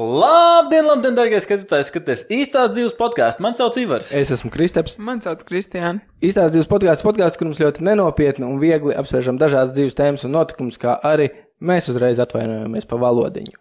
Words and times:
Labdien, 0.00 0.86
labdien, 0.88 1.12
darbie 1.12 1.36
skatītāji! 1.44 1.84
Skaties 1.90 2.22
īstās 2.32 2.70
dzīves 2.72 2.94
podkāstu. 2.96 3.42
Man 3.44 3.56
sauc 3.58 3.76
Ivars. 3.76 4.14
Es 4.16 4.30
esmu 4.32 4.48
Kristaps. 4.54 4.94
Man 4.96 5.18
sauc 5.20 5.42
Kristiāna. 5.44 6.00
Īstās 6.24 6.54
dzīves 6.54 6.70
podkāsts, 6.70 7.04
podkāsts, 7.04 7.36
kur 7.36 7.50
mums 7.50 7.58
ļoti 7.60 7.84
nenopietni 7.84 8.46
un 8.46 8.56
viegli 8.62 8.94
apspriežam 8.96 9.36
dažādas 9.36 9.74
dzīves 9.76 9.98
tēmas 9.98 10.24
un 10.24 10.32
notikumus, 10.38 10.78
kā 10.80 10.94
arī 11.04 11.26
mēs 11.60 11.90
uzreiz 11.92 12.22
atvainojamies 12.24 12.88
par 12.88 13.02
valodiņu. 13.02 13.58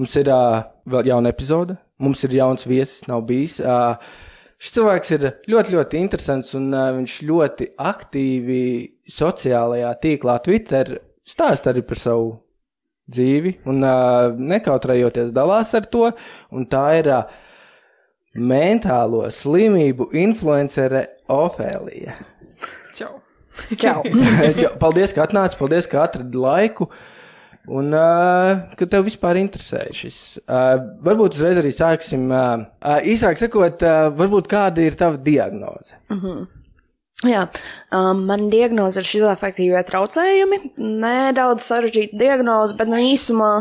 Mums 0.00 0.16
ir 0.18 0.30
uh, 0.34 0.64
vēl 0.90 1.12
jauna 1.12 1.30
epizode, 1.30 1.76
mums 2.02 2.24
ir 2.26 2.34
jauns 2.34 2.66
viesis, 2.66 3.04
nav 3.06 3.22
bijis. 3.28 3.60
Uh, 3.62 3.94
šis 4.58 4.74
cilvēks 4.80 5.14
ir 5.14 5.28
ļoti, 5.52 5.76
ļoti 5.76 6.00
interesants 6.02 6.50
un 6.58 6.66
uh, 6.74 6.88
viņš 6.98 7.20
ļoti 7.30 7.70
aktīvi 7.92 8.64
sociālajā 9.20 9.94
tīklā 10.02 10.40
Twitter 10.42 10.96
stāsta 11.22 11.70
arī 11.70 11.86
par 11.86 12.02
savu 12.02 12.34
dzīvi 13.12 13.56
un 13.70 13.84
uh, 13.86 14.32
nekautrējoties 14.34 15.34
dalās 15.34 15.74
ar 15.78 15.86
to. 15.90 16.08
Tā 16.70 16.86
ir 17.00 17.10
uh, 17.14 17.36
mentālo 18.36 19.24
slimību 19.32 20.10
influencere 20.18 21.06
Ofēlija. 21.32 22.16
Čau! 22.96 23.18
Čau! 23.80 24.02
paldies, 24.82 25.14
ka 25.16 25.26
atnāci, 25.26 25.58
paldies, 25.58 25.88
ka 25.90 26.04
atradi 26.04 26.40
laiku. 26.40 26.90
Un 27.66 27.90
uh, 27.98 28.68
ka 28.78 28.86
tev 28.86 29.08
vispār 29.08 29.40
interesē 29.40 29.88
šis. 29.96 30.18
Uh, 30.44 30.76
varbūt 31.02 31.34
uzreiz 31.34 31.58
arī 31.58 31.72
sāksim. 31.74 32.28
Uh, 32.30 32.62
uh, 32.78 33.00
īsāk 33.02 33.40
sakot, 33.40 33.82
uh, 33.82 34.06
varbūt 34.14 34.46
kāda 34.50 34.84
ir 34.86 34.94
tava 34.98 35.18
diagnoze? 35.18 35.98
Uh 36.06 36.22
-huh. 36.22 36.44
Jā, 37.24 37.46
um, 37.96 38.26
man 38.28 38.50
diagnoze 38.52 39.00
ir 39.00 39.08
šizofrēnija 39.08 39.84
traucējumi. 39.88 40.58
Nedaudz 40.76 41.64
sarežģīta 41.64 42.18
diagnoze, 42.20 42.76
bet 42.76 42.90
nu, 42.92 42.98
īsumā 43.00 43.52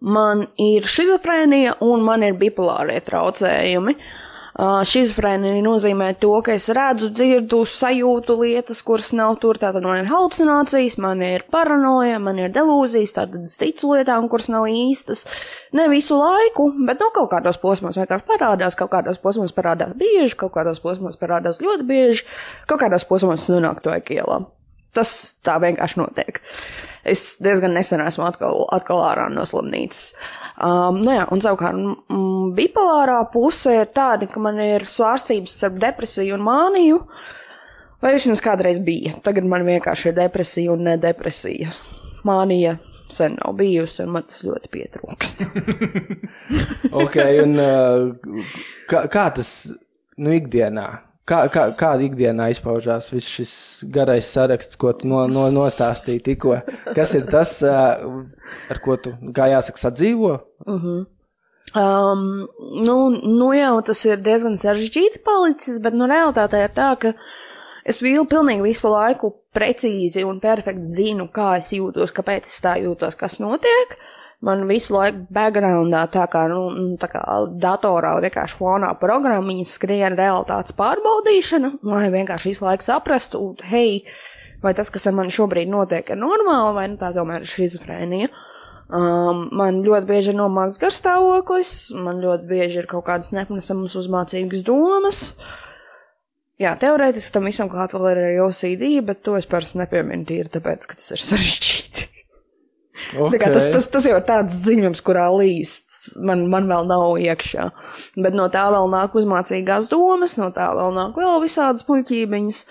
man 0.00 0.48
ir 0.58 0.88
šizofrēnija 0.90 1.76
un 1.86 2.02
man 2.02 2.26
ir 2.26 2.34
bipolārie 2.40 2.98
traucējumi. 3.06 3.94
Uh, 3.94 4.29
Šizofrēnija 4.58 5.60
nozīmē 5.62 6.10
to, 6.18 6.32
ka 6.44 6.56
es 6.58 6.66
redzu, 6.74 7.10
dzirdu, 7.14 7.62
sajūtu 7.70 8.34
lietas, 8.40 8.82
kuras 8.86 9.12
nav 9.14 9.36
tur. 9.42 9.60
Tātad 9.62 9.86
man 9.86 10.02
ir 10.02 10.10
halucinācijas, 10.10 10.98
man 11.00 11.22
ir 11.22 11.46
paranoja, 11.52 12.18
man 12.22 12.40
ir 12.42 12.50
delūzijas, 12.54 13.14
tātad 13.16 13.46
es 13.46 13.60
ticu 13.60 13.94
lietām, 13.94 14.26
kuras 14.32 14.50
nav 14.50 14.66
īstas. 14.70 15.24
Ne 15.76 15.86
visu 15.92 16.18
laiku, 16.18 16.70
bet 16.86 16.98
nu, 17.02 17.12
kaut 17.14 17.30
kādos 17.32 17.60
posmos 17.62 17.98
vienkārši 18.00 18.26
parādās, 18.26 18.78
kaut 18.78 18.90
kādos 18.96 19.22
posmos 19.22 19.54
parādās 19.54 19.94
bieži, 19.98 20.34
kaut 20.42 20.56
kādos 20.58 20.82
posmos 20.82 21.18
parādās 21.20 21.62
ļoti 21.62 21.86
bieži, 21.86 22.26
kaut 22.66 22.82
kādos 22.82 23.06
posmos 23.06 23.46
nonāk 23.52 23.84
to 23.86 23.94
ielā. 23.94 24.42
Tas 24.96 25.36
tā 25.46 25.60
vienkārši 25.62 26.00
notiek. 26.02 26.42
Es 27.04 27.38
diezgan 27.40 27.72
nesen 27.76 28.02
esmu 28.04 28.26
atkal, 28.28 28.66
atkal 28.76 29.00
ārā 29.06 29.28
no 29.32 29.46
slimnīcas. 29.48 30.12
Um, 30.60 31.00
nu 31.04 31.14
jā, 31.14 31.24
un 31.32 31.40
savukārt 31.40 31.78
mm, 31.78 32.50
bipolārā 32.58 33.22
puse 33.32 33.72
ir 33.78 33.88
tāda, 33.96 34.28
ka 34.28 34.42
man 34.42 34.60
ir 34.60 34.84
svārstības 34.84 35.56
starp 35.56 35.80
depresiju 35.80 36.36
un 36.36 36.44
māniju. 36.44 37.00
Vai 38.00 38.14
vismaz 38.16 38.40
kādreiz 38.44 38.80
bija. 38.84 39.16
Tagad 39.24 39.48
man 39.48 39.66
vienkārši 39.66 40.10
ir 40.10 40.16
depresija 40.16 40.72
un 40.72 40.86
nedepresija. 40.88 41.72
Mānija 42.24 42.78
sen 43.12 43.36
nav 43.40 43.56
bijusi, 43.58 44.04
un 44.04 44.14
man 44.14 44.24
tas 44.28 44.44
ļoti 44.46 44.70
pietrūkst. 44.72 45.44
ok, 47.02 47.20
un 47.44 47.56
uh, 47.60 48.42
kā, 48.90 49.04
kā 49.12 49.26
tas 49.36 49.52
nu, 50.20 50.32
ikdienā? 50.36 50.88
Kā, 51.30 51.44
kā, 51.52 51.68
kāda 51.78 52.02
ikdienā 52.08 52.48
izpaužās 52.50 53.06
viss 53.12 53.30
šis 53.30 53.52
garais 53.94 54.26
saraksts, 54.34 54.78
ko 54.80 54.90
tu 54.98 55.06
no, 55.10 55.20
no, 55.30 55.46
nostāstīji 55.54 56.24
tikko? 56.26 56.56
Kas 56.96 57.14
ir 57.14 57.28
tas, 57.30 57.52
ar 57.62 58.82
ko 58.82 58.96
tu, 58.98 59.14
kā 59.36 59.46
jāsaka, 59.52 59.84
sadzīvo? 59.86 60.34
Uh 60.66 60.74
mhm. 60.74 60.98
-huh. 60.98 61.08
Um, 61.70 62.48
nu, 62.82 63.10
nu 63.10 63.52
jau 63.54 63.82
tas 63.86 64.04
ir 64.04 64.16
diezgan 64.18 64.56
sarežģīti 64.58 65.20
palicis, 65.24 65.78
bet 65.78 65.94
nu 65.94 66.08
realitāte 66.10 66.64
ir 66.64 66.72
tā, 66.74 66.96
ka 66.98 67.12
es 67.84 68.00
biju 68.02 68.24
pilnīgi 68.24 68.62
visu 68.62 68.90
laiku 68.90 69.30
precīzi 69.54 70.24
un 70.26 70.40
perfekti 70.40 70.82
zinu, 70.82 71.28
kā 71.28 71.58
es 71.58 71.70
jūtos, 71.72 72.10
kāpēc 72.10 72.46
es 72.50 72.60
tā 72.64 72.74
jūtos, 72.82 73.14
kas 73.14 73.38
notiek. 73.38 73.94
Uh, 73.94 74.09
man 74.44 74.64
visu 74.68 74.94
laiku 74.96 75.26
backgroundā, 75.34 76.06
tā 76.12 76.24
kā, 76.32 76.46
nu, 76.50 76.64
nu, 76.72 76.96
tā 77.00 77.10
kā 77.12 77.22
datorā 77.60 78.14
vienkārši 78.24 78.58
fonā 78.58 78.92
programmiņas 79.00 79.76
skrien 79.76 80.16
realitātes 80.18 80.76
pārbaudīšana, 80.78 81.74
lai 81.86 82.06
vienkārši 82.14 82.52
visu 82.52 82.66
laiku 82.66 82.86
saprastu, 82.86 83.42
hei, 83.68 84.04
vai 84.64 84.74
tas, 84.76 84.92
kas 84.92 85.08
ar 85.10 85.16
mani 85.18 85.34
šobrīd 85.34 85.70
notiek, 85.72 86.12
ir 86.12 86.20
normāli, 86.20 86.76
vai 86.78 86.86
nu, 86.92 87.00
tā 87.00 87.12
tomēr 87.16 87.44
ir 87.44 87.52
šizofrēnija. 87.52 88.30
Um, 88.90 89.44
man 89.54 89.84
ļoti 89.86 90.08
bieži 90.08 90.32
ir 90.32 90.38
nomāks 90.40 90.80
garstāvoklis, 90.82 91.92
man 91.94 92.18
ļoti 92.24 92.48
bieži 92.50 92.80
ir 92.80 92.88
kaut 92.90 93.04
kādas 93.06 93.30
nepanesamas 93.36 93.94
uzmācīgas 94.00 94.64
domas. 94.66 95.20
Jā, 96.60 96.74
teorētiski 96.80 97.36
tam 97.36 97.46
visam 97.46 97.70
klāt 97.72 97.94
vēl 97.94 98.08
ir 98.10 98.22
arī 98.24 98.40
OCD, 98.42 98.88
bet 99.06 99.22
to 99.24 99.38
es 99.38 99.46
parasti 99.48 99.78
nepieminu 99.80 100.26
tīri 100.28 100.50
tāpēc, 100.52 100.90
ka 100.90 100.98
tas 100.98 101.14
ir 101.14 101.22
sarežģīti. 101.22 101.79
Okay. 103.10 103.52
Tas, 103.52 103.66
tas, 103.72 103.88
tas 103.90 104.06
jau 104.06 104.16
ir 104.18 104.26
tāds 104.26 104.54
ziņojums, 104.64 105.00
kurā 105.06 105.26
līsts 105.34 106.14
man, 106.22 106.44
man 106.52 106.68
vēl 106.70 106.86
nav 106.90 107.18
iekšā. 107.18 107.66
Bet 108.22 108.36
no 108.38 108.46
tā 108.52 108.68
vēl 108.70 108.86
nāk 108.92 109.16
uzmācīgās 109.18 109.90
domas, 109.90 110.36
no 110.38 110.50
tā 110.54 110.70
vēl 110.76 110.94
nāk 110.94 111.18
vēl 111.18 111.40
visādas 111.42 111.86
puļķībiņas, 111.88 112.62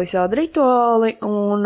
visādi 0.00 0.40
rituāli. 0.42 1.14
Un, 1.24 1.64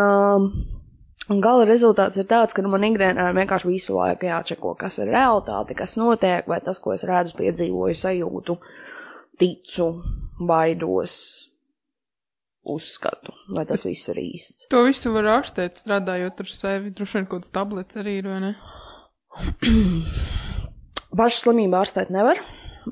un 1.33 1.43
gala 1.43 1.67
rezultāts 1.69 2.21
ir 2.23 2.29
tāds, 2.31 2.55
ka 2.55 2.65
nu, 2.65 2.71
man 2.73 2.87
ikdienā 2.87 3.31
ir 3.31 3.39
vienkārši 3.41 3.71
visu 3.71 3.99
laiku 3.99 4.31
jāčeko, 4.31 4.77
kas 4.79 5.01
ir 5.03 5.11
realitāte, 5.11 5.77
kas 5.79 5.99
notiek, 5.99 6.47
vai 6.51 6.63
tas, 6.65 6.79
ko 6.83 6.95
es 6.95 7.07
redzu, 7.09 7.35
piedzīvoju, 7.41 7.99
sajūtu, 7.99 8.59
ticu, 9.43 9.89
baidos, 10.39 11.17
uzskatu, 12.63 13.35
vai 13.51 13.65
tas 13.67 13.85
viss 13.87 14.11
ir 14.13 14.21
īsts. 14.23 14.69
To 14.73 14.85
visu 14.87 15.13
var 15.15 15.29
ārstēt, 15.39 15.81
strādājot 15.83 16.43
ar 16.45 16.51
sevi. 16.51 16.93
Droši 16.95 17.19
vien 17.19 17.29
kaut 17.31 17.45
kāds 17.45 17.55
tablets 17.55 17.99
arī 17.99 18.19
ir, 18.21 18.31
vai 18.31 18.41
ne? 18.45 18.53
Pašu 21.19 21.47
slimību 21.47 21.81
ārstēt 21.81 22.13
nevar. 22.15 22.41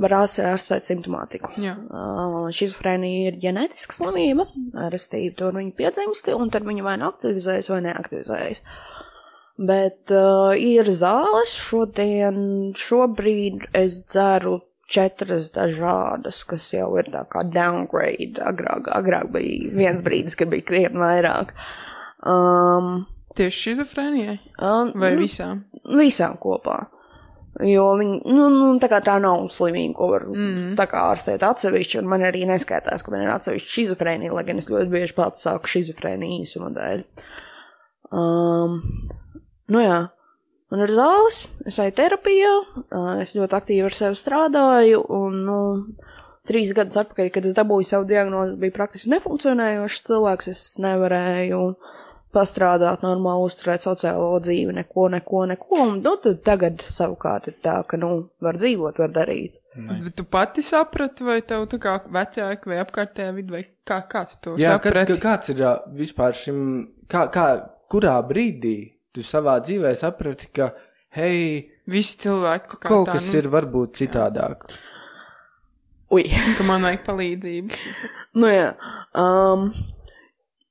Var 0.00 0.12
ārstēt 0.20 0.86
simptomātiku. 0.86 1.50
Uh, 1.58 2.46
Šizofrēnija 2.54 3.32
ir 3.32 3.40
ģenētiska 3.42 3.96
slimība, 3.96 4.46
restīvi 4.92 5.32
tur 5.38 5.56
viņa 5.56 5.74
piedzimst, 5.78 6.30
un 6.30 6.52
tad 6.54 6.66
viņa 6.68 6.84
vai 6.86 6.94
nu 7.00 7.08
aktivizējas, 7.08 7.72
vai 7.72 7.80
neaktivizējas. 7.88 8.62
Bet 9.60 10.12
uh, 10.14 10.54
ir 10.54 10.88
zāles, 10.94 11.50
šodien, 11.58 12.70
šobrīd 12.78 13.66
es 13.76 14.04
dzeru 14.06 14.60
četras 14.90 15.50
dažādas, 15.54 16.42
kas 16.48 16.66
jau 16.74 16.90
ir 17.00 17.10
tā 17.12 17.24
kā 17.30 17.44
downgrade. 17.46 18.40
Agrāk, 18.42 18.90
agrāk 18.96 19.30
bija 19.34 19.72
viens 19.76 20.04
brīdis, 20.06 20.36
kad 20.38 20.50
bija 20.52 20.66
krietni 20.66 21.02
vairāk. 21.02 21.54
Um, 22.26 23.04
Tieši 23.38 23.70
šizofrēnijai? 23.70 24.38
Um, 24.58 24.94
Vai 24.98 25.14
nu, 25.14 25.22
visām? 25.22 25.62
Visām 25.96 26.34
kopā. 26.42 26.82
Jo 27.66 27.88
viņi, 27.98 28.20
nu, 28.30 28.46
nu, 28.54 28.66
tā 28.80 28.88
kā 28.92 29.00
tā 29.04 29.16
nav 29.22 29.48
slimība, 29.52 29.94
ko 29.98 30.08
var 30.12 30.24
mm. 30.30 30.76
tā 30.78 30.86
kā 30.90 31.02
ārstēt 31.10 31.42
atsevišķi, 31.44 31.98
un 32.00 32.10
man 32.12 32.22
arī 32.24 32.44
neskaitās, 32.48 33.02
ka 33.04 33.12
man 33.12 33.24
ir 33.24 33.32
atsevišķi 33.34 33.74
šizofrēnija, 33.74 34.34
lai 34.36 34.44
gan 34.46 34.62
es 34.62 34.70
ļoti 34.70 34.92
bieži 34.92 35.16
pats 35.16 35.44
sāku 35.46 35.70
šizofrēniju 35.70 36.44
īsuma 36.44 36.70
dēļ. 36.76 37.02
Um, 38.14 38.78
nu 39.70 39.82
jā, 39.82 39.98
Man 40.70 40.84
ir 40.84 40.92
zāles, 40.94 41.44
es 41.66 41.80
eju 41.82 41.92
terapijā, 41.98 42.50
es 43.18 43.34
ļoti 43.34 43.56
aktīvi 43.58 43.88
ar 43.88 43.96
sevi 43.96 44.18
strādāju, 44.18 45.00
un, 45.16 45.40
nu, 45.48 45.56
trīs 46.46 46.70
gadus 46.76 47.00
atpakaļ, 47.02 47.30
kad 47.34 47.48
es 47.50 47.56
dabūju 47.56 47.88
savu 47.88 48.06
diagnozi, 48.06 48.58
bija 48.60 48.76
praktiski 48.76 49.10
nefunkcionējošs 49.16 50.04
cilvēks, 50.06 50.50
es 50.52 50.62
nevarēju 50.82 51.64
pastrādāt 52.34 53.02
normāli, 53.02 53.48
uzturēt 53.50 53.82
sociālo 53.82 54.36
dzīvi, 54.44 54.76
neko, 54.76 55.08
neko, 55.16 55.42
neko, 55.50 55.80
un, 55.88 55.96
nu, 56.04 56.14
tad 56.22 56.38
tagad 56.46 56.86
savukārt 56.86 57.50
ir 57.50 57.58
tā, 57.64 57.80
ka, 57.90 57.98
nu, 57.98 58.12
var 58.38 58.60
dzīvot, 58.60 59.02
var 59.02 59.10
darīt. 59.16 59.58
Bet 59.74 60.14
tu 60.18 60.24
pati 60.26 60.62
saprati, 60.66 61.26
vai 61.26 61.40
tev 61.46 61.66
tā 61.70 61.78
kā 61.82 61.96
vecāki 62.10 62.70
vai 62.70 62.80
apkārtējā 62.82 63.34
vidi, 63.34 63.54
vai 63.54 63.64
kā, 63.86 64.00
kā 64.10 64.24
tu 64.30 64.38
to 64.42 64.54
Jā, 64.58 64.76
saprati? 64.78 65.14
Kad, 65.14 65.22
kāds 65.22 65.52
ir 65.54 65.62
vispār 65.98 66.34
šim, 66.34 66.64
kā, 67.10 67.28
kā, 67.34 67.46
kurā 67.90 68.16
brīdī 68.26 68.99
tu 69.14 69.24
savā 69.26 69.58
dzīvē 69.64 69.92
saprati, 69.98 70.50
ka, 70.54 70.70
hei, 71.16 71.66
visi 71.90 72.18
cilvēki 72.24 72.76
kā 72.76 72.82
kaut 72.88 73.08
tā, 73.10 73.18
kas 73.18 73.30
nu... 73.30 73.38
ir 73.40 73.50
varbūt 73.52 74.00
citādāk. 74.02 74.68
Ui, 76.10 76.26
ka 76.58 76.66
man 76.66 76.86
vajag 76.86 77.06
palīdzību. 77.06 77.80
nu 78.42 78.50
jā. 78.50 78.74
Um, 79.18 79.70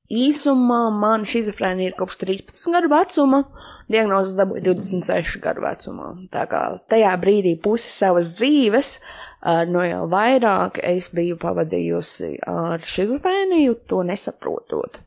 īsumā 0.10 0.86
man 0.96 1.26
šizofrēnija 1.28 1.92
ir 1.92 1.98
kopš 2.00 2.20
13 2.26 2.76
gadu 2.76 2.92
vecuma. 2.92 3.44
Diagnozes 3.90 4.36
dabūja 4.38 4.62
26 4.68 5.40
gadu 5.42 5.64
vecumā. 5.66 6.12
Tā 6.34 6.44
kā 6.52 6.62
tajā 6.92 7.16
brīdī 7.22 7.56
pusi 7.62 7.90
savas 7.90 8.30
dzīves, 8.38 8.92
uh, 9.00 9.64
no 9.66 9.82
jau 9.88 10.04
vairāk 10.12 10.78
es 10.86 11.10
biju 11.16 11.40
pavadījusi 11.42 12.36
ar 12.46 12.86
šizofrēniju, 12.86 13.80
to 13.90 14.04
nesaprotot. 14.06 15.02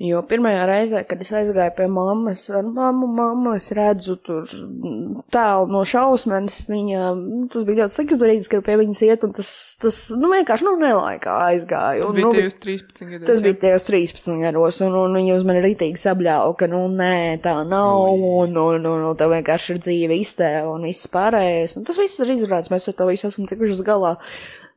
Jo 0.00 0.22
pirmajā 0.24 0.62
reizē, 0.64 1.00
kad 1.04 1.20
es 1.20 1.28
aizgāju 1.36 1.74
pie 1.76 1.86
mammas, 1.92 2.46
ar 2.56 2.64
mammu, 2.64 3.04
mammu 3.18 3.50
es 3.52 3.66
redzu 3.76 4.14
tur 4.24 4.46
mm, 4.48 5.26
tēlu 5.34 5.66
no 5.68 5.82
šausmas, 5.84 6.62
viņa, 6.70 7.10
nu, 7.18 7.40
tas 7.52 7.66
bija 7.68 7.82
ļoti 7.82 7.96
slikti 7.98 8.16
brīdis, 8.22 8.48
kad 8.48 8.64
pie 8.64 8.78
viņas 8.80 9.02
iet, 9.04 9.26
un 9.28 9.34
tas, 9.36 9.50
tas, 9.82 9.98
nu, 10.16 10.30
vienkārši, 10.32 10.64
nu, 10.70 10.72
nelaikā 10.80 11.34
aizgāju. 11.50 12.06
Tas 12.06 12.14
Un, 12.14 12.16
bija 12.16 12.30
nu, 12.30 12.32
tajos 12.38 12.56
13 12.64 13.10
gados. 13.10 13.26
Tas 13.28 13.42
jā. 13.42 13.44
bija 13.44 13.58
tajos 13.66 13.86
13 13.90 14.40
gados, 14.46 14.78
un, 14.86 14.96
un 15.02 15.18
viņi 15.20 15.34
uz 15.36 15.44
mani 15.50 15.64
rītīgi 15.66 16.00
sabļāva, 16.00 16.54
ka, 16.62 16.70
nu, 16.72 16.80
nē, 16.96 17.18
tā 17.44 17.58
nav, 17.68 18.06
un, 18.14 18.56
un, 18.56 18.80
un, 18.80 19.04
un 19.10 19.20
tev 19.20 19.34
vienkārši 19.36 19.76
ir 19.76 19.82
dzīve 19.84 20.16
iztēle 20.22 20.78
un 20.78 20.88
viss 20.88 21.12
pārējais. 21.12 21.76
Un 21.76 21.84
tas 21.84 22.00
viss 22.00 22.24
ir 22.24 22.32
izrādīts, 22.38 22.72
mēs 22.72 22.88
ar 22.88 22.96
to 22.96 23.10
visu 23.12 23.28
esam 23.28 23.44
tikuši 23.52 23.76
uz 23.76 23.84
galā. 23.84 24.16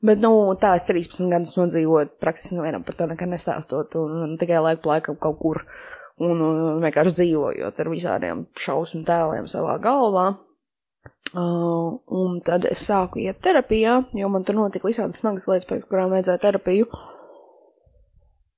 Bet, 0.03 0.19
nu, 0.19 0.31
tā 0.59 0.73
es 0.75 0.89
13 0.89 1.29
gadus 1.31 1.53
nodzīvoju, 1.55 2.09
praktiski 2.19 2.57
nevienam 2.57 2.83
par 2.83 2.97
to 2.99 3.07
nekad 3.07 3.29
nestāstot, 3.31 3.95
un, 3.95 4.17
un 4.25 4.33
tikai 4.39 4.59
laiku 4.59 4.91
laikam 4.91 5.15
kaut 5.15 5.37
kur, 5.39 5.61
un, 6.19 6.41
un 6.43 6.81
vienkārši 6.83 7.15
dzīvojot 7.21 7.79
ar 7.79 7.91
visādiem 7.91 8.41
šausmu 8.59 9.05
tēliem 9.07 9.47
savā 9.51 9.77
galvā. 9.83 10.25
Uh, 11.33 12.03
un 12.13 12.41
tad 12.45 12.67
es 12.69 12.83
sāku 12.85 13.23
iet 13.23 13.39
terapijā, 13.41 13.95
jo 14.13 14.27
man 14.29 14.43
tur 14.45 14.59
notika 14.59 14.89
visādas 14.89 15.23
smagas 15.23 15.47
lietas, 15.49 15.69
pēc 15.71 15.87
kurām 15.87 16.11
vajadzēja 16.13 16.43
terapiju. 16.43 16.91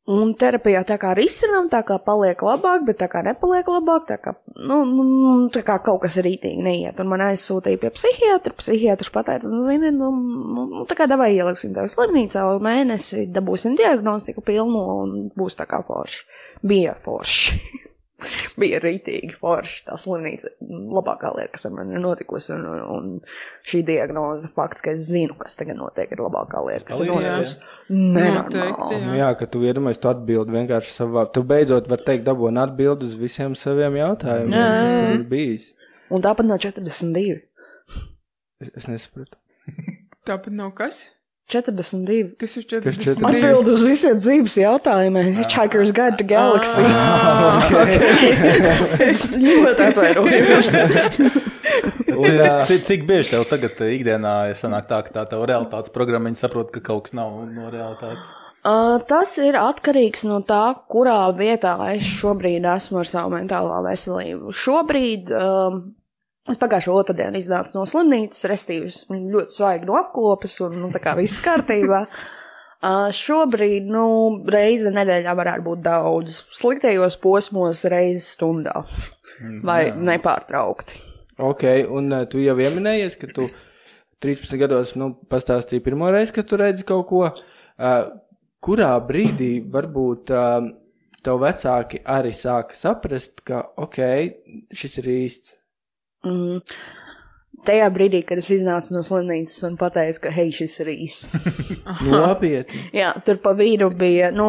Un 0.05 0.35
terapijā 0.37 0.83
tā 0.85 0.99
kā 1.01 1.15
risinām, 1.17 1.65
tā 1.71 1.79
kā 1.81 1.95
paliek 2.05 2.41
labāk, 2.45 2.83
bet 2.85 2.99
tā 2.99 3.07
kā 3.09 3.23
nepaliek 3.25 3.65
labāk, 3.73 4.03
tā 4.05 4.19
kā, 4.21 4.35
nu, 4.53 4.83
nu, 4.85 5.05
nu, 5.05 5.31
tā 5.49 5.63
kā 5.65 5.79
kaut 5.81 6.03
kas 6.03 6.19
rītīgi 6.21 6.61
neiet. 6.61 6.99
Un 7.01 7.09
man 7.09 7.23
aizsūtīja 7.25 7.79
pie 7.81 7.89
psihiatra, 7.95 8.53
psihiatrs 8.53 9.09
pateica, 9.15 9.49
nu, 9.49 9.63
zini, 9.65 9.89
nu, 9.95 10.11
nu, 10.13 10.67
nu, 10.75 10.85
tā 10.85 10.99
kā 10.99 11.09
davai 11.09 11.31
ieliksim 11.33 11.73
tev 11.73 11.89
slimnīcā 11.89 12.45
vēl 12.51 12.61
mēnesi, 12.67 13.25
dabūsim 13.33 13.73
diagnostiku 13.81 14.45
pilno 14.45 14.85
un 14.99 15.17
būs 15.33 15.57
tā 15.57 15.65
kā 15.73 15.81
forši. 15.89 16.21
Bija 16.61 16.93
forši. 17.01 17.57
Bija 18.61 18.79
rītīgi 18.83 19.35
forši. 19.41 19.81
Tā 19.87 19.97
slimnīca 20.01 20.51
labākā 20.95 21.31
lieta, 21.37 21.51
kas 21.55 21.65
ar 21.69 21.73
mani 21.77 21.95
ir 21.97 22.03
notikusi, 22.03 22.51
un, 22.55 22.65
un, 22.95 23.07
šī 23.67 23.81
diagnoze, 23.87 24.49
fakts, 24.57 24.83
ka 24.85 24.93
es 24.95 25.05
zinu, 25.09 25.35
kas 25.39 25.57
tagad 25.59 25.77
notiek, 25.79 26.11
ir 26.15 26.23
labākā 26.25 26.61
lieta, 26.67 26.87
kas 26.89 27.01
ir 27.03 27.11
notikusi. 27.11 27.57
Noteikti, 27.89 28.57
Nenormāli. 28.57 28.95
jā. 28.97 29.01
Nu, 29.05 29.17
jā, 29.19 29.31
ka 29.39 29.47
tu 29.53 29.61
iedomājies, 29.67 29.99
tu 30.01 30.09
atbildi 30.09 30.55
vienkārši 30.55 30.93
savā. 30.95 31.27
Tu 31.35 31.43
beidzot 31.45 31.89
vari 31.91 32.07
teikt, 32.07 32.23
dabūni 32.25 32.61
atbildi 32.63 33.09
uz 33.11 33.17
visiem 33.19 33.53
saviem 33.59 33.99
jautājumiem, 33.99 34.55
Jā. 34.57 34.69
kas 34.79 34.93
tev 34.95 35.11
ir 35.19 35.25
bijis. 35.29 35.67
Un 36.13 36.23
tāpat 36.25 36.49
no 36.49 36.57
42. 36.61 37.35
Es, 38.63 38.71
es 38.71 38.87
nesapratu. 38.89 39.37
Tāpat 40.25 40.53
nav 40.57 40.71
kas? 40.77 41.03
42. 41.51 42.35
Kas 42.41 42.55
ir 42.57 42.65
Kas 42.65 42.97
42? 42.97 43.25
Atbild 43.29 43.67
uz 43.69 43.83
visiem 43.85 44.17
dzīves 44.17 44.55
jautājumiem. 44.57 45.35
Hitchhiker's 45.39 45.91
Guide 45.93 46.17
to 46.17 46.25
Galaxy. 46.25 46.81
es 49.05 49.27
ļoti 49.37 49.89
atvainojos. 49.91 50.71
Jā. 52.15 52.63
Cik, 52.69 52.85
cik 52.87 53.03
bieži 53.09 53.33
tev 53.33 53.43
tagad 53.49 53.81
eh, 53.83 53.97
ikdienā 53.97 54.33
ir 54.51 54.57
sanāk 54.59 54.87
tā, 54.89 55.01
ka 55.05 55.13
tā 55.13 55.25
tev 55.29 55.43
realitātes 55.49 55.93
programma 55.93 56.31
saprot, 56.37 56.71
ka 56.73 56.81
kaut 56.85 57.07
kas 57.07 57.15
nav 57.17 57.43
no 57.51 57.69
realitātes? 57.73 58.31
Uh, 58.65 58.97
tas 59.05 59.35
ir 59.43 59.57
atkarīgs 59.59 60.23
no 60.25 60.39
tā, 60.41 60.63
kurā 60.89 61.19
vietā 61.37 61.75
es 61.91 62.07
šobrīd 62.17 62.65
esmu 62.65 63.03
ar 63.03 63.09
savu 63.09 63.35
mentālo 63.35 63.77
veselību. 63.85 64.55
Šobrīd 64.57 65.29
um, 65.29 65.81
es 66.51 66.59
pagājušo 66.61 66.95
otrdienu 67.01 67.39
iznācu 67.39 67.77
no 67.77 67.85
slimnīcas, 67.89 68.45
restīvi 68.51 68.91
esmu 68.91 69.19
ļoti 69.33 69.57
svaigi 69.57 69.89
no 69.89 69.97
apkopes 69.99 70.59
un 70.65 70.79
nu, 70.83 70.91
tā 70.93 71.01
kā 71.03 71.15
viss 71.17 71.43
kārtībā. 71.45 72.05
Uh, 72.05 73.09
šobrīd, 73.23 73.89
nu, 73.89 74.05
reize 74.51 74.91
nedēļā 74.93 75.35
varētu 75.37 75.65
būt 75.65 75.83
daudz. 75.87 76.43
Sliktajos 76.53 77.17
posmos 77.23 77.85
reizi 77.91 78.23
stundā. 78.27 78.83
Vai 79.65 79.89
nepārtraukti. 79.91 81.01
Ok, 81.43 81.65
un 81.91 82.13
uh, 82.13 82.27
tu 82.31 82.39
jau 82.39 82.55
pieminējies, 82.55 83.17
ka 83.19 83.27
tu 83.35 83.49
13 84.23 84.61
gados 84.61 84.93
nu, 84.95 85.11
pastāstīji 85.31 85.83
pirmo 85.83 86.07
reizi, 86.13 86.31
kad 86.37 86.47
tu 86.47 86.59
redzi 86.61 86.85
kaut 86.87 87.09
ko. 87.09 87.25
Uh, 87.75 87.97
kurā 88.63 88.93
brīdī 89.03 89.57
varbūt 89.73 90.31
uh, 90.31 90.69
tev 91.25 91.41
vecāki 91.41 91.99
arī 92.07 92.31
sāka 92.37 92.77
saprast, 92.77 93.41
ka 93.45 93.65
ok, 93.81 93.99
šis 94.71 94.99
ir 95.01 95.11
īsts? 95.17 95.55
Mm. 96.25 96.61
Tajā 97.65 97.85
brīdī, 97.89 98.19
kad 98.27 98.37
es 98.37 98.49
iznācu 98.53 98.93
no 98.93 99.01
slimnīcas 99.05 99.63
un 99.65 99.77
pateicu, 99.79 100.19
ka 100.25 100.31
hei, 100.33 100.51
šis 100.53 100.75
ir 100.83 100.91
īsts. 100.91 101.37
Nopietni. 102.11 102.83
Jā, 102.93 103.15
tur 103.25 103.39
pa 103.41 103.55
vidu 103.57 103.87
bija, 103.95 104.29
nu, 104.35 104.47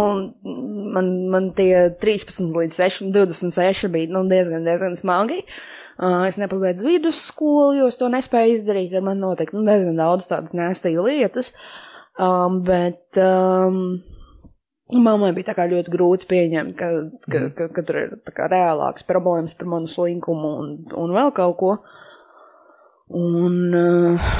man, 0.93 1.09
man 1.33 1.49
tie 1.57 1.87
13 2.03 2.53
līdz 2.53 2.77
6, 2.77 3.09
26 3.15 3.89
bija, 3.95 4.11
nu, 4.13 4.27
diezgan, 4.29 4.67
diezgan 4.69 4.99
smagi. 5.01 5.41
Uh, 5.97 6.27
es 6.29 6.37
nepabeidzu 6.37 6.85
vidusskolu, 6.85 7.79
jo 7.79 7.87
es 7.89 7.97
to 7.97 8.11
nespēju 8.13 8.59
izdarīt, 8.59 8.93
ar 8.93 9.07
man 9.07 9.23
notika, 9.23 9.57
nu, 9.57 9.65
diezgan 9.65 9.97
daudz 9.97 10.29
tādas 10.29 10.53
nēstīja 10.57 11.07
lietas. 11.07 11.55
Um, 12.21 12.61
bet, 12.67 13.17
um, 13.17 14.03
Mammai 14.95 15.33
bija 15.35 15.49
tā 15.49 15.57
kā 15.59 15.67
ļoti 15.67 15.91
grūti 15.91 16.29
pieņemt, 16.31 16.77
ka, 16.79 16.91
ka, 17.27 17.41
ka, 17.59 17.67
ka 17.75 17.83
tur 17.89 17.97
ir 18.05 18.13
reālāks 18.39 19.07
problēmas 19.09 19.57
par 19.59 19.71
manu 19.73 19.91
slinkumu 19.91 20.53
un, 20.63 20.73
un 20.95 21.15
vēl 21.17 21.33
kaut 21.35 21.57
ko. 21.59 21.73
Un, 23.17 23.59
uh, 23.75 24.31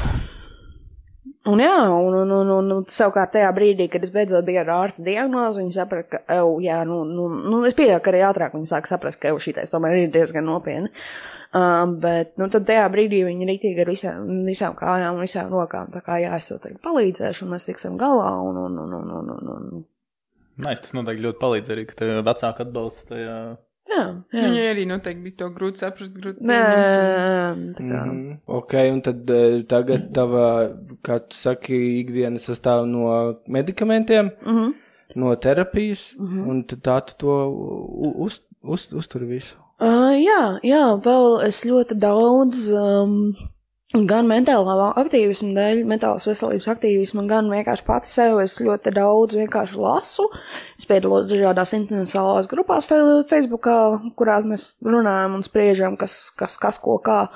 Un 1.47 1.61
jā, 1.63 1.75
un, 1.95 2.15
un, 2.19 2.31
un, 2.35 2.49
un, 2.51 2.71
un 2.75 2.87
savukārt 2.91 3.31
tajā 3.37 3.53
brīdī, 3.55 3.87
kad 3.91 4.03
es 4.03 4.11
beidzot 4.11 4.43
biju 4.47 4.65
ar 4.65 4.73
ārsta 4.81 5.05
diagnozi, 5.07 5.61
viņi 5.63 5.75
saprata, 5.77 6.09
ka, 6.17 6.39
ew, 6.41 6.57
jā, 6.65 6.81
nu, 6.89 7.05
nu, 7.07 7.29
nu 7.53 7.61
es 7.69 7.77
pieļauju, 7.79 8.03
ka 8.03 8.11
arī 8.11 8.23
ātrāk 8.27 8.57
viņi 8.57 8.71
sāk 8.73 8.89
saprast, 8.91 9.21
ka, 9.23 9.31
ew, 9.31 9.39
šitais 9.43 9.71
tomēr 9.71 10.01
ir 10.01 10.11
diezgan 10.15 10.49
nopietni. 10.49 10.91
Um, 11.55 11.95
bet, 12.03 12.33
nu, 12.41 12.49
tad 12.51 12.67
tajā 12.67 12.89
brīdī 12.91 13.23
viņi 13.29 13.47
rītīgi 13.47 13.85
ar 13.85 13.93
visām, 13.93 14.33
visām 14.49 14.75
kājām 14.77 15.21
un 15.21 15.23
visām 15.23 15.55
rokām, 15.55 15.93
tā 15.95 16.03
kā, 16.03 16.19
jā, 16.25 16.35
es 16.35 16.51
tev 16.51 16.59
tagad 16.65 16.83
palīdzēšu, 16.83 17.47
un 17.47 17.55
mēs 17.55 17.69
tiksim 17.69 17.95
galā, 18.01 18.33
un, 18.43 18.59
un, 18.67 18.81
un, 18.83 18.97
un, 18.99 19.15
un, 19.21 19.31
un, 19.37 19.53
un. 19.55 19.87
Nē, 20.57 20.73
tas 20.81 20.95
noteikti 20.97 21.25
ļoti 21.27 21.41
palīdz 21.41 21.73
arī, 21.75 21.85
ka 21.89 21.99
tev 21.99 22.13
ir 22.13 22.23
vecāka 22.27 22.65
atbalsts 22.65 23.09
tajā. 23.11 23.37
Jā, 23.87 24.05
jā. 24.35 24.43
Viņai 24.43 24.63
arī 24.73 24.85
noteikti 24.91 25.23
bija 25.23 25.37
to 25.43 25.49
grūti 25.55 25.83
saprast, 25.83 26.15
grūti 26.17 26.43
Nē, 26.47 26.57
tā 27.77 27.85
kā. 27.85 28.01
Mm, 28.03 28.39
ok, 28.59 28.75
un 28.95 29.03
tad 29.07 29.31
eh, 29.31 29.61
tagad 29.71 30.09
tava, 30.17 30.47
kā 31.07 31.21
tu 31.29 31.39
saki, 31.39 31.79
ikdiena 32.01 32.43
sastāv 32.43 32.87
no 32.91 33.37
medikamentiem, 33.47 34.33
Mm 34.43 34.57
-hmm. 34.57 34.73
no 35.15 35.35
terapijas, 35.37 36.15
un 36.19 36.65
tad 36.65 36.81
tā 36.83 37.01
tu 37.07 37.15
to 37.19 37.37
uz, 38.17 38.41
uz, 38.63 38.89
uztur 38.93 39.25
visu. 39.25 39.57
Uh, 39.77 40.17
jā, 40.17 40.59
jā, 40.65 40.85
vēl 41.05 41.45
es 41.45 41.65
ļoti 41.65 41.95
daudz, 42.01 42.73
um, 42.73 43.37
gan 43.95 44.27
mentālā 44.27 44.91
aktīvismu 44.99 45.53
dēļ, 45.55 45.83
mentālās 45.87 46.27
veselības 46.27 46.67
aktīvismu, 46.73 47.23
gan 47.31 47.51
vienkārši 47.53 47.85
pats 47.87 48.15
sev 48.19 48.41
es 48.43 48.57
ļoti 48.59 48.93
daudz 48.97 49.39
vienkārši 49.39 49.79
lasu. 49.79 50.27
Es 50.79 50.89
piedalos 50.91 51.29
dažādās 51.31 51.75
internacionālās 51.79 52.51
grupās 52.51 52.89
Facebookā, 52.91 53.77
kurās 54.19 54.49
mēs 54.49 54.67
runājam 54.83 55.39
un 55.39 55.47
spriežam, 55.47 55.99
kas, 56.01 56.19
kas, 56.37 56.59
kas 56.59 56.83
ko 56.83 56.99
kā. 56.99 57.29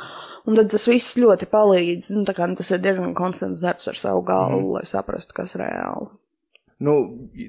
Un 0.48 0.56
tad 0.56 0.72
tas 0.72 0.88
viss 0.90 1.18
ļoti 1.20 1.46
palīdz. 1.52 2.10
Nu, 2.16 2.24
tā 2.26 2.34
kā, 2.34 2.48
nu, 2.50 2.58
tas 2.58 2.72
ir 2.72 2.82
diezgan 2.82 3.14
konstants 3.14 3.62
darbs 3.62 3.86
ar 3.92 4.00
savu 4.00 4.24
galvu, 4.26 4.64
mm. 4.64 4.72
lai 4.78 4.86
saprastu, 4.88 5.36
kas 5.36 5.54
reāli. 5.60 6.10
Nu, 6.80 6.94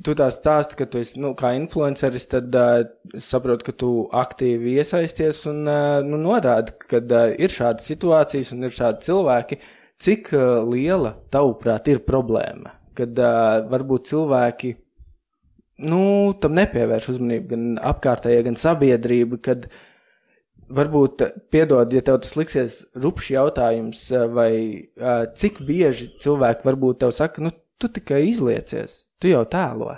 tu 0.04 0.12
tā 0.20 0.26
stāsti, 0.34 0.76
ka 0.76 0.86
tu 0.92 1.00
esi, 1.00 1.16
nu, 1.24 1.30
kā 1.40 1.54
influenceris, 1.56 2.26
tad 2.34 2.52
uh, 2.58 2.82
es 3.16 3.30
saprotu, 3.32 3.70
ka 3.70 3.74
tu 3.80 3.92
aktīvi 4.20 4.74
iesaisties 4.82 5.46
un 5.48 5.62
uh, 5.72 6.02
nu, 6.04 6.18
norādi, 6.20 6.74
ka 6.92 7.00
uh, 7.00 7.30
ir 7.40 7.54
šādas 7.54 7.86
situācijas 7.88 8.50
un 8.52 8.68
ir 8.68 8.74
šādi 8.76 9.06
cilvēki. 9.06 9.58
Cik 10.04 10.34
uh, 10.36 10.44
liela, 10.68 11.14
tavuprāt, 11.32 11.88
ir 11.88 12.02
problēma? 12.04 12.74
Kad 12.98 13.22
uh, 13.24 13.62
varbūt 13.72 14.10
cilvēki, 14.10 14.74
nu, 15.88 16.02
tam 16.44 16.58
nepievērš 16.60 17.08
uzmanību 17.14 17.48
gan 17.54 17.70
apkārtējie, 17.94 18.42
gan 18.50 18.60
sabiedrība, 18.60 19.40
kad 19.48 19.70
varbūt, 20.76 21.24
piedod, 21.56 21.96
ja 21.96 22.02
tev 22.04 22.20
tas 22.26 22.36
liksies 22.36 22.76
rupšs 23.00 23.32
jautājums, 23.38 24.04
vai 24.36 24.52
uh, 25.00 25.24
cik 25.40 25.64
bieži 25.72 26.10
cilvēki 26.20 26.68
varbūt 26.68 27.00
tev 27.06 27.16
saka, 27.16 27.46
nu, 27.48 27.54
tu 27.80 27.88
tikai 27.88 28.26
izliecies, 28.28 29.06
tu 29.22 29.32
jau 29.32 29.46
tēlo. 29.50 29.96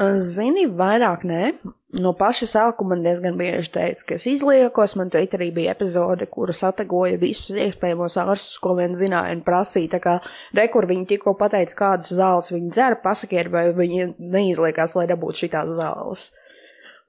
Zini, 0.00 0.66
vairāk 0.72 1.24
nē. 1.28 1.52
No 2.00 2.14
paša 2.16 2.46
sākuma 2.48 2.94
man 2.94 3.02
diezgan 3.04 3.34
bieži 3.36 3.68
teica, 3.74 4.06
ka 4.08 4.16
es 4.16 4.24
izliekos. 4.30 4.94
Man 4.96 5.10
tur 5.12 5.26
arī 5.36 5.50
bija 5.52 5.74
epizode, 5.76 6.24
kura 6.32 6.54
sategoja 6.56 7.18
visus 7.20 7.52
iespējamos 7.52 8.16
ārstus, 8.22 8.56
ko 8.64 8.72
vien 8.78 8.96
zināja, 8.96 9.34
un 9.36 9.42
prasīja, 9.44 9.90
tā 9.92 10.00
kā 10.00 10.14
rekur 10.56 10.88
viņi 10.88 11.10
tikko 11.10 11.34
pateica, 11.36 11.76
kādas 11.82 12.14
zāles 12.16 12.48
viņi 12.54 12.72
dzer, 12.72 12.96
pasakiet, 13.04 13.52
vai 13.52 13.66
viņi 13.76 14.14
neizliekās, 14.16 14.96
lai 14.96 15.04
dabūtu 15.12 15.44
šitās 15.44 15.74
zāles. 15.76 16.30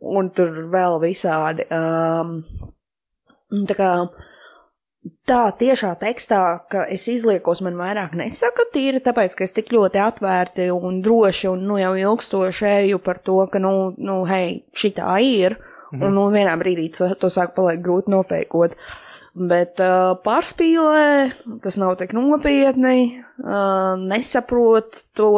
Un 0.03 0.33
tur 0.35 0.65
vēl 0.73 0.99
visādi. 1.05 1.63
Um, 1.71 2.41
tā 3.69 3.79
kā 3.79 3.89
tā 5.27 5.41
tiešā 5.59 5.93
tekstā, 5.99 6.41
ka 6.71 6.85
es 6.91 7.05
izliekos, 7.11 7.61
man 7.65 7.77
vairāk 7.79 8.15
nesaka 8.19 8.65
tīri, 8.73 9.01
tāpēc, 9.03 9.35
ka 9.37 9.45
es 9.45 9.55
tik 9.55 9.71
ļoti 9.75 10.01
atvērti 10.03 10.69
un 10.73 11.01
droši 11.03 11.49
un, 11.51 11.63
nu, 11.67 11.77
jau 11.81 11.93
ilgstoši 11.99 12.69
eju 12.71 12.99
par 13.03 13.19
to, 13.25 13.39
ka, 13.51 13.61
nu, 13.63 13.93
nu, 13.97 14.21
hei, 14.29 14.63
šitā 14.77 15.15
ir, 15.23 15.57
un, 15.93 16.09
nu, 16.15 16.27
vienā 16.33 16.55
brīdī 16.59 16.89
to, 16.95 17.11
to 17.19 17.31
sāk 17.33 17.55
paliek 17.57 17.83
grūti 17.83 18.13
nofeikot. 18.13 18.77
Bet 19.33 19.79
uh, 19.81 20.13
pārspīlē, 20.21 21.05
tas 21.63 21.79
nav 21.81 21.95
tik 21.97 22.11
nopietni, 22.13 23.23
uh, 23.41 23.95
nesaprot 23.97 24.99
to, 25.17 25.31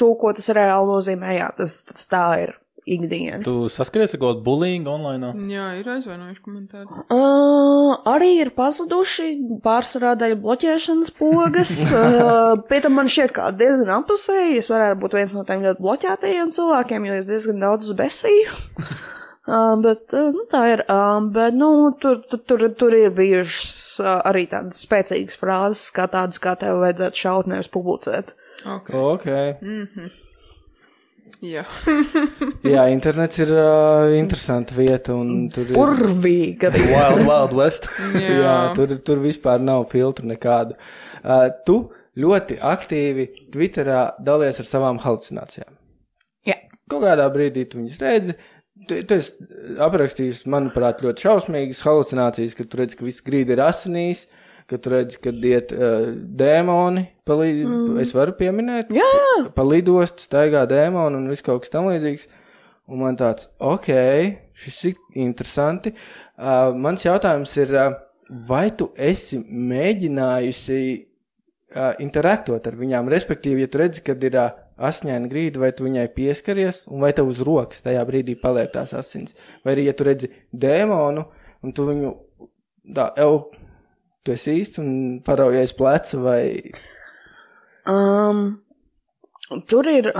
to, 0.00 0.14
ko 0.16 0.32
tas 0.38 0.48
reāli 0.56 0.88
nozīmē, 0.88 1.34
jā, 1.36 1.50
tas, 1.58 1.82
tas 1.90 2.08
tā 2.08 2.28
ir 2.46 2.54
ikdiena. 2.86 3.40
Tu 3.44 3.54
saskaries 3.72 4.14
ar 4.14 4.20
kaut 4.20 4.28
kādu 4.30 4.44
bullying 4.46 4.86
online? 4.90 5.32
Jā, 5.50 5.66
ir 5.80 5.88
aizvainojuši 5.90 6.42
komentāri. 6.44 6.86
Uh, 7.12 7.96
arī 8.08 8.30
ir 8.44 8.52
pazuduši 8.56 9.32
pārsvarā 9.64 10.14
daļa 10.20 10.38
bloķēšanas 10.44 11.12
pogas. 11.18 11.74
uh, 11.90 12.54
pie 12.70 12.80
tam 12.84 12.96
man 12.98 13.10
šķiet, 13.10 13.34
ka 13.36 13.50
diezgan 13.58 13.90
apusēji. 13.98 14.60
Es 14.62 14.70
varētu 14.70 15.00
būt 15.02 15.18
viens 15.18 15.34
no 15.36 15.42
tiem 15.48 15.66
ļoti 15.66 15.86
bloķētajiem 15.88 16.54
cilvēkiem, 16.56 17.10
jo 17.10 17.18
es 17.20 17.28
diezgan 17.28 17.62
daudz 17.66 17.90
besīju. 17.98 18.54
Uh, 19.46 19.76
bet 19.82 20.14
uh, 20.14 20.30
nu, 20.34 20.46
tā 20.50 20.62
ir. 20.72 20.84
Uh, 20.90 21.18
bet 21.34 21.54
nu, 21.54 21.70
tur, 22.02 22.22
tur, 22.30 22.42
tur, 22.50 22.66
tur 22.78 22.94
ir 22.98 23.12
bijušas 23.14 23.74
uh, 24.02 24.16
arī 24.26 24.46
tādas 24.50 24.82
spēcīgas 24.86 25.38
frāzes, 25.38 25.88
kā 25.94 26.06
tādas, 26.10 26.42
kā 26.42 26.54
tev 26.58 26.80
vajadzētu 26.82 27.22
šaut, 27.22 27.50
nevis 27.50 27.70
publicēt. 27.70 28.34
Ok. 28.66 28.94
Ok. 28.94 29.28
Mhm. 29.62 30.14
Jā. 31.44 31.64
Jā, 32.74 32.86
internets 32.92 33.38
ir 33.42 33.50
uh, 33.52 34.14
interesanta 34.16 34.76
vieta, 34.76 35.14
un 35.14 35.48
tur 35.52 35.68
ir. 35.68 35.78
Urvīga. 35.80 36.72
Wild, 36.92 37.22
Wild 37.26 37.54
West. 37.58 37.88
Jā. 38.16 38.32
Jā, 38.40 38.56
tur, 38.78 38.96
tur 39.04 39.20
vispār 39.24 39.62
nav 39.62 39.88
filtru 39.92 40.28
nekādu. 40.30 40.78
Uh, 41.20 41.48
tu 41.68 41.78
ļoti 42.16 42.58
aktīvi 42.64 43.28
Twitterā 43.52 44.08
dalies 44.24 44.60
ar 44.62 44.68
savām 44.68 45.00
halucinācijām. 45.02 45.74
Jā. 46.48 46.60
Kaut 46.90 47.04
kādā 47.04 47.26
brīdī 47.34 47.66
tu 47.68 47.82
viņus 47.82 48.00
redzi. 48.00 48.36
Tu, 48.88 49.00
tu 49.08 49.16
esi 49.16 49.32
aprakstījis, 49.80 50.42
manuprāt, 50.52 51.00
ļoti 51.04 51.24
šausmīgas 51.24 51.80
halucinācijas, 51.86 52.56
ka 52.56 52.66
tu 52.68 52.80
redzi, 52.80 52.98
ka 52.98 53.06
viss 53.06 53.24
grīda 53.24 53.56
ir 53.56 53.62
asinīs, 53.64 54.26
ka 54.70 54.78
tu 54.82 54.90
redzi, 54.92 55.20
ka 55.22 55.30
iet 55.30 55.72
uh, 55.74 56.08
dēmoni, 56.38 57.04
pa 57.26 57.36
li... 57.38 57.52
mm. 57.62 58.00
es 58.02 58.12
varu 58.16 58.34
pieminēt, 58.38 58.90
Jā, 58.94 59.06
jā. 59.06 59.36
pa 59.54 59.66
lidostu 59.66 60.26
staigā 60.26 60.64
dēmoni 60.70 61.20
un 61.20 61.30
viss 61.30 61.44
kaut 61.46 61.64
kas 61.64 61.72
tam 61.74 61.90
līdzīgs. 61.92 62.28
Un 62.86 63.00
man 63.02 63.16
tāds, 63.18 63.48
ok, 63.58 63.88
šis 64.62 64.76
ir 64.92 65.22
interesanti. 65.24 65.90
Uh, 66.38 66.70
mans 66.78 67.02
jautājums 67.02 67.56
ir, 67.58 67.72
uh, 67.74 67.96
vai 68.46 68.68
tu 68.78 68.92
esi 68.94 69.40
mēģinājusi 69.42 70.78
uh, 70.94 71.96
interaktot 72.02 72.66
ar 72.70 72.78
viņām, 72.78 73.10
respektīvi, 73.10 73.64
ja 73.64 73.72
tu 73.72 73.82
redzi, 73.82 74.04
kad 74.06 74.22
ir 74.22 74.38
uh, 74.38 74.54
asņaina 74.76 75.30
grīda, 75.30 75.60
vai 75.62 75.72
tu 75.74 75.86
viņai 75.86 76.06
pieskaries, 76.14 76.84
un 76.90 77.02
vai 77.02 77.12
tev 77.16 77.30
uz 77.32 77.42
rokas 77.46 77.82
tajā 77.82 78.02
brīdī 78.06 78.36
paliek 78.38 78.70
tās 78.74 78.94
asins, 78.94 79.34
vai 79.64 79.74
arī, 79.74 79.88
ja 79.88 79.96
tu 79.96 80.06
redzi 80.06 80.30
dēmonu, 80.52 81.26
un 81.64 81.74
tu 81.74 81.86
viņu, 81.88 82.12
tā, 82.94 83.10
jau, 83.18 83.48
tu 84.26 84.34
esi 84.34 84.58
īsts 84.60 84.82
un 84.82 84.90
paraujies 85.24 85.72
pleca, 85.78 86.18
vai, 86.20 86.42
Um, 87.86 88.58
tur 89.70 89.86
ir, 89.90 90.10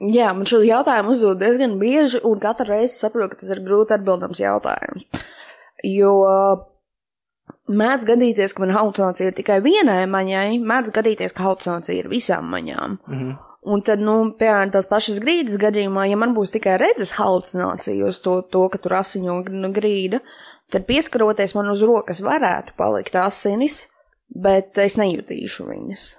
jā, 0.00 0.32
man 0.32 0.48
šo 0.48 0.62
jautājumu 0.64 1.12
uzdod 1.12 1.40
diezgan 1.42 1.76
bieži, 1.80 2.22
un 2.24 2.40
katru 2.40 2.70
reizi 2.72 2.96
saprotu, 2.96 3.34
ka 3.34 3.42
tas 3.42 3.52
ir 3.52 3.62
grūti 3.66 3.96
atbildams 3.98 4.40
jautājums. 4.40 5.04
Jo 5.84 6.12
mēdz 7.72 8.06
gadīties, 8.08 8.54
ka 8.54 8.64
man 8.64 8.74
halucinācija 8.76 9.30
ir 9.30 9.36
tikai 9.36 9.60
vienai 9.64 10.02
maņai, 10.10 10.58
mēdz 10.64 10.92
gadīties, 10.94 11.34
ka 11.36 11.48
halucinācija 11.48 12.04
ir 12.04 12.12
visām 12.12 12.52
maņām. 12.52 13.00
mhm. 13.08 13.40
Un 13.62 13.78
tad, 13.86 14.00
nu, 14.02 14.32
piemēram, 14.34 14.72
tās 14.74 14.88
pašas 14.90 15.20
grīdas 15.22 15.54
gadījumā, 15.62 16.08
ja 16.10 16.16
man 16.18 16.32
būs 16.34 16.50
tikai 16.50 16.80
redzes 16.82 17.12
halucinācija 17.14 18.08
uz 18.08 18.18
to, 18.18 18.40
to 18.50 18.64
ka 18.72 18.80
tur 18.82 18.96
asiņo 18.98 19.36
nu, 19.54 19.70
grīda, 19.70 20.18
tad 20.72 20.88
pieskaroties 20.88 21.54
man 21.58 21.70
uz 21.72 21.84
rokas 21.86 22.22
varētu 22.24 22.76
palikt 22.78 23.16
asinis, 23.20 23.84
bet 24.32 24.78
es 24.80 24.98
nejutīšu 25.00 25.68
viņas. 25.68 26.10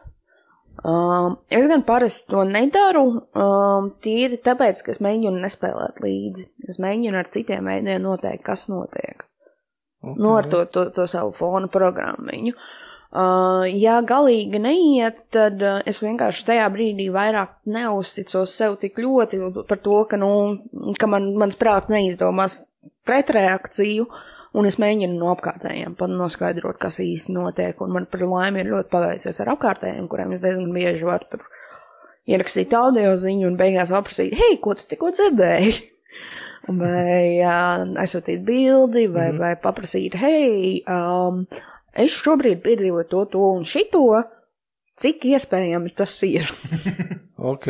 Um, 0.84 1.38
es 1.54 1.68
gan 1.70 1.84
parasti 1.86 2.32
to 2.34 2.42
nedaru, 2.50 3.06
um, 3.38 3.92
tīri 4.04 4.40
tāpēc, 4.44 4.82
ka 4.84 4.92
es 4.92 5.00
mēģinu 5.06 5.44
nespēlēt 5.44 6.02
līdzi. 6.04 6.48
Es 6.70 6.80
mēģinu 6.82 7.20
ar 7.22 7.30
citiem 7.32 7.70
veidiem 7.70 8.02
noteikt, 8.04 8.44
kas 8.48 8.66
notiek. 8.72 9.24
Okay. 10.04 10.18
Nu, 10.18 10.34
ar 10.36 10.50
to, 10.52 10.66
to, 10.68 10.90
to 10.92 11.06
savu 11.08 11.32
fonu 11.38 11.70
programmiņu. 11.72 12.56
Uh, 13.14 13.68
ja 13.70 14.00
galīgi 14.02 14.58
neiet, 14.58 15.22
tad 15.32 15.62
uh, 15.62 15.80
es 15.88 16.02
vienkārši 16.02 16.48
tajā 16.48 16.66
brīdī 16.74 17.06
vairāk 17.14 17.60
neusticos 17.70 18.56
sev 18.58 18.80
tik 18.82 18.98
ļoti 18.98 19.40
par 19.70 19.80
to, 19.86 20.00
ka, 20.10 20.18
nu, 20.18 20.32
ka 20.98 21.08
man, 21.08 21.30
mans 21.38 21.60
prāts 21.60 21.94
neizdomās 21.94 22.64
pretreakciju, 23.06 24.10
un 24.54 24.70
es 24.70 24.78
mēģinu 24.82 25.18
no 25.18 25.32
apkārtējiem 25.34 25.96
noskaidrot, 26.14 26.78
kas 26.82 27.00
īsti 27.04 27.34
notiek, 27.36 27.80
un 27.82 27.94
man 27.96 28.06
par 28.10 28.26
laimi 28.28 28.62
ir 28.62 28.72
ļoti 28.74 28.92
paveicies 28.92 29.42
ar 29.42 29.54
apkārtējiem, 29.56 30.08
kuriem 30.12 30.36
es 30.36 30.44
diezgan 30.44 30.72
bieži 30.76 31.08
varu 31.08 31.30
tur 31.32 31.48
ierakstīt 32.30 32.74
audio 32.78 33.16
ziņu 33.20 33.50
un 33.50 33.58
beigās 33.60 33.92
paprasīt, 33.94 34.36
hei, 34.40 34.60
ko 34.64 34.78
tu 34.78 34.88
tikko 34.90 35.12
dzirdēji? 35.16 35.74
Vai 36.64 37.42
uh, 37.44 37.82
aizsūtīt 38.00 38.46
bildi, 38.48 39.10
vai, 39.12 39.34
mm 39.34 39.34
-hmm. 39.34 39.40
vai 39.42 39.56
paprasīt, 39.60 40.14
hei, 40.16 40.78
um, 40.88 41.42
es 41.92 42.16
šobrīd 42.16 42.62
piedzīvoju 42.64 43.10
to, 43.10 43.26
to 43.34 43.50
un 43.58 43.66
šito, 43.68 44.22
cik 45.02 45.26
iespējami 45.32 45.94
tas 45.98 46.16
ir. 46.28 46.50
ok, 47.54 47.68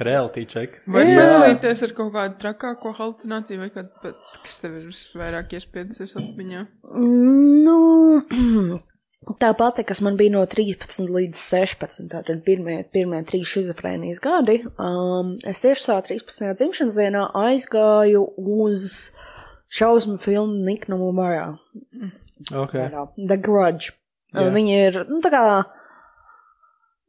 Reality 0.00 0.44
check. 0.48 0.80
Vai 0.90 1.06
padalīties 1.08 1.84
ar 1.86 1.96
kaut 1.96 2.12
kādu 2.16 2.38
trakāko 2.42 2.92
halucināciju, 2.96 3.62
vai 3.62 3.70
kādu, 3.74 3.92
pat, 4.02 4.20
kas 4.44 4.60
tev 4.62 4.78
ir 4.80 4.86
visvairāk 4.90 5.56
iespējas 5.58 6.16
atmiņā? 6.20 6.64
Nu, 7.66 7.78
tā 9.42 9.52
pati, 9.58 9.84
kas 9.88 10.02
man 10.04 10.18
bija 10.20 10.34
no 10.36 10.44
13 10.48 11.10
līdz 11.12 11.40
16, 11.40 12.10
tātad 12.12 12.44
pirmie, 12.46 12.80
pirmie 12.92 13.22
trīs 13.28 13.50
šizofrēnijas 13.54 14.22
gadi, 14.24 14.60
um, 14.80 15.36
es 15.48 15.62
tieši 15.64 15.86
savā 15.88 16.04
13. 16.10 16.52
dzimšanas 16.60 17.00
dienā 17.00 17.26
aizgāju 17.46 18.26
uz 18.40 19.10
šausmu 19.70 20.18
filmu 20.22 20.64
Niknumu 20.66 21.12
Marā. 21.14 21.54
ok. 22.52 22.76
The 23.16 23.36
Grudge. 23.36 23.94
Yeah. 24.30 24.52
Viņa 24.54 24.80
ir, 24.86 24.96
nu, 25.10 25.18
tā 25.24 25.30
kā 25.32 25.44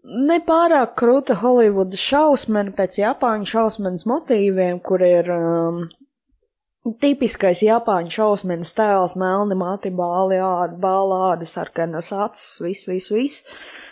nepārāk 0.04 0.96
krūta 1.00 1.36
Holivuda 1.42 1.98
šausmena 2.00 2.74
pēc 2.78 3.00
Japāņu 3.02 3.50
šausmenes 3.50 4.08
motīviem, 4.10 4.80
kur 4.84 5.04
ir 5.06 5.30
um, 5.36 5.84
tipiskais 7.04 7.62
Japāņu 7.66 8.14
šausmenes 8.16 8.74
tēls, 8.78 9.18
melni 9.20 9.58
mati, 9.58 9.94
bāli 9.94 10.42
ādi, 10.42 10.80
bālādi, 10.82 11.50
sarkanas 11.50 12.12
acis, 12.16 12.58
viss, 12.66 12.90
viss, 12.90 13.14
viss. 13.14 13.46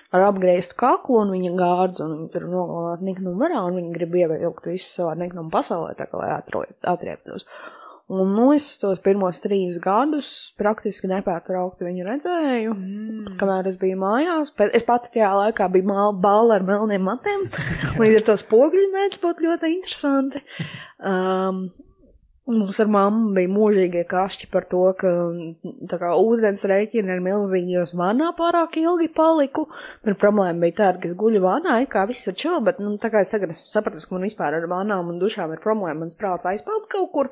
Ar 0.10 0.24
apgrieztu 0.26 0.74
kaklu 0.74 1.20
un 1.22 1.36
viņa 1.36 1.50
gārdz, 1.54 2.00
un 2.02 2.16
viņa 2.16 2.32
tur 2.34 2.48
nogalāt 2.50 3.04
niknumu 3.06 3.38
varā, 3.44 3.60
un 3.70 3.76
viņa 3.78 3.92
grib 3.94 4.16
ievilkt 4.18 4.72
visu 4.72 4.88
savā 4.90 5.14
niknumu 5.20 5.54
pasaulē, 5.54 5.92
tā 6.00 6.08
kā 6.10 6.18
lai 6.18 6.32
atrieptos. 6.34 7.46
Un, 8.10 8.32
nu, 8.34 8.48
es 8.56 8.66
tos 8.82 8.98
pirmos 9.06 9.38
trīs 9.44 9.76
gadus 9.84 10.30
praktiski 10.58 11.06
nepārtraukti 11.12 11.86
viņu 11.86 12.08
redzēju. 12.08 12.72
Mm. 12.74 13.36
Kamēr 13.38 13.70
es 13.70 13.78
biju 13.78 14.00
mājās, 14.02 14.50
pēc, 14.58 14.72
es 14.80 14.86
pati 14.88 15.12
tajā 15.14 15.30
laikā 15.44 15.68
biju 15.76 15.92
māla 15.92 16.16
balva 16.18 16.58
ar 16.58 16.66
melniem 16.66 17.06
matiem, 17.06 17.46
līdz 18.02 18.22
ar 18.22 18.26
to 18.32 18.38
spoguļu 18.42 18.90
mēdz 18.96 19.22
būt 19.22 19.46
ļoti 19.46 19.72
interesanti. 19.76 20.42
Um, 21.06 21.68
mums 22.50 22.80
ar 22.82 22.90
mammu 22.90 23.34
bija 23.36 23.52
mūžīgie 23.52 24.04
kašķi 24.10 24.50
par 24.54 24.66
to, 24.72 24.82
ka 25.00 25.12
tā 25.92 26.00
kā 26.02 26.10
ūdens 26.18 26.66
rēķina 26.72 27.14
ir 27.14 27.22
milzīgi, 27.26 27.76
jo 27.76 27.84
es 27.86 27.94
vannā 27.98 28.32
pārāk 28.38 28.80
ilgi 28.82 29.10
paliku, 29.14 29.68
bet 30.06 30.18
problēma 30.22 30.66
bija 30.66 30.78
tāda, 30.82 31.04
ka 31.04 31.12
es 31.12 31.18
guļu 31.20 31.44
vannā, 31.46 31.78
it 31.84 31.94
kā 31.94 32.08
viss 32.10 32.30
ir 32.32 32.38
čil, 32.40 32.58
bet, 32.66 32.82
nu, 32.82 32.96
tā 33.02 33.14
kā 33.14 33.22
es 33.22 33.30
tagad 33.34 33.54
esmu 33.54 33.70
sapratis, 33.70 34.08
ka 34.10 34.18
man 34.18 34.26
vispār 34.26 34.58
ar 34.58 34.66
vannām 34.72 35.14
un 35.14 35.22
dušām 35.22 35.54
ir 35.54 35.64
problēma, 35.64 36.02
mans 36.02 36.18
prāts 36.18 36.50
aizpeld 36.50 36.90
kaut 36.92 37.14
kur, 37.14 37.32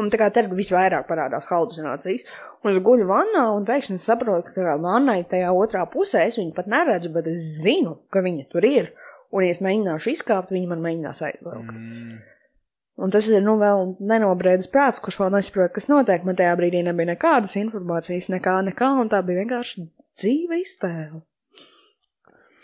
un 0.00 0.10
tā 0.10 0.20
kā 0.20 0.30
tagad 0.34 0.56
visvairāk 0.58 1.06
parādās 1.08 1.48
halucinācijas. 1.50 2.26
Un 2.64 2.72
es 2.72 2.80
guļu 2.84 3.06
vannā, 3.08 3.44
un 3.52 3.66
pēkšņi 3.68 3.98
saprotu, 4.00 4.54
ka 4.54 4.76
vannai 4.80 5.20
tajā 5.28 5.50
otrā 5.52 5.84
pusē 5.90 6.24
es 6.28 6.38
viņu 6.40 6.54
pat 6.56 6.70
neredzu, 6.72 7.10
bet 7.12 7.28
es 7.32 7.42
zinu, 7.60 7.98
ka 8.12 8.24
viņa 8.24 8.46
tur 8.52 8.64
ir. 8.64 8.94
Un, 9.34 9.42
ja 9.44 9.52
es 9.52 9.60
mēģināšu 9.64 10.14
izkāpt, 10.14 10.54
viņa 10.54 10.70
man 10.70 10.80
mēģinās 10.84 11.20
aizvilkt. 11.26 11.74
Mm. 11.74 12.22
Un 13.04 13.10
tas 13.10 13.26
ir, 13.26 13.42
nu, 13.42 13.56
vēl 13.58 13.96
nenobriedis 14.06 14.70
prāts, 14.70 15.02
kurš 15.02 15.18
vēl 15.24 15.32
nesaprot, 15.34 15.72
kas 15.74 15.90
notiek. 15.90 16.22
Man 16.26 16.38
tajā 16.38 16.54
brīdī 16.60 16.84
nebija 16.86 17.10
nekādas 17.10 17.56
informācijas, 17.58 18.30
nekā, 18.30 18.60
nekā, 18.70 18.90
un 19.02 19.10
tā 19.10 19.18
bija 19.26 19.42
vienkārši 19.42 19.88
dzīve 20.14 20.60
iztēle. 20.62 21.24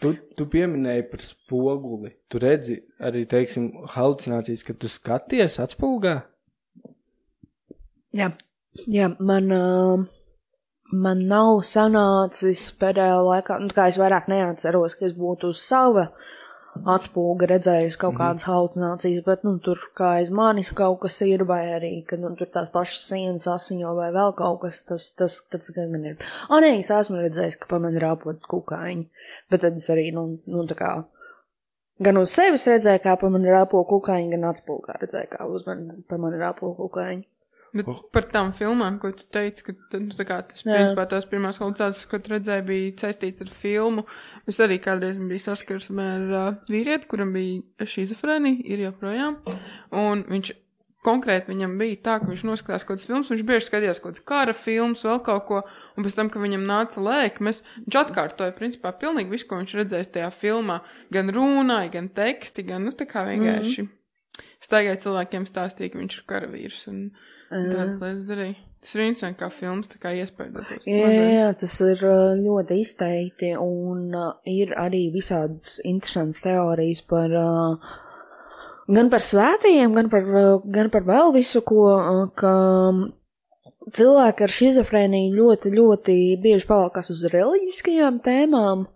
Tu, 0.01 0.15
tu 0.39 0.47
pieminēji 0.49 1.09
par 1.11 1.25
spoguli. 1.25 2.15
Tu 2.31 2.41
redzi 2.41 2.79
arī, 3.05 3.27
teiksim, 3.29 3.67
halucinācijas, 3.97 4.63
kad 4.65 4.79
tu 4.81 4.89
skaties 4.89 5.59
atspulgā. 5.61 6.21
Jā, 8.17 8.33
jā 8.91 9.13
man, 9.23 9.53
uh, 9.55 10.07
man 10.93 11.27
nav 11.31 11.61
sanācis 11.67 12.67
pēdējā 12.81 13.21
laikā, 13.27 13.61
nu, 13.63 13.71
kā 13.75 13.91
es 13.91 13.99
vairāk 14.01 14.31
neatceros, 14.31 14.97
ka 14.99 15.07
es 15.11 15.15
būtu 15.19 15.53
uz 15.55 15.63
sava 15.63 16.11
atspūga 16.91 17.49
redzējusi 17.51 17.99
kaut 18.01 18.15
kādas 18.19 18.47
halucinācijas, 18.47 19.23
bet, 19.27 19.43
nu, 19.47 19.57
tur 19.63 19.81
kā 19.99 20.13
aiz 20.21 20.31
manis 20.35 20.71
kaut 20.77 21.01
kas 21.03 21.19
ir, 21.27 21.43
vai 21.49 21.61
arī, 21.75 21.93
ka, 22.07 22.19
nu, 22.21 22.31
tur 22.39 22.51
tās 22.55 22.71
pašas 22.75 23.03
sienas 23.11 23.49
asiņo 23.51 23.95
vai 23.99 24.11
vēl 24.15 24.35
kaut 24.39 24.61
kas, 24.65 24.81
tas, 24.87 25.09
tas, 25.19 25.41
tas 25.51 25.73
gan 25.77 25.91
gan 25.95 26.07
ir. 26.13 26.29
A, 26.49 26.61
nē, 26.63 26.77
es 26.81 26.93
esmu 26.95 27.21
redzējis, 27.21 27.59
ka 27.61 27.71
pa 27.73 27.81
mani 27.83 28.03
rāpot 28.03 28.39
kukaiņi, 28.51 29.27
bet 29.51 29.67
tad 29.67 29.81
es 29.83 29.91
arī, 29.93 30.09
nu, 30.17 30.27
nu, 30.47 30.65
tā 30.71 30.79
kā, 30.79 30.93
gan 32.07 32.23
uz 32.23 32.33
sevis 32.39 32.69
redzēju, 32.71 33.03
kā 33.05 33.19
pa 33.21 33.33
mani 33.35 33.51
rāpo 33.51 33.83
kukaiņi, 33.91 34.33
gan 34.37 34.49
atspūgā 34.53 35.01
redzēju, 35.03 35.33
kā 35.35 35.51
uz 35.51 35.67
mani, 35.69 36.01
pa 36.09 36.23
mani 36.23 36.41
rāpo 36.41 36.73
kukaiņi. 36.79 37.27
Bet 37.71 37.87
par 38.11 38.25
tām 38.33 38.49
filmām, 38.57 38.97
ko 38.99 39.13
tu 39.15 39.27
teici, 39.31 39.63
ka 39.69 39.75
nu, 40.01 40.11
tā 40.17 40.25
kā 40.27 40.41
tas, 40.43 40.65
Jā. 40.65 40.75
principā, 40.75 41.05
tās 41.11 41.29
pirmās 41.31 41.61
halucinācijas, 41.63 42.09
ko 42.11 42.19
tu 42.19 42.33
redzēji, 42.33 42.65
bija 42.67 42.95
saistīts 43.05 43.45
ar 43.45 43.53
filmu. 43.55 44.07
Es 44.51 44.59
arī 44.65 44.81
kādreiz 44.83 45.21
biju 45.21 45.45
saskarsmē 45.45 46.09
ar 46.17 46.35
uh, 46.41 46.49
vīrieti, 46.71 47.07
kuram 47.11 47.31
bija 47.37 47.87
šizofrēnija, 47.87 48.65
ir 48.75 48.83
joprojām. 48.89 49.39
Un 50.03 50.27
viņš 50.33 50.51
konkrēti 51.07 51.53
viņam 51.53 51.79
bija 51.81 52.01
tā, 52.09 52.17
ka 52.21 52.29
viņš 52.29 52.43
noskatījās 52.49 52.85
kaut 52.85 52.99
kādas 52.99 53.07
filmas, 53.09 53.31
viņš 53.33 53.47
bieži 53.49 53.67
skatījās 53.69 54.03
kaut 54.03 54.19
kādas 54.19 54.27
kara 54.29 54.57
filmas, 54.57 55.05
vēl 55.07 55.23
kaut 55.25 55.47
ko, 55.49 55.63
un 55.97 56.07
pēc 56.07 56.19
tam, 56.19 56.31
kad 56.33 56.45
viņam 56.45 56.67
nāca 56.69 57.05
lēkmes, 57.07 57.63
viņš 57.87 57.99
atkārtoja, 58.03 58.57
principā, 58.59 58.93
pilnīgi 59.01 59.33
visu, 59.33 59.49
ko 59.49 59.61
viņš 59.63 59.79
redzēja 59.81 60.11
tajā 60.19 60.29
filmā. 60.35 60.81
Gan 61.15 61.33
runāja, 61.33 61.95
gan 61.97 62.11
teksti, 62.19 62.67
gan, 62.69 62.85
nu, 62.89 62.93
tā 62.93 63.09
kā 63.09 63.25
vienkārši. 63.31 63.87
Mm 63.87 63.89
-hmm. 63.89 63.97
Staigāja 64.61 65.03
cilvēkiem 65.05 65.47
stāstīja, 65.49 65.93
ka 65.93 65.99
viņš 65.99 66.19
ir 66.19 66.25
karavīrs 66.29 66.87
un 66.89 67.11
tādas 67.51 67.97
lietas 68.01 68.27
darīja. 68.29 68.59
Tas 68.81 68.95
ir 68.97 69.03
interesanti, 69.05 69.39
kā 69.43 69.49
filmas 69.53 69.91
tā 69.93 69.99
kā 70.01 70.13
iespējas. 70.17 70.87
Jā, 70.89 71.09
jā, 71.13 71.49
tas 71.61 71.75
ir 71.85 72.01
uh, 72.09 72.31
ļoti 72.41 72.79
izteikti, 72.81 73.51
un 73.61 74.07
uh, 74.17 74.31
ir 74.49 74.73
arī 74.81 75.03
visādas 75.13 75.77
interesantas 75.85 76.41
teorijas 76.47 77.03
par 77.11 77.35
uh, 77.37 77.91
gan 78.89 79.11
par 79.13 79.25
svētījiem, 79.27 79.93
gan 79.99 80.09
par, 80.13 80.31
uh, 80.33 80.65
gan 80.65 80.89
par 80.95 81.05
vēl 81.11 81.35
visu, 81.37 81.61
ko, 81.67 81.91
uh, 81.93 82.23
ka 82.41 82.55
cilvēki 83.99 84.47
ar 84.47 84.55
šizofrēniju 84.55 85.37
ļoti, 85.37 85.75
ļoti 85.77 86.17
bieži 86.41 86.69
pavalkās 86.71 87.13
uz 87.13 87.27
reliģiskajām 87.35 88.23
tēmām. 88.25 88.87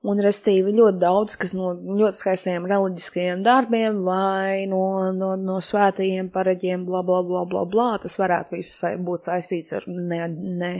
Un, 0.00 0.16
restīvi, 0.24 0.72
ļoti 0.72 0.96
daudz, 0.96 1.34
kas 1.36 1.50
no 1.52 1.74
ļoti 1.76 2.16
skaistiem 2.16 2.64
reliģiskajiem 2.70 3.42
darbiem 3.44 3.98
vai 4.06 4.64
no, 4.70 5.10
no, 5.12 5.34
no 5.36 5.58
svētajiem 5.60 6.30
pareģiem, 6.32 6.86
bla, 6.88 7.02
bla, 7.04 7.18
bla, 7.26 7.42
bla, 7.48 7.66
bla, 7.68 7.88
tas 8.00 8.16
varētu 8.16 8.56
viss 8.56 8.80
būt 9.04 9.28
saistīts 9.28 9.76
ar 9.76 9.84
ne, 9.92 10.22
ne, 10.32 10.70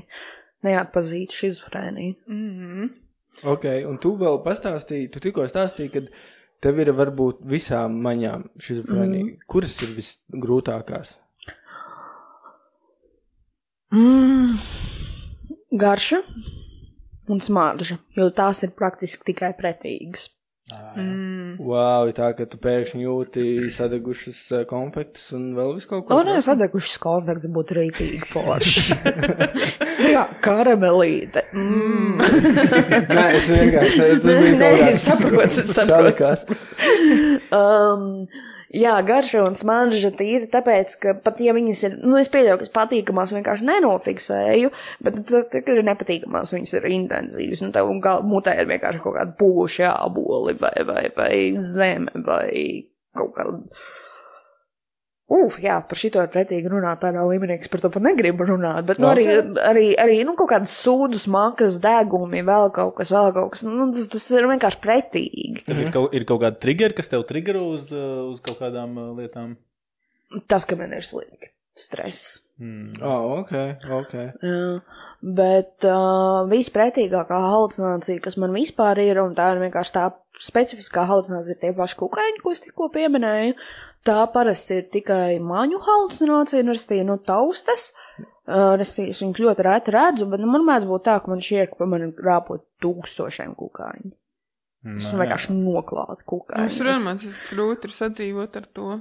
neatpazītu 0.65 1.37
šizofrēniju. 1.37 2.15
Mm 2.33 2.55
-hmm. 2.57 2.89
Ok, 3.53 3.67
un 3.91 3.99
tu 4.01 4.15
vēl 4.21 4.41
pastāstīji, 4.45 5.11
tu 5.13 5.21
tikko 5.21 5.45
stāstīji, 5.49 5.93
ka 5.93 6.01
tev 6.65 6.81
ir 6.81 6.93
varbūt 6.97 7.45
visām 7.45 8.01
maņām 8.01 8.49
šizofrēnija. 8.57 9.25
Mm. 9.25 9.37
Kuras 9.47 9.77
ir 9.85 9.93
visgrūtākās? 10.01 11.13
Mm, 13.93 14.57
garša 15.77 16.23
un 17.31 17.41
smarža, 17.45 18.01
jo 18.17 18.29
tās 18.35 18.65
ir 18.67 18.75
praktiski 18.77 19.33
tikai 19.33 19.55
pretīgas. 19.59 20.29
mm. 20.71 21.57
Wow, 21.59 22.11
tā, 22.15 22.31
ka 22.39 22.47
tu 22.47 22.61
pēkšņi 22.63 23.03
jūti 23.03 23.45
sadegušas 23.75 24.67
konfektes 24.71 25.33
un 25.35 25.49
vēl 25.57 25.75
visu 25.79 25.91
kaut 25.91 26.07
ko. 26.07 26.19
O, 26.21 26.27
nē, 26.27 26.37
sadegušas 26.45 27.01
konfekts 27.03 27.51
būtu 27.51 27.79
rītīgi 27.81 28.21
forši. 28.31 28.99
Jā, 30.15 30.23
karamelīte. 30.45 31.43
Mm. 31.55 32.23
Nē, 33.17 33.27
es 33.37 33.49
vienkārši. 33.51 33.99
Tas 34.23 34.39
bija 34.45 34.55
kaut 34.61 34.87
es 34.87 35.03
saprotu, 35.05 35.49
es 35.49 35.75
saprotu. 35.75 36.59
Um, 37.55 38.07
jā, 38.75 38.95
garša 39.07 39.43
un 39.47 39.57
smarža 39.59 40.13
tīri, 40.17 40.49
tāpēc, 40.51 40.97
ka 41.03 41.15
pat 41.25 41.41
ja 41.43 41.55
viņas 41.57 41.85
ir, 41.89 41.97
nu, 42.05 42.17
es 42.21 42.31
pieļauju, 42.33 42.61
ka 42.63 42.71
patīkamās 42.81 43.35
vienkārši 43.37 43.69
nenofiksēju, 43.69 44.73
bet 45.07 45.21
tad, 45.31 45.55
kad 45.55 45.73
ir 45.75 45.87
nepatīkamās, 45.89 46.55
viņas 46.57 46.77
ir 46.79 46.91
intensīvas, 46.95 47.65
un 47.67 47.75
tev 47.77 47.93
gal, 48.05 48.25
mutē 48.27 48.57
ir 48.61 48.71
vienkārši 48.71 49.03
kaut 49.05 49.19
kāda 49.19 49.37
puši 49.41 49.87
āboli 49.91 50.57
vai, 50.61 50.77
vai, 50.87 51.05
vai 51.17 51.35
zeme 51.65 52.25
vai 52.27 52.51
kaut 53.17 53.35
kāda. 53.39 53.89
Uf, 55.31 55.61
jā, 55.63 55.77
par 55.87 55.99
šito 55.99 56.19
ir 56.25 56.31
pretīgi 56.33 56.71
runāt 56.73 56.99
tādā 57.05 57.23
līmenī, 57.23 57.61
ka 57.63 57.71
par 57.71 57.85
to 57.85 57.91
pat 57.95 58.03
negribu 58.03 58.49
runāt, 58.49 58.83
bet, 58.89 58.99
nu, 58.99 59.07
arī, 59.13 59.29
arī, 59.63 59.85
arī, 60.03 60.17
nu, 60.27 60.35
kaut 60.39 60.51
kādas 60.51 60.75
sūdas, 60.75 61.29
makas, 61.31 61.77
degumi, 61.83 62.41
vēl 62.49 62.73
kaut 62.75 62.97
kas, 62.99 63.13
vēl 63.15 63.31
kaut 63.37 63.53
kas, 63.55 63.63
nu, 63.63 63.87
tas, 63.95 64.09
tas 64.11 64.27
ir 64.35 64.49
vienkārši 64.51 64.81
pretīgi. 64.83 65.63
Tev 65.69 65.85
ir 65.85 65.93
kaut, 65.95 66.17
ir 66.19 66.27
kaut 66.27 66.43
kāda 66.43 66.59
triggeri, 66.59 66.97
kas 66.99 67.13
tev 67.13 67.23
triggero 67.29 67.63
uz, 67.77 67.93
uh, 67.95 68.25
uz 68.33 68.43
kaut 68.43 68.59
kādām 68.59 68.99
uh, 68.99 69.13
lietām. 69.21 69.55
Tas, 70.51 70.67
ka 70.67 70.75
man 70.79 70.99
ir 70.99 71.07
slikti, 71.07 71.53
stress. 71.79 72.41
Hmm. 72.59 72.99
Oh, 72.99 73.45
ok, 73.45 73.55
ok. 74.01 74.19
Jā, 74.43 74.59
bet 75.21 75.85
uh, 75.85 76.49
vispretīgākā 76.49 77.39
halucinācija, 77.45 78.23
kas 78.25 78.39
man 78.41 78.55
vispār 78.57 79.03
ir, 79.05 79.21
un 79.23 79.37
tā 79.37 79.51
ir 79.55 79.63
vienkārši 79.67 79.95
tā 79.97 80.07
specifiskā 80.41 81.05
halucinācija, 81.09 81.57
ir 81.57 81.61
tie 81.61 81.73
paši 81.77 81.99
kukaiņi, 82.01 82.43
ko 82.43 82.55
es 82.55 82.65
tikko 82.65 82.89
pieminēju. 82.95 83.57
Tā 84.09 84.23
parasti 84.33 84.79
ir 84.81 84.87
tikai 84.89 85.37
maņu 85.45 85.83
halucinācija, 85.85 86.65
nu, 86.65 86.73
restīvi, 86.77 87.05
nu, 87.05 87.19
taustas. 87.21 87.91
Uh, 88.51 88.81
es 88.81 88.97
viņu 88.97 89.45
ļoti 89.45 89.67
reti 89.67 89.93
redzu, 89.95 90.27
bet 90.31 90.41
nu, 90.41 90.49
man 90.51 90.65
mēdz 90.67 90.89
būt 90.89 91.05
tā, 91.07 91.19
ka 91.21 91.31
man 91.31 91.45
šķiet, 91.45 91.75
ka 91.75 91.83
pa 91.83 91.91
mani 91.91 92.09
rāpot 92.17 92.65
tūkstošiem 92.83 93.53
kukaiņu. 93.59 94.15
Es 94.97 95.11
Nā, 95.13 95.19
vienkārši 95.21 95.55
noklātu 95.59 96.25
kukaiņu. 96.33 96.65
Es 96.65 96.81
runāju, 96.81 97.05
man 97.05 97.21
tas 97.21 97.37
grūti 97.51 97.91
ir 97.91 97.93
sadzīvot 97.93 98.57
ar 98.57 98.69
to. 98.79 98.95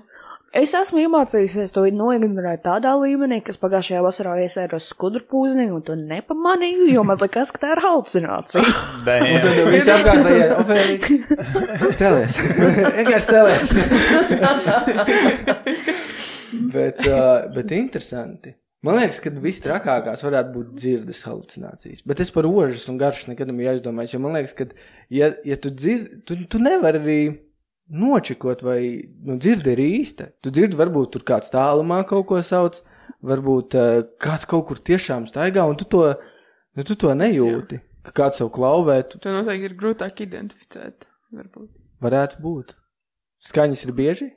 Es 0.49 0.71
esmu 0.73 1.03
iemācījusies 1.03 1.75
to 1.75 1.83
noignorēt 1.93 2.63
tādā 2.65 2.95
līmenī, 2.97 3.37
ka 3.45 3.51
es 3.53 3.59
pagājušajā 3.61 3.99
vasarā 4.01 4.31
iesēros 4.41 4.87
skudru 4.89 5.21
pūzni 5.29 5.67
un 5.69 5.83
to 5.85 5.93
nepamanīju, 5.93 6.87
jo 6.95 7.03
man 7.05 7.19
likās, 7.21 7.51
ka 7.53 7.61
tā 7.61 7.73
ir 7.75 7.81
halucinācija. 7.83 8.63
Un 9.29 9.43
tad 9.43 9.59
viss 9.69 9.91
apkārtējie, 9.93 10.47
Ofēlija, 10.55 11.91
celies. 11.99 12.39
Vienkārši 12.97 13.27
celies. 13.29 13.75
bet, 16.75 17.03
uh, 17.05 17.45
bet 17.53 17.75
interesanti. 17.77 18.55
Man 18.85 18.97
liekas, 18.97 19.19
ka 19.21 19.33
visstrakākās 19.43 20.23
varētu 20.25 20.55
būt 20.55 20.73
dzirdes 20.79 21.21
halucinācijas. 21.27 22.01
Bet 22.09 22.23
es 22.23 22.33
par 22.33 22.47
ožas 22.49 22.87
un 22.89 22.97
garšas 22.97 23.29
nekad 23.29 23.51
nebiju 23.51 23.75
aizdomājies. 23.75 24.15
Jo 24.15 24.23
man 24.23 24.39
liekas, 24.39 24.55
ka, 24.57 24.65
ja, 25.13 25.29
ja 25.45 25.59
tu 25.61 25.69
dzirdi, 25.75 26.23
tu, 26.25 26.39
tu 26.49 26.61
nevari 26.63 27.03
arī 27.03 27.19
nočikot, 27.89 28.63
vai 28.65 28.79
nu, 29.25 29.37
dzirdi 29.41 29.73
ir 29.73 29.81
īsta. 29.83 30.29
Tu 30.43 30.53
dzirdi, 30.53 30.77
varbūt 30.79 31.13
tur 31.15 31.25
kāds 31.27 31.51
tālumā 31.53 32.03
kaut 32.09 32.27
ko 32.29 32.41
sauc, 32.45 32.79
varbūt 33.25 33.77
uh, 33.77 34.01
kāds 34.21 34.47
kaut 34.49 34.67
kur 34.69 34.81
tiešām 34.81 35.27
staigā, 35.29 35.65
un 35.67 35.77
tu 35.79 35.87
to, 35.89 36.05
nu, 36.77 36.85
tu 36.85 36.97
to 36.99 37.13
nejūti. 37.17 37.81
Ka 38.07 38.15
kāds 38.23 38.39
sev 38.39 38.51
klauvē, 38.55 39.01
tu 39.09 39.19
To 39.21 39.33
noteikti 39.33 39.67
ir 39.67 39.77
grūtāk 39.77 40.21
identificēt. 40.23 41.05
Varbūt. 41.35 41.69
varētu 42.01 42.39
būt. 42.41 42.73
Skaņas 43.45 43.85
ir 43.85 43.91
bieži. 43.95 44.29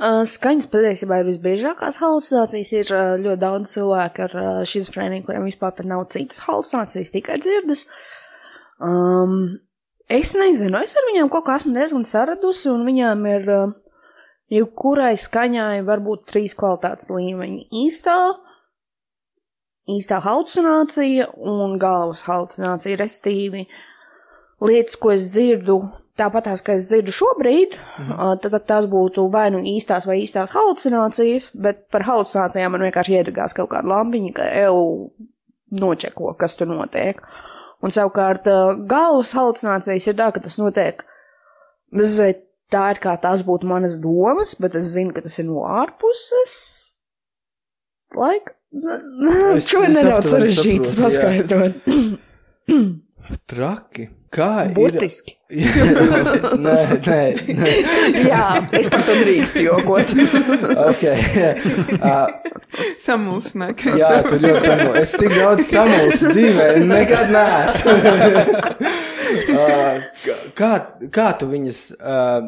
Uh, 0.00 0.22
Skaņas 0.24 0.70
patiesībā 0.72 1.20
ir 1.20 1.26
visbiežākās 1.28 1.98
halucinācijas. 2.00 2.70
Ir 2.72 2.92
uh, 2.94 3.16
ļoti 3.20 3.40
daudz 3.42 3.74
cilvēku 3.74 4.24
ar 4.24 4.36
uh, 4.40 4.62
šizofrēniju, 4.66 5.26
kuriem 5.26 5.44
vispār 5.50 5.84
nav 5.84 6.06
citas 6.14 6.40
halucinācijas, 6.46 7.12
tikai 7.12 7.36
dzirdes. 7.42 7.84
Um, 8.80 9.60
es 10.10 10.34
nezinu, 10.34 10.80
es 10.82 10.96
ar 10.98 11.06
viņiem 11.08 11.30
kaut 11.32 11.46
kā 11.46 11.60
esmu 11.60 11.76
diezgan 11.76 12.04
saradusi, 12.08 12.68
un 12.72 12.82
viņām 12.88 13.24
ir 13.30 13.48
uh, 13.54 13.78
jebkurai 14.50 15.14
skaņai 15.18 15.82
var 15.86 16.02
būt 16.04 16.26
trīs 16.30 16.56
kvalitātes 16.58 17.10
līmeņi. 17.12 17.68
Īstā, 17.84 18.16
īstā 19.90 20.20
halucinācija 20.24 21.30
un 21.38 21.78
galvas 21.82 22.24
halucinācija, 22.26 22.98
restīvi 23.00 23.66
lietas, 24.60 24.98
ko 25.00 25.14
es 25.14 25.30
dzirdu. 25.32 25.80
Tāpat 26.20 26.50
tās, 26.50 26.60
kā 26.60 26.74
es 26.76 26.90
dzirdu 26.90 27.14
šobrīd, 27.16 27.76
mhm. 27.78 28.16
tad, 28.42 28.50
tad 28.52 28.64
tās 28.68 28.88
būtu 28.90 29.24
vai 29.32 29.46
nu 29.54 29.62
īstās 29.64 30.04
vai 30.08 30.18
īstās 30.20 30.52
halucinācijas, 30.52 31.52
bet 31.56 31.86
par 31.94 32.04
halucinācijām 32.04 32.74
man 32.74 32.84
vienkārši 32.84 33.14
iedegās 33.16 33.56
kaut 33.56 33.70
kāda 33.72 33.88
lampiņa, 33.94 34.32
ka 34.36 34.48
jau 34.50 34.82
nočeko, 35.70 36.34
kas 36.36 36.58
tur 36.58 36.68
notiek. 36.74 37.22
Un 37.80 37.92
savukārt 37.94 38.44
galvas 38.90 39.32
halucinācijas 39.36 40.06
ir 40.10 40.16
tā, 40.18 40.26
ka 40.34 40.42
tas 40.44 40.58
notiek. 40.60 41.00
Zinu, 41.96 42.42
tā 42.70 42.84
ir 42.94 43.00
kā 43.02 43.14
tās 43.22 43.40
būtu 43.46 43.66
manas 43.70 43.96
domas, 44.02 44.52
bet 44.60 44.76
es 44.78 44.90
zinu, 44.94 45.14
ka 45.16 45.22
tas 45.24 45.38
ir 45.40 45.48
no 45.48 45.62
ārpuses. 45.64 46.56
Laik. 48.14 48.52
Es- 49.56 49.66
Šo 49.70 49.80
nedaudz 49.90 50.30
sarežģīts 50.34 50.98
paskaidrot. 51.00 51.80
Traki. 53.50 54.08
Kā 54.30 54.68
Burtiski. 54.70 55.34
ir? 55.50 55.66
nē, 56.64 56.74
nē, 57.02 57.22
nē. 57.58 57.70
Jā, 58.28 58.44
es 58.78 58.90
par 58.92 59.02
to 59.08 59.16
drīkstu 59.18 59.64
jokot. 59.66 60.12
Ok. 60.90 61.02
Uh, 61.98 62.30
Samulsinā, 63.02 63.72
ka 63.78 63.94
jā, 63.98 64.10
tu 64.26 64.38
ļoti 64.38 64.62
samul. 64.64 64.98
Es 65.00 65.14
tik 65.18 65.34
daudz 65.34 65.66
samulsu 65.66 66.30
dzīvē, 66.30 66.66
nekad 66.86 67.32
neesmu. 67.34 67.96
uh, 69.58 70.28
kā, 70.58 70.70
kā 71.18 71.28
tu 71.40 71.48
viņas 71.50 71.80
uh, 71.98 72.46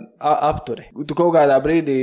apturi? 0.52 0.86
Tu 0.94 1.18
kaut 1.18 1.34
kādā 1.34 1.58
brīdī 1.64 1.98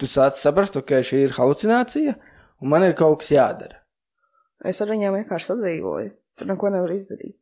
tu 0.00 0.08
sāc 0.08 0.40
saprast, 0.40 0.78
ka 0.88 1.02
šī 1.04 1.26
ir 1.26 1.36
halucinācija, 1.36 2.16
un 2.62 2.72
man 2.72 2.86
ir 2.86 2.96
kaut 2.98 3.20
kas 3.22 3.34
jādara. 3.34 3.82
Es 4.64 4.80
ar 4.82 4.90
viņiem 4.90 5.20
vienkārši 5.20 5.52
sadzīvoju. 5.52 6.14
Tur 6.38 6.50
neko 6.50 6.72
nevar 6.72 6.94
izdarīt. 6.94 7.36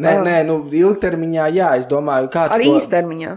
Nē, 0.00 0.14
nē, 0.24 0.34
nu, 0.48 0.56
ilgtermiņā, 0.80 1.46
jā, 1.56 1.70
es 1.80 1.86
domāju, 1.90 2.30
kā 2.32 2.46
tu 2.48 2.56
Ar 2.56 2.64
to- 2.64 2.74
īstermiņā. 2.78 3.36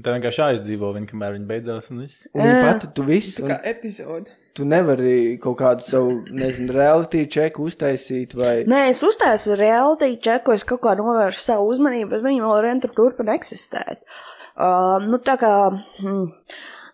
Tā 0.00 0.12
vienkārši 0.16 0.42
aizdzīvo 0.46 0.92
viņa, 0.96 1.08
kamēr 1.10 1.32
viņa 1.36 1.46
beidzās. 1.48 1.90
Un 1.90 1.98
viss. 2.04 2.26
Un 2.34 2.42
viņa 2.46 2.60
pati 2.66 2.90
tu 2.94 3.02
visu. 3.06 3.40
tā 3.40 3.44
un- 3.44 3.50
kā 3.50 3.58
epizode. 3.72 4.30
Tu 4.54 4.64
nevari 4.66 5.38
kaut 5.40 5.58
kādu 5.58 5.82
savu, 5.86 6.24
nezinu, 6.30 6.72
reality 6.74 7.22
čeku 7.30 7.66
uztaisīt 7.68 8.34
vai. 8.34 8.64
Nē, 8.66 8.88
es 8.90 9.00
uztaisu 9.06 9.54
reality 9.56 10.16
čeku, 10.20 10.52
es 10.52 10.64
kaut 10.64 10.80
kā 10.82 10.96
novēršu 10.98 11.38
savu 11.38 11.68
uzmanību, 11.70 12.10
bet 12.10 12.22
viņi 12.22 12.40
vēl 12.42 12.56
ar 12.58 12.64
vienu 12.64 12.80
tur 12.82 12.90
turpina 12.96 13.36
eksistēt. 13.38 14.02
Uh, 14.58 14.98
nu, 15.06 15.18
tā 15.18 15.38
kā 15.38 15.52
hmm, 16.00 16.32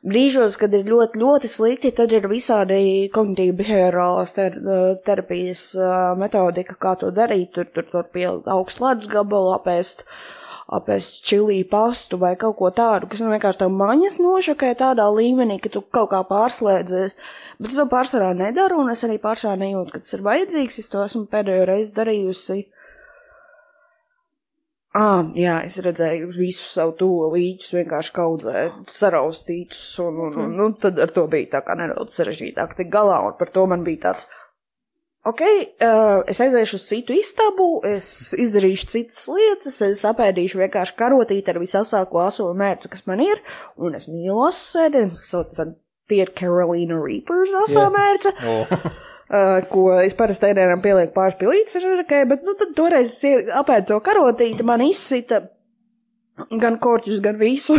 brīžos, 0.06 0.56
kad 0.60 0.74
ir 0.76 0.86
ļoti, 0.88 1.20
ļoti 1.20 1.50
slikti, 1.50 1.92
tad 1.96 2.14
ir 2.14 2.28
visādi 2.30 3.08
kognitīvi 3.14 3.56
behaviorālās 3.60 4.34
ter, 4.36 4.56
terapijas 5.06 5.68
metodika, 6.20 6.78
kā 6.80 6.94
to 7.00 7.10
darīt. 7.14 7.52
Tur, 7.56 7.68
tur, 7.74 7.88
tur 7.90 8.08
pielikt 8.14 8.48
augstu 8.52 8.86
ledus 8.86 9.10
gabalu, 9.10 9.54
apēst, 9.56 10.04
apēst 10.78 11.20
čilī 11.26 11.60
pastu 11.70 12.20
vai 12.22 12.34
kaut 12.38 12.58
ko 12.60 12.70
tādu, 12.74 13.10
kas 13.10 13.22
nu 13.22 13.32
vienkārši 13.34 13.62
tev 13.64 13.74
maņas 13.74 14.20
nošokē 14.22 14.72
tādā 14.78 15.08
līmenī, 15.14 15.58
ka 15.62 15.72
tu 15.74 15.82
kaut 15.82 16.12
kā 16.14 16.22
pārslēdzies. 16.30 17.18
Bet 17.58 17.72
es 17.72 17.78
to 17.80 17.86
pārsvarā 17.90 18.32
nedaru, 18.36 18.82
un 18.82 18.92
es 18.92 19.04
arī 19.06 19.18
pārsvarā 19.22 19.58
nejūtu, 19.62 19.94
ka 19.94 20.02
tas 20.04 20.16
ir 20.16 20.24
vajadzīgs. 20.26 20.80
Es 20.82 20.92
to 20.92 21.04
esmu 21.04 21.26
pēdējo 21.32 21.68
reizi 21.70 21.94
darījusi. 21.96 22.64
Ah, 24.96 25.26
jā, 25.36 25.58
es 25.66 25.76
redzēju 25.84 26.30
visu 26.38 26.64
savu 26.70 26.94
tuvu 26.96 27.28
līķus, 27.34 27.74
vienkārši 27.76 28.12
kaudzēt, 28.16 28.76
saraustītus, 28.96 29.90
un, 30.00 30.20
un, 30.28 30.38
un, 30.40 30.54
un 30.66 30.74
tad 30.80 30.96
ar 31.02 31.12
to 31.12 31.26
bija 31.28 31.50
tā 31.58 31.60
kā 31.66 31.76
nedaudz 31.76 32.16
sarežģītāk 32.16 32.76
tik 32.78 32.88
galā, 32.94 33.18
un 33.26 33.34
par 33.36 33.50
to 33.52 33.66
man 33.68 33.84
bija 33.84 34.06
tāds, 34.06 34.28
ok, 35.28 35.42
uh, 35.42 36.22
es 36.30 36.40
aiziešu 36.40 36.78
uz 36.80 36.86
citu 36.88 37.16
istabu, 37.18 37.68
es 37.90 38.08
izdarīšu 38.40 38.88
citas 38.94 39.26
lietas, 39.34 39.80
es 39.84 40.04
apēdīšu 40.08 40.62
vienkārši 40.62 40.96
karotīti 41.02 41.52
ar 41.52 41.60
visasāko 41.60 42.22
aso 42.24 42.48
mērcu, 42.56 42.94
kas 42.94 43.04
man 43.10 43.20
ir, 43.26 43.42
un 43.76 43.98
es 43.98 44.08
mīlu 44.08 44.46
asēdienas, 44.48 45.26
so 45.28 45.44
tad 45.50 45.76
tie 46.08 46.22
ir 46.24 46.32
Carolina 46.38 46.96
Reapers 47.02 47.52
asā 47.66 47.84
Jā. 47.84 47.92
mērca. 47.98 48.32
Oh. 48.46 49.04
Uh, 49.26 49.58
ko 49.66 49.88
es 49.98 50.14
parasti 50.14 50.46
ēdienam 50.52 50.78
pielieku 50.84 51.10
pāris 51.16 51.34
pilītes 51.40 51.74
ar 51.80 51.86
rakai, 51.98 52.20
bet, 52.30 52.44
nu, 52.46 52.52
tad 52.54 52.76
toreiz 52.78 53.16
apēdu 53.58 53.88
to 53.88 53.96
karotīti, 54.06 54.62
man 54.66 54.84
izsita 54.86 55.40
gan 56.60 56.76
korķus, 56.82 57.20
gan 57.24 57.38
visu. 57.40 57.76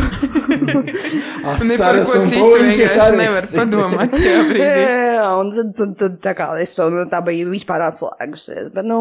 Un 1.48 1.68
ne 1.70 1.76
par 1.78 2.00
ko 2.02 2.22
citu 2.26 2.48
vienkārši 2.58 3.18
nevar 3.20 3.48
padomāt 3.52 4.16
brīdī. 4.50 4.64
Jā, 4.64 5.28
un 5.38 5.52
tad, 5.54 5.70
tad, 5.78 5.94
tad 6.00 6.16
tā 6.24 6.34
kā 6.38 6.48
es 6.62 6.74
to, 6.78 6.88
nu, 6.94 7.04
tā 7.12 7.20
bija 7.26 7.46
vispār 7.50 7.86
atslēgusies, 7.88 8.72
bet, 8.74 8.88
nu, 8.88 8.98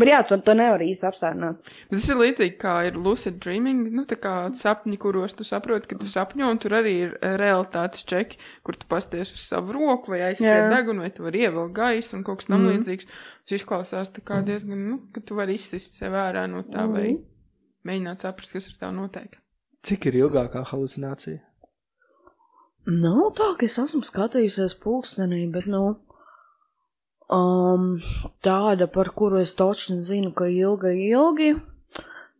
bet 0.00 0.10
jā, 0.10 0.20
to, 0.28 0.38
to 0.46 0.56
nevar 0.58 0.82
īsti 0.82 1.06
apstādināt. 1.08 1.70
Bet 1.90 2.00
tas 2.00 2.08
ir 2.12 2.20
līdzīgi 2.22 2.56
kā 2.62 2.74
ir 2.88 2.98
lucid 3.02 3.38
dreaming, 3.42 3.92
nu 3.94 4.06
tā 4.10 4.18
kā 4.22 4.34
sapņi, 4.58 4.98
kuros 5.02 5.36
tu 5.38 5.46
saproti, 5.46 5.90
ka 5.92 6.00
tu 6.00 6.10
sapņo, 6.10 6.50
un 6.50 6.60
tur 6.62 6.76
arī 6.80 6.96
ir 7.06 7.14
realitātes 7.38 8.04
čeki, 8.10 8.40
kur 8.66 8.78
tu 8.78 8.90
pasties 8.90 9.32
uz 9.36 9.46
savu 9.46 9.76
roku 9.76 10.14
vai 10.14 10.24
aizspied 10.32 10.66
Jā. 10.66 10.68
degunu, 10.74 11.06
vai 11.06 11.12
tu 11.14 11.26
vari 11.26 11.46
ievilkt 11.46 11.76
gaisu 11.78 12.18
un 12.18 12.26
kaut 12.26 12.42
kas 12.42 12.50
tam 12.50 12.62
mm. 12.64 12.74
līdzīgs. 12.74 13.08
Tas 13.46 13.60
izklausās 13.60 14.10
tā 14.10 14.22
kā 14.26 14.42
diezgan, 14.46 14.82
nu, 14.90 15.00
ka 15.14 15.22
tu 15.22 15.38
vari 15.38 15.54
izsist 15.54 15.94
sev 16.00 16.18
ārā 16.18 16.48
no 16.50 16.64
tā 16.66 16.82
Mhm. 16.86 16.94
vai 16.96 17.35
mēģināt 17.86 18.22
saprast, 18.22 18.56
kas 18.56 18.70
ar 18.72 18.80
tev 18.80 18.94
notiek. 18.96 19.38
Cik 19.86 20.08
ir 20.10 20.18
ilgākā 20.24 20.64
halucinācija? 20.72 21.40
Nav 22.86 23.32
tā, 23.38 23.52
ka 23.58 23.66
es 23.66 23.78
esmu 23.82 24.02
skatījusies 24.06 24.76
pulkstenī, 24.82 25.40
bet, 25.50 25.66
nu, 25.70 25.96
um, 27.34 27.88
tāda, 28.46 28.86
par 28.90 29.10
kuru 29.18 29.40
es 29.42 29.56
točni 29.58 29.98
zinu, 30.02 30.30
ka 30.38 30.46
ilga, 30.50 30.92
ilgi, 30.94 31.52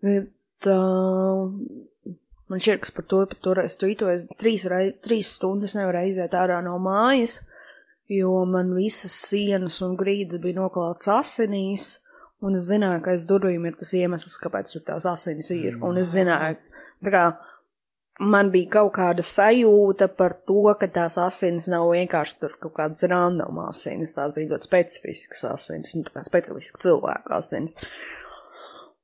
bet, 0.07 0.69
uh, 0.71 2.15
man 2.47 2.63
šķiet, 2.63 2.83
kas 2.85 2.95
par 2.95 3.09
to, 3.11 3.25
par 3.33 3.43
to 3.43 3.57
es 3.65 3.75
tvītoju, 3.81 4.39
trīs, 4.39 4.67
rei, 4.71 4.93
trīs 5.03 5.35
stundas 5.39 5.75
nevarēju 5.79 6.15
iziet 6.15 6.39
ārā 6.39 6.61
no 6.63 6.77
mājas, 6.83 7.41
jo 8.11 8.45
man 8.47 8.71
visas 8.77 9.15
sienas 9.27 9.81
un 9.83 9.97
grīdas 9.99 10.43
bija 10.43 10.61
noklāts 10.61 11.11
asinīs, 11.11 11.97
un 12.45 12.57
es 12.59 12.69
zināju, 12.69 13.03
ka 13.05 13.15
aiz 13.15 13.27
durvīm 13.29 13.67
ir 13.69 13.77
tas 13.81 13.93
iemesls, 13.97 14.39
kāpēc 14.43 14.73
tur 14.73 14.85
tās 14.87 15.07
asinis 15.09 15.51
ir, 15.55 15.79
un 15.85 16.01
es 16.01 16.13
zināju, 16.13 16.59
kā, 17.13 17.25
man 18.21 18.51
bija 18.53 18.73
kaut 18.79 18.93
kāda 18.97 19.25
sajūta 19.25 20.09
par 20.19 20.37
to, 20.49 20.65
ka 20.81 20.89
tās 20.93 21.19
asinis 21.21 21.71
nav 21.73 21.89
vienkārši 21.93 22.39
tur 22.43 22.59
kaut 22.61 22.77
kādas 22.81 23.07
random 23.11 23.63
asinis, 23.67 24.15
tās 24.17 24.35
bija 24.37 24.55
ļoti 24.55 24.69
specifiskas 24.69 25.47
asinis, 25.53 25.97
nu, 25.97 26.05
tā 26.07 26.17
kā 26.17 26.27
specifiska 26.27 26.85
cilvēka 26.87 27.41
asinis. 27.41 27.77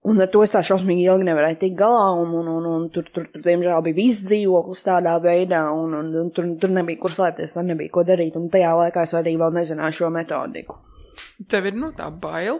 Un 0.02 0.18
ar 0.18 0.26
to 0.32 0.40
es 0.42 0.50
tā 0.50 0.58
šausmīgi 0.66 1.04
ilgi 1.06 1.28
nevarēju 1.28 1.60
tikt 1.60 1.76
galā, 1.78 2.08
un, 2.18 2.32
un, 2.34 2.48
un, 2.50 2.64
un 2.66 2.86
tur, 2.90 3.06
tur, 3.14 3.28
tur, 3.30 3.42
diemžēl, 3.44 3.84
bija 3.86 4.00
viss 4.00 4.24
dzīvoklis 4.26 4.82
tādā 4.88 5.12
veidā, 5.22 5.60
un, 5.78 5.94
un, 5.94 6.08
un 6.24 6.32
tur, 6.34 6.48
tur 6.58 6.72
nebija 6.74 6.98
kur 7.04 7.14
slēpties, 7.14 7.54
tur 7.54 7.68
nebija 7.68 7.92
ko 7.94 8.02
darīt, 8.08 8.34
un 8.40 8.50
tajā 8.50 8.72
laikā 8.80 9.04
es 9.06 9.14
arī 9.14 9.36
vēl 9.38 9.54
nezināju 9.54 9.98
šo 10.00 10.10
metodiku. 10.10 10.80
Tev 11.46 11.70
ir, 11.70 11.78
nu, 11.78 11.92
tā 11.94 12.10
baila. 12.10 12.58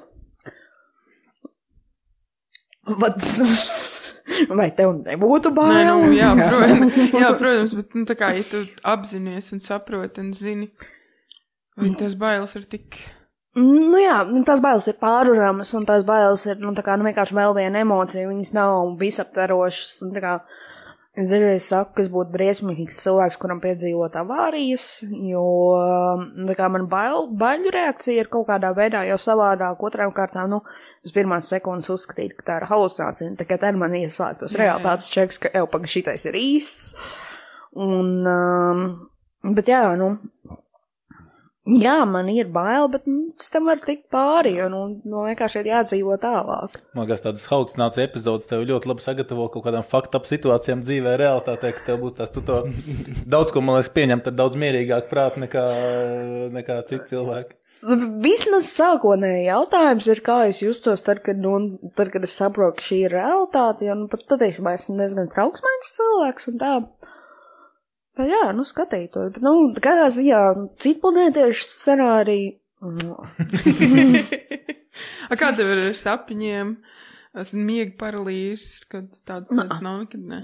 Bet, 2.83 3.23
vai 4.51 4.68
tev 4.75 4.97
nebūtu 5.05 5.53
Nē, 5.53 5.57
bail? 5.57 5.90
nu, 5.90 6.12
jā, 6.16 6.33
protams, 6.40 6.97
jā, 7.14 7.33
protams, 7.38 7.75
bet, 7.79 7.97
nu, 7.99 8.05
tā 8.09 8.16
kā, 8.18 8.33
ja 8.35 8.47
tu 8.49 8.62
apzinies 8.95 9.53
un 9.55 9.62
saproti 9.62 10.23
un 10.25 10.33
zini, 10.35 10.71
vai 11.79 11.92
tas 11.99 12.16
bailes 12.18 12.57
ir 12.59 12.66
tik. 12.75 12.99
Nu 13.55 14.01
jā, 14.01 14.23
nu, 14.31 14.40
tās 14.49 14.62
bailes 14.64 14.87
ir 14.88 14.97
pāruramas, 15.01 15.71
un 15.77 15.85
tās 15.88 16.07
bailes 16.09 16.47
ir, 16.49 16.59
nu, 16.62 16.73
kā, 16.75 16.97
nu, 16.97 17.05
vienkārši 17.05 17.37
vēl 17.37 17.55
viena 17.59 17.83
emocija, 17.85 18.31
viņas 18.31 18.55
nav 18.57 18.95
visaptverošas, 19.01 19.99
un 20.07 20.14
kā, 20.25 20.38
es 21.18 21.29
dažreiz 21.29 21.66
saku, 21.68 21.92
ka 21.96 22.05
es 22.05 22.09
būtu 22.12 22.33
briesmīgs 22.33 23.01
cilvēks, 23.05 23.37
kuram 23.40 23.61
piedzīvot 23.62 24.16
avārijas, 24.16 24.87
jo, 25.29 25.44
nu, 26.33 26.57
man 26.77 26.87
bail, 26.92 27.29
baiļu 27.42 27.72
reakcija 27.75 28.25
ir 28.25 28.31
kaut 28.33 28.48
kādā 28.48 28.72
veidā 28.77 29.05
jau 29.11 29.18
savādāk, 29.20 29.83
otrām 29.85 30.14
kārtām, 30.16 30.48
nu, 30.55 30.62
es 31.05 31.12
pirmās 31.12 31.51
sekundes 31.53 31.92
uzskatītu, 31.92 32.38
ka 32.38 32.48
tā 32.48 32.59
ir 32.62 32.68
halucinācija, 32.70 33.35
tikai 33.42 33.61
tad 33.61 33.79
man 33.81 33.96
ieslēgtos 33.98 34.57
realitātes 34.61 35.12
čeks, 35.12 35.42
ka, 35.42 35.53
jau, 35.53 35.66
paga, 35.72 35.90
šitais 35.90 36.25
ir 36.31 36.38
īsts, 36.40 36.94
un, 37.77 38.14
um, 38.25 38.87
bet 39.53 39.68
jā, 39.68 39.85
nu, 40.01 40.14
Jā, 41.62 42.01
man 42.11 42.27
ir 42.27 42.48
bail, 42.51 42.88
bet 42.90 43.05
nu, 43.07 43.29
es 43.38 43.53
tam 43.55 43.68
varu 43.70 43.85
tikt 43.85 44.09
pāri, 44.11 44.57
jo 44.59 44.64
nu, 44.72 44.81
nu, 45.07 45.20
vienkārši 45.29 45.61
ir 45.61 45.68
jādzīvo 45.70 46.16
tālāk. 46.18 46.75
Man 46.90 47.07
liekas, 47.07 47.22
tādas 47.22 47.44
halucinācijas 47.53 48.09
epizodes 48.09 48.48
tev 48.51 48.64
ļoti 48.66 48.90
labi 48.90 49.05
sagatavo 49.05 49.46
kaut 49.55 49.68
kādām 49.68 49.87
faktu 49.87 50.25
situācijām 50.27 50.83
dzīvē, 50.83 51.14
realitātē, 51.22 51.70
ka 51.77 51.87
tev 51.87 52.01
būtu 52.03 52.18
tās, 52.18 52.33
tu 52.35 52.42
to 52.48 52.64
daudz 53.35 53.55
ko, 53.55 53.62
man 53.62 53.79
liekas, 53.79 53.92
pieņemt 53.94 54.27
ar 54.27 54.38
daudz 54.40 54.59
mierīgāk 54.59 55.07
prāt 55.12 55.38
nekā, 55.38 55.66
nekā 56.59 56.81
citi 56.90 57.14
cilvēki. 57.14 57.55
Vismaz 58.22 58.66
sākotnēji 58.70 59.46
jautājums 59.48 60.07
ir, 60.11 60.20
kā 60.22 60.37
es 60.51 60.61
justos 60.62 61.03
tad, 61.07 61.22
kad, 61.27 61.38
nu, 61.42 61.57
tad, 61.98 62.12
kad 62.14 62.27
es 62.27 62.35
saprotu, 62.38 62.77
ka 62.79 62.88
šī 62.90 63.01
ir 63.09 63.16
realitāte, 63.16 63.87
jo, 63.87 63.96
nu, 63.98 64.11
pat 64.11 64.22
patiesībā 64.31 64.75
esmu 64.79 64.98
diezgan 64.98 65.31
trauksmīgs 65.31 65.94
cilvēks 65.96 66.51
un 66.51 66.61
tā. 66.62 66.75
Bet 68.18 68.29
jā, 68.29 68.42
nu, 68.57 68.64
skatītos. 68.68 69.33
Bet, 69.35 69.44
nu, 69.44 69.53
kādā 69.83 70.09
ziņā 70.12 70.40
citplanētiešu 70.85 71.68
scenāriju. 71.68 72.57
nu, 73.01 73.16
A 75.33 75.38
kā 75.40 75.53
tev 75.57 75.70
ir 75.72 75.87
ar 75.88 75.94
sapņiem? 75.96 76.75
Es 77.40 77.55
miegu 77.57 77.94
paralīzes, 78.01 78.83
kad 78.92 79.07
tāds 79.25 79.53
nav 79.57 79.79
nekad 79.81 80.20
ne. 80.20 80.42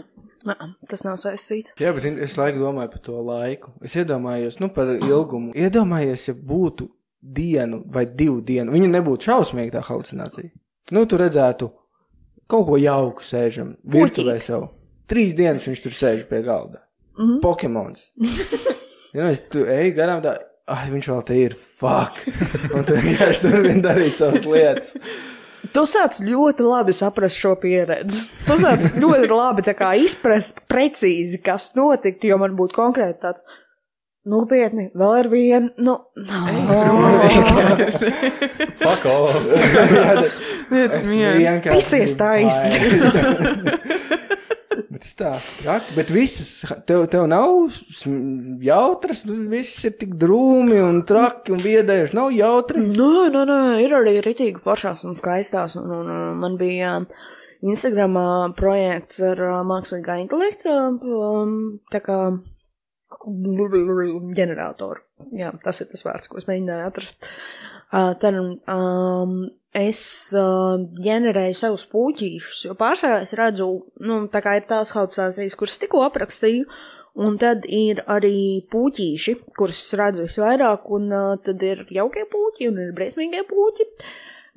Nā, 0.49 0.55
tas 0.89 1.03
nav 1.05 1.19
saistīts. 1.21 1.75
Jā, 1.83 1.91
bet 1.93 2.07
es 2.09 2.39
laiku 2.39 2.63
domāju 2.63 2.93
par 2.95 3.03
to 3.05 3.19
laiku. 3.27 3.75
Es 3.85 3.97
iedomājos, 3.99 4.57
nu, 4.63 4.71
par 4.73 4.95
ilgumu. 4.95 5.51
Iedomājies, 5.59 6.31
ja 6.31 6.37
būtu 6.39 6.89
dienu 7.21 7.83
vai 7.93 8.07
divu 8.07 8.39
dienu. 8.47 8.73
Viņa 8.73 8.89
nebūtu 8.95 9.29
šausmīga 9.29 9.77
tā 9.77 9.85
halucinācija. 9.91 10.55
Nu, 10.95 11.05
tu 11.11 11.19
redzētu 11.21 11.69
kaut 12.49 12.69
ko 12.71 12.79
jauku 12.81 13.27
sēžam, 13.27 13.75
virtuvē 13.85 14.39
sev. 14.41 14.71
Trīs 15.11 15.35
dienas 15.37 15.67
viņš 15.69 15.85
tur 15.85 15.97
sēž 15.97 16.25
pie 16.31 16.41
galda. 16.47 16.87
Mhm. 17.19 17.41
Pokemons. 17.43 18.09
ja, 19.15 19.25
nu, 19.25 19.33
es 19.33 19.43
tu 19.51 19.65
ej 19.67 19.91
garām 19.97 20.23
tā, 20.25 20.37
ah, 20.71 20.87
viņš 20.93 21.09
vēl 21.13 21.25
te 21.27 21.41
ir, 21.47 21.57
fuck. 21.81 22.21
Un 22.71 22.87
tu 22.87 22.95
vienkārši 22.99 23.45
turpini 23.47 23.83
darīt 23.85 24.15
savas 24.19 24.47
lietas. 24.47 24.95
Tu 25.75 25.83
sāc 25.91 26.21
ļoti 26.23 26.65
labi 26.65 26.95
saprast 26.95 27.41
šo 27.41 27.55
pieredzi. 27.61 28.29
Tu 28.47 28.57
sāc 28.63 28.85
ļoti 29.03 29.29
labi 29.33 29.65
izprast 30.05 30.63
precīzi, 30.71 31.41
kas 31.45 31.73
notiktu, 31.77 32.31
jo 32.31 32.39
man 32.41 32.55
būtu 32.59 32.79
konkrēti 32.79 33.19
tāds. 33.27 33.43
Nopietni, 34.29 34.91
vēl 34.99 35.13
ar 35.23 35.29
vienu, 35.33 35.71
nu, 35.81 35.95
Fuck 38.77 39.07
off! 39.09 39.47
Liec 40.69 40.99
mieru. 41.09 41.63
Pisies 41.71 42.13
taisni. 42.19 43.97
Tā, 45.19 45.33
jā, 45.65 45.75
bet 45.97 46.13
visas, 46.15 46.51
tev, 46.87 47.09
tev 47.11 47.25
nav 47.27 47.73
jautras, 48.63 49.25
nu, 49.27 49.35
viss 49.51 49.83
ir 49.89 49.97
tik 49.99 50.13
drūmi 50.21 50.79
un 50.79 51.01
traki 51.09 51.57
un 51.57 51.63
biedējuši, 51.65 52.15
nav 52.15 52.31
jautri. 52.37 52.85
Nē, 52.85 53.25
nē, 53.35 53.43
nē, 53.49 53.57
ir 53.83 53.97
arī 53.99 54.15
ritīgi 54.23 54.63
foršās 54.63 55.03
un 55.09 55.19
skaistās. 55.19 55.75
Un, 55.81 55.91
un, 55.97 56.13
un 56.15 56.39
man 56.39 56.55
bija 56.61 56.93
um, 57.01 57.09
Instagramā 57.67 58.55
projekts 58.59 59.19
ar 59.27 59.43
uh, 59.43 59.57
mākslīgā 59.67 60.21
intelekta 60.23 60.77
um, 60.95 61.57
tā 61.91 62.03
kā 62.05 62.21
ģeneratoru. 64.39 65.03
Jā, 65.35 65.51
tas 65.65 65.83
ir 65.83 65.91
tas 65.91 66.07
vārds, 66.07 66.31
ko 66.31 66.39
es 66.39 66.47
mēģināju 66.47 66.93
atrast. 66.93 67.27
Uh, 67.27 67.78
tad 67.91 68.37
um, 68.39 69.39
es 69.77 70.01
uh, 70.37 70.77
ģenerēju 71.05 71.57
savus 71.57 71.87
puķīšus, 71.93 72.67
jo 72.69 72.77
pašā 72.79 73.19
es 73.23 73.35
redzu, 73.39 73.69
nu, 74.05 74.21
tā 74.33 74.43
kā 74.45 74.59
ir 74.59 74.69
tās 74.69 74.93
halucinācijas, 74.97 75.57
kuras 75.59 75.81
tikko 75.81 76.05
aprakstīju, 76.07 76.69
un 77.19 77.39
tad 77.41 77.65
ir 77.65 78.03
arī 78.07 78.63
puķīši, 78.73 79.37
kurus 79.59 79.83
redzu 79.99 80.29
visvairāk, 80.29 80.89
un 80.95 81.13
uh, 81.13 81.37
tad 81.45 81.63
ir 81.65 81.87
jaukie 81.95 82.25
puķi 82.31 82.71
un 82.71 82.83
ir 82.85 82.95
briesmīgie 82.97 83.45
puķi. 83.49 83.89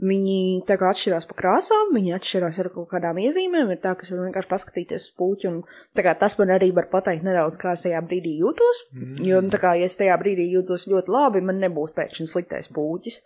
Viņi 0.01 0.63
tā 0.65 0.79
kā 0.81 0.87
atšķirās 0.89 1.27
pa 1.29 1.35
krāsām, 1.37 1.91
viņi 1.93 2.15
atšķirās 2.15 2.55
ar 2.63 2.69
kaut 2.73 2.87
kādām 2.89 3.19
iezīmēm. 3.21 3.69
Ir 3.69 3.81
tā, 3.83 3.91
ka 3.93 4.07
es 4.07 4.09
varu 4.09 4.23
vienkārši 4.25 4.49
paskatīties 4.49 5.03
uz 5.05 5.11
puķi, 5.19 5.51
un 5.51 5.59
kā 6.07 6.15
tas 6.17 6.33
man 6.39 6.53
arī 6.55 6.71
var 6.73 6.87
pateikt 6.89 7.27
nedaudz, 7.27 7.59
kā 7.61 7.75
es 7.75 7.85
tajā 7.85 7.99
brīdī 8.07 8.31
jūtos. 8.39 8.87
Mm. 8.95 9.19
Jo, 9.27 9.43
nu, 9.45 9.53
tā 9.53 9.59
kā, 9.61 9.75
ja 9.77 9.85
es 9.85 9.99
tajā 9.99 10.15
brīdī 10.17 10.47
jūtos 10.55 10.87
ļoti 10.89 11.13
labi, 11.13 11.43
man 11.45 11.61
nebūs 11.61 11.93
pēkšņi 11.99 12.27
sliktais 12.31 12.71
puķis. 12.73 13.21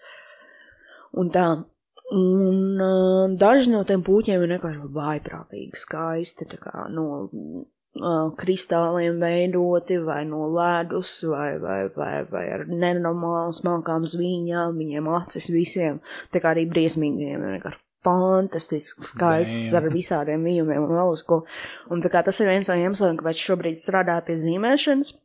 Un 1.21 1.31
tā. 1.31 1.47
Un 2.15 2.83
uh, 2.83 3.31
daži 3.39 3.71
no 3.71 3.79
tiem 3.87 4.03
puķiem 4.05 4.43
ir 4.43 4.51
vienkārši 4.57 4.91
vaiprātīgi 4.93 5.79
skaisti, 5.79 6.45
tā 6.51 6.59
kā 6.61 6.83
no 6.91 7.05
uh, 7.99 8.33
kristāliem 8.39 9.21
veidoti, 9.23 9.97
vai 10.03 10.23
no 10.29 10.49
ledus, 10.55 11.17
vai, 11.29 11.55
vai, 11.61 11.79
vai, 11.95 12.13
vai 12.31 12.45
ar 12.57 12.67
nenormāli 12.69 13.55
smalkām 13.59 14.05
zvīņām, 14.11 14.77
viņiem 14.81 15.09
acis 15.21 15.49
visiem, 15.53 15.99
tā 16.33 16.43
kā 16.43 16.55
arī 16.55 16.67
briesmīgiem, 16.71 17.43
vienkārši 17.55 17.81
fantastisks, 18.05 19.13
skaists 19.13 19.73
ar 19.77 19.87
visādiem 19.93 20.43
vījumiem 20.45 20.83
un 20.83 20.93
vēl 20.93 21.13
uz 21.15 21.23
ko. 21.25 21.41
Un 21.89 22.03
tā 22.03 22.11
kā 22.13 22.21
tas 22.25 22.39
ir 22.41 22.51
viens 22.51 22.69
no 22.69 22.77
iemesliem, 22.77 23.17
kāpēc 23.19 23.41
šobrīd 23.41 23.79
strādāju 23.81 24.27
pie 24.27 24.35
zīmēšanas. 24.43 25.15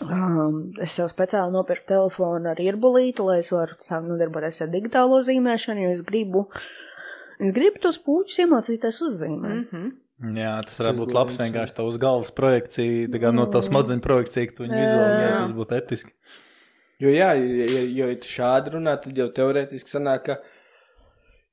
Um, 0.00 0.60
es 0.80 0.94
sev 0.96 1.10
speciāli 1.12 1.52
nopirku 1.52 1.90
telefonu 1.90 2.52
ar 2.52 2.60
irbulīti, 2.62 3.24
lai 3.26 3.40
es 3.42 3.50
varu 3.52 3.76
sākt 3.84 4.08
nodarboties 4.08 4.62
ar 4.64 4.70
digitālo 4.72 5.18
zīmēšanu, 5.26 5.84
jo 5.84 5.96
es 5.96 6.04
gribu, 6.06 6.46
es 7.40 7.52
gribu 7.56 7.82
tos 7.82 8.00
puķus 8.04 8.40
iemācīties 8.46 9.00
uzzīmēt. 9.08 9.58
Mhm. 9.66 9.90
Jā, 10.20 10.52
tas 10.68 10.76
varētu 10.76 11.00
būt 11.00 11.14
labs 11.16 11.38
vienkārši 11.40 11.76
tavs 11.78 11.96
galvas 12.00 12.32
projekcija, 12.36 13.08
tā 13.12 13.20
kā 13.22 13.30
no 13.32 13.46
tavas 13.48 13.70
smadzeņu 13.70 14.04
projekcija, 14.04 14.50
ka 14.50 14.56
tu 14.56 14.66
viņu 14.66 14.76
vizualizē, 14.76 15.28
tas 15.38 15.54
būtu 15.56 15.76
episki. 15.78 16.12
Jo, 17.00 17.12
jā, 17.14 17.30
ja, 17.40 17.84
ja, 17.88 18.10
tu 18.20 18.28
šādi 18.28 18.74
runā, 18.74 18.98
tad 19.00 19.16
jau 19.16 19.30
teorētiski 19.32 19.94
sanāk, 19.94 20.26
ka 20.26 20.36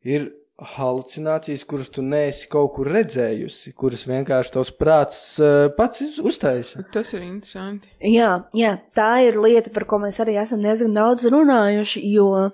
ir 0.03 0.27
halucinācijas, 0.57 1.63
kuras 1.69 1.91
tu 1.93 2.01
neesi 2.03 2.49
kaut 2.51 2.73
kur 2.75 2.89
redzējusi, 2.89 3.71
kuras 3.77 4.03
vienkārši 4.09 4.55
tavs 4.55 4.73
prāts 4.75 5.21
uh, 5.39 5.69
pats 5.77 6.17
uztaisa. 6.19 6.81
Tas 6.91 7.13
ir 7.13 7.23
interesanti. 7.23 7.91
Jā, 8.01 8.31
jā, 8.57 8.73
tā 8.97 9.11
ir 9.27 9.37
lieta, 9.39 9.71
par 9.71 9.85
ko 9.87 10.01
mēs 10.03 10.17
arī 10.23 10.39
esam 10.41 10.65
diezgan 10.65 10.97
daudz 10.97 11.29
runājuši, 11.31 12.03
jo 12.17 12.49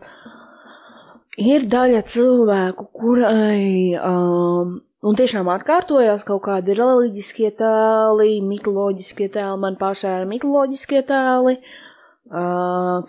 ir 1.42 1.66
daļa 1.72 2.04
cilvēku, 2.12 2.90
kurai 2.94 3.96
um, 3.98 4.82
un 5.04 5.18
tiešām 5.20 5.50
atkārtojās 5.54 6.26
kaut 6.28 6.44
kādi 6.48 6.76
reliģiskie 6.78 7.52
tēli, 7.60 8.38
mitoloģiskie 8.48 9.30
tēli, 9.34 9.62
man 9.64 9.78
pašai 9.80 10.22
ir 10.22 10.30
mitoloģiskie 10.32 11.04
tēli, 11.10 11.58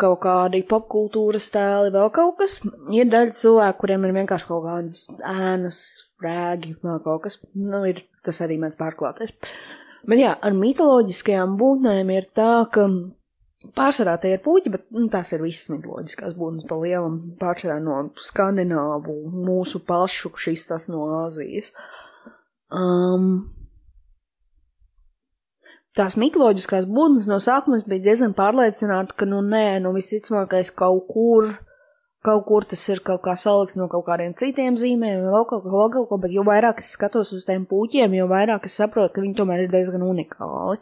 kaut 0.00 0.18
kādi 0.24 0.64
popkultūras 0.68 1.46
tēli, 1.54 1.92
vēl 1.94 2.10
kaut 2.14 2.36
kas. 2.42 2.58
Ir 2.92 3.08
daļa 3.12 3.36
cilvēku, 3.38 3.80
kuriem 3.84 4.08
ir 4.08 4.16
vienkārši 4.18 4.50
kaut 4.50 4.66
kādas 4.66 5.04
ēnas, 5.30 5.80
rēgi, 6.24 6.74
vēl 6.84 7.00
kaut 7.06 7.24
kas. 7.26 7.38
Nu, 7.54 7.84
ir 7.88 8.04
tas 8.26 8.42
arī 8.44 8.58
mēs 8.60 8.76
pārklāties. 8.80 9.36
Bet 10.04 10.20
jā, 10.20 10.34
ar 10.36 10.56
mitoloģiskajām 10.56 11.54
būtnēm 11.60 12.10
ir 12.12 12.28
tā, 12.36 12.66
ka 12.74 12.88
pārsvarā 13.76 14.14
tie 14.20 14.34
ir 14.36 14.42
puķi, 14.44 14.72
bet 14.74 14.86
nu, 14.94 15.06
tās 15.12 15.32
ir 15.34 15.42
visas 15.44 15.70
mitoloģiskās 15.72 16.36
būtnes 16.38 16.68
pa 16.68 16.78
lielam. 16.80 17.18
Pārsvarā 17.40 17.80
no 17.82 18.00
skandināvu, 18.20 19.16
mūsu 19.48 19.80
pašu, 19.86 20.32
šīs 20.44 20.68
tas 20.70 20.88
no 20.92 21.06
Āzijas. 21.22 21.72
Um, 22.74 23.28
tās 25.96 26.18
mitoloģiskās 26.20 26.88
būtnes 26.90 27.28
no 27.30 27.38
sākuma 27.42 27.78
es 27.78 27.86
biju 27.88 28.04
diezgan 28.06 28.34
pārliecināta, 28.36 29.16
ka, 29.18 29.28
nu, 29.30 29.40
nē, 29.46 29.80
nu, 29.84 29.94
visticamākais 29.96 30.72
kaut 30.74 31.06
kur, 31.10 31.52
kaut 32.24 32.46
kur 32.48 32.66
tas 32.68 32.82
ir 32.88 33.02
kaut 33.04 33.22
kā 33.24 33.36
salikts 33.38 33.78
no 33.78 33.88
kaut 33.92 34.06
kādiem 34.08 34.34
citiem 34.38 34.78
zīmēm, 34.80 35.26
vēl 35.30 35.48
kaut 35.50 35.64
ko, 35.64 35.74
vēl 35.74 35.90
kaut 35.98 36.08
ko, 36.10 36.20
bet 36.22 36.34
jo 36.34 36.46
vairāk 36.46 36.80
es 36.82 36.94
skatos 36.96 37.34
uz 37.36 37.44
tiem 37.48 37.66
puķiem, 37.70 38.16
jo 38.18 38.28
vairāk 38.30 38.66
es 38.68 38.78
saprotu, 38.80 39.14
ka 39.14 39.24
viņi 39.24 39.36
tomēr 39.38 39.66
ir 39.66 39.74
diezgan 39.74 40.06
unikāli. 40.06 40.80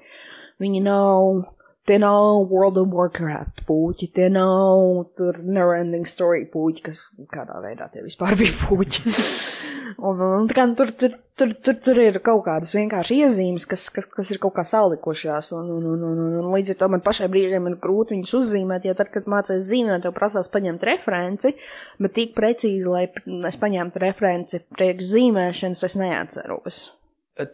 Viņi 0.62 0.84
nav, 0.84 1.42
tie 1.88 1.98
nav 1.98 2.46
World 2.50 2.78
of 2.78 2.92
Warcraft 2.94 3.64
puķi, 3.66 4.12
tie 4.14 4.28
nav 4.32 5.08
tur 5.18 5.40
Neverending 5.42 6.06
Story 6.08 6.44
puķi, 6.50 6.84
kas 6.88 7.04
kādā 7.32 7.58
veidā 7.64 7.88
tie 7.92 8.04
vispār 8.04 8.36
bija 8.38 8.54
puķi. 8.64 9.12
un, 10.08 10.20
un 10.22 10.48
kā 10.50 10.64
tur, 10.78 10.92
tur, 10.98 11.16
tur, 11.38 11.54
tur, 11.64 11.78
tur 11.84 12.00
ir 12.02 12.18
kaut 12.24 12.44
kādas 12.46 12.74
vienkārši 12.76 13.18
iezīmes, 13.24 13.66
kas, 13.68 13.88
kas, 13.94 14.06
kas 14.10 14.30
ir 14.32 14.40
kaut 14.42 14.54
kā 14.56 14.64
salikušās, 14.66 15.52
un, 15.58 15.70
un, 15.78 15.88
un, 15.94 16.04
un, 16.08 16.20
un, 16.26 16.36
un 16.42 16.50
līdz 16.54 16.74
ar 16.74 16.78
to 16.82 16.90
man 16.94 17.02
pašai 17.04 17.28
brīžiem 17.32 17.66
ir 17.70 17.78
grūti 17.82 18.16
viņus 18.16 18.34
uzzīmēt, 18.38 18.86
jo 18.86 18.94
tad, 18.98 19.10
kad 19.14 19.26
mācās 19.30 19.64
zīmēt, 19.66 20.04
tev 20.04 20.14
prasās 20.16 20.50
paņemt 20.52 20.86
referenci, 20.88 21.54
bet 22.02 22.14
tik 22.18 22.36
precīzi, 22.38 22.86
lai 22.86 23.08
es 23.50 23.58
paņemtu 23.62 24.04
referenci 24.04 24.62
priekš 24.76 25.10
zīmēšanas, 25.16 25.82
es 25.88 25.98
neatceros. 25.98 26.80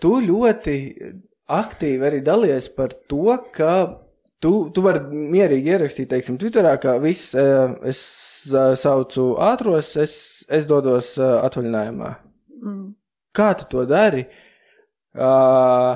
Tu 0.03 0.12
ļoti 0.27 0.77
aktīvi 1.49 2.07
arī 2.11 2.21
dalies 2.25 2.69
par 2.75 2.93
to, 3.09 3.38
ka 3.55 3.73
tu, 4.42 4.53
tu 4.74 4.85
vari 4.85 5.03
mierīgi 5.09 5.74
ierakstīt, 5.74 6.09
teiksim, 6.12 6.38
Twitterā, 6.40 6.77
ka 6.83 6.96
viss 7.03 7.35
eh, 7.38 7.74
es 7.90 8.01
eh, 8.51 8.74
saucu 8.79 9.33
ātros, 9.48 9.94
es, 10.01 10.14
es 10.48 10.66
dodos 10.68 11.14
eh, 11.18 11.35
atvaļinājumā. 11.48 12.14
Mm. 12.62 12.87
Kā 13.37 13.53
tu 13.59 13.68
to 13.70 13.85
dari? 13.88 14.24
Uh, 15.18 15.94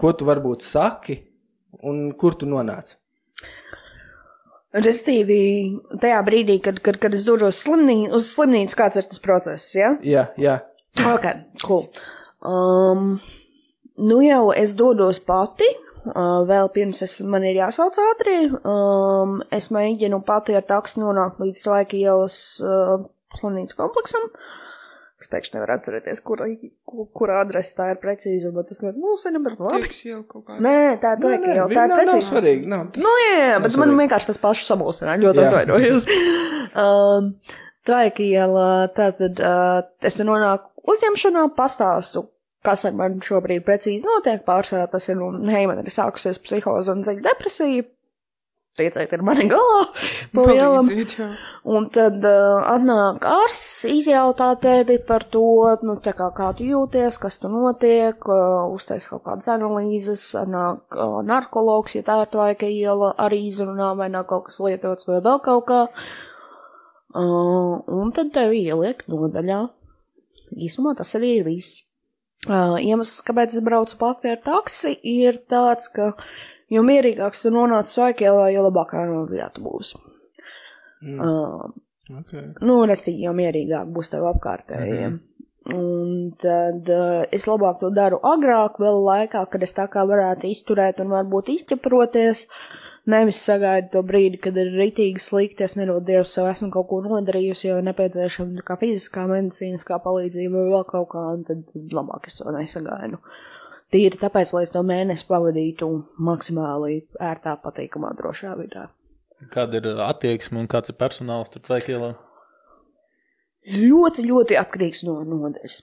ko 0.00 0.12
tu 0.16 0.26
varbūt 0.28 0.62
saki 0.64 1.16
un 1.84 2.06
kur 2.18 2.36
tu 2.38 2.48
nonāc? 2.48 2.94
Restīvi, 4.74 5.38
tajā 6.02 6.18
brīdī, 6.26 6.58
kad, 6.62 6.80
kad, 6.82 6.98
kad 7.02 7.14
es 7.14 7.22
dodos 7.26 7.60
slimnī, 7.62 8.08
uz 8.14 8.32
slimnīcu, 8.32 8.74
kāds 8.78 8.98
ir 8.98 9.06
tas 9.06 9.22
process, 9.22 9.68
ja? 9.76 9.92
Jā, 10.02 10.26
jā. 10.40 10.58
Ok, 11.12 11.28
cool. 11.62 11.84
Um, 12.42 13.18
nu 14.02 14.18
jau 14.24 14.48
es 14.56 14.74
dodos 14.78 15.20
pati, 15.22 15.68
uh, 16.10 16.42
vēl 16.48 16.70
pirms 16.74 17.02
es, 17.06 17.18
man 17.28 17.46
ir 17.46 17.58
jāsauc 17.58 17.96
ātri. 18.10 18.36
Um, 18.60 19.38
es 19.54 19.70
mēģinu 19.74 20.20
pati 20.26 20.56
ar 20.56 20.66
taksi 20.68 21.02
nonākt 21.02 21.40
līdz 21.42 21.62
Tvaika 21.66 21.98
ielas 21.98 22.36
uh, 22.64 23.06
slimnīcas 23.38 23.78
kompleksam. 23.78 24.28
Es 25.22 25.30
pēkšņi 25.30 25.54
nevaru 25.56 25.76
atcerēties, 25.76 26.20
kur, 26.26 26.42
kur, 26.90 27.04
kur 27.14 27.32
adrese 27.36 27.76
tā 27.76 27.92
ir 27.92 28.00
precīzi, 28.02 28.50
bet 28.52 28.66
tas 28.68 28.80
ļoti 28.82 29.00
mūsina, 29.00 29.40
bet 29.44 29.60
labi. 29.62 29.86
Tiks 29.86 30.00
jau 30.08 30.20
kaut 30.26 30.42
kā. 30.48 30.58
Nē, 30.64 30.74
tā 31.00 31.14
ir 31.14 31.22
Tvaika 31.22 31.52
iela, 31.52 31.68
tā 31.70 31.70
ir 31.70 31.78
nav, 31.78 31.92
nav 31.92 32.02
precīzi. 32.02 32.28
svarīgi. 32.32 32.70
Nav, 32.72 32.82
tas... 32.92 33.04
Nu, 33.06 33.12
jā, 33.22 33.36
jā, 33.38 33.60
bet 33.62 33.78
man 33.78 33.92
svarīgi. 33.92 34.00
vienkārši 34.02 34.30
tas 34.32 34.42
pašs 34.42 34.66
samulsināja. 34.72 35.22
Ļoti 35.22 35.44
atvainojos. 35.46 36.08
um, 36.84 37.30
tā 37.86 38.02
ir 38.10 38.22
iela, 38.26 38.68
tātad 38.98 39.44
uh, 39.46 39.86
es 40.04 40.18
nonāku 40.20 40.90
uzņemšanā, 40.92 41.46
pastāstu, 41.56 42.26
kas 42.64 42.86
ar 42.88 42.94
mani 42.96 43.20
šobrīd 43.24 43.64
precīzi 43.66 44.08
notiek. 44.08 44.44
Pārsvarā 44.46 44.86
tas 44.92 45.10
ir, 45.10 45.20
nu, 45.20 45.50
hei, 45.52 45.66
man 45.70 45.82
ir 45.82 45.92
sākusies 45.92 46.40
psihoze 46.42 46.94
un 46.94 47.04
dziļa 47.04 47.28
depresija. 47.28 47.84
Priecēt 48.74 49.12
ir 49.14 49.20
mani 49.22 49.44
galā, 49.46 49.82
pa 50.34 50.44
lielam. 50.48 50.88
Un 51.70 51.84
tad 51.94 52.24
uh, 52.26 52.64
atnāk 52.72 53.22
ārsts, 53.30 53.84
izjautā 53.86 54.48
tevi 54.60 54.96
par 55.06 55.28
to, 55.30 55.44
nu, 55.86 55.94
tā 56.02 56.10
kā, 56.18 56.26
kā 56.34 56.48
tu 56.58 56.66
jūties, 56.66 57.20
kas 57.22 57.38
tu 57.38 57.52
notiek, 57.52 58.18
uh, 58.26 58.66
uztais 58.74 59.06
kaut 59.06 59.22
kādas 59.28 59.46
analīzes, 59.54 60.26
atnāk 60.42 60.98
uh, 60.98 61.20
narkologs, 61.22 61.94
ja 61.94 62.02
tā 62.02 62.18
ir 62.24 62.34
tvaika 62.34 62.66
iela, 62.66 63.14
arī 63.14 63.44
izrunā, 63.46 63.92
vai 64.00 64.10
nav 64.10 64.26
kaut 64.32 64.48
kas 64.50 64.58
lietots 64.66 65.06
vai 65.06 65.22
vēl 65.22 65.38
kaut 65.46 65.68
kā. 65.70 65.80
Uh, 67.14 67.78
un 67.94 68.10
tad 68.10 68.34
tevi 68.34 68.66
ieliek 68.66 69.06
nodaļā. 69.06 69.62
īsumā 70.66 70.98
tas 70.98 71.14
arī 71.14 71.36
ir 71.38 71.46
viss. 71.46 71.84
Uh, 72.44 72.76
iemesls, 72.76 73.22
kāpēc 73.24 73.54
es 73.56 73.64
braucu 73.64 73.96
pakaļ 74.00 74.34
ar 74.34 74.42
taksi, 74.44 74.92
ir 75.00 75.38
tāds, 75.48 75.88
ka 75.88 76.12
jo 76.72 76.82
mierīgāks 76.84 77.44
tu 77.44 77.52
nonāc 77.54 77.88
svaigēlā, 77.88 78.50
jo 78.52 78.66
labākā 78.66 79.06
novietā 79.08 79.48
tu 79.54 79.64
būsi. 79.64 80.00
Mm. 81.04 81.20
Uh, 81.20 81.72
Okay. 82.12 82.50
nu, 82.60 82.82
restīvi 82.84 83.24
jau 83.24 83.32
mierīgāk 83.32 83.88
būs 83.94 84.10
tev 84.12 84.26
apkārtējiem. 84.28 85.12
Mm 85.12 85.16
-hmm. 85.16 85.30
Un 85.72 86.34
tad 86.36 86.88
uh, 86.92 87.22
es 87.32 87.46
labāk 87.48 87.78
to 87.80 87.88
daru 87.90 88.18
agrāk, 88.20 88.76
vēl 88.78 88.98
laikā, 89.04 89.46
kad 89.50 89.62
es 89.62 89.72
tā 89.72 89.86
kā 89.88 90.04
varētu 90.04 90.50
izturēt 90.50 91.00
un 91.00 91.08
varbūt 91.08 91.48
izķeproties. 91.54 92.48
Nevis 93.10 93.36
sagaidu 93.44 93.90
to 93.92 94.00
brīdi, 94.08 94.38
kad 94.40 94.56
ir 94.56 94.70
ritīgi 94.72 95.20
slikti, 95.20 95.66
es 95.66 95.74
nedod 95.76 96.06
Dievu 96.06 96.24
sev 96.28 96.48
esmu 96.48 96.70
kaut 96.72 96.88
ko 96.88 97.02
nodarījusi, 97.04 97.66
jo 97.68 97.78
ir 97.80 97.88
nepieciešama 97.90 98.64
kā 98.64 98.78
fiziskā, 98.80 99.26
medicīniskā 99.28 99.98
palīdzība 100.04 100.56
vai 100.56 100.72
vēl 100.72 100.86
kaut 100.88 101.10
kā, 101.12 101.24
un 101.36 101.44
tad 101.44 101.68
labāk 101.92 102.30
es 102.30 102.40
to 102.40 102.48
nesagaidu. 102.54 103.20
Tīri 103.92 104.18
tāpēc, 104.18 104.54
lai 104.56 104.64
es 104.64 104.72
to 104.72 104.80
mēnesi 104.86 105.28
pavadītu 105.28 105.90
maksimāli 106.30 107.02
ērtā, 107.20 107.58
patīkamā, 107.62 108.16
drošā 108.18 108.56
vidē. 108.58 108.88
Kāda 109.52 109.82
ir 109.82 110.00
attieksme 110.00 110.62
un 110.62 110.70
kāds 110.72 110.88
ir 110.88 110.96
personāls 110.96 111.52
tur 111.52 111.60
Tvaikielā? 111.66 112.14
ļoti, 113.64 114.24
ļoti 114.28 114.58
atkarīgs 114.60 115.04
no 115.08 115.20
nodaļas. 115.26 115.80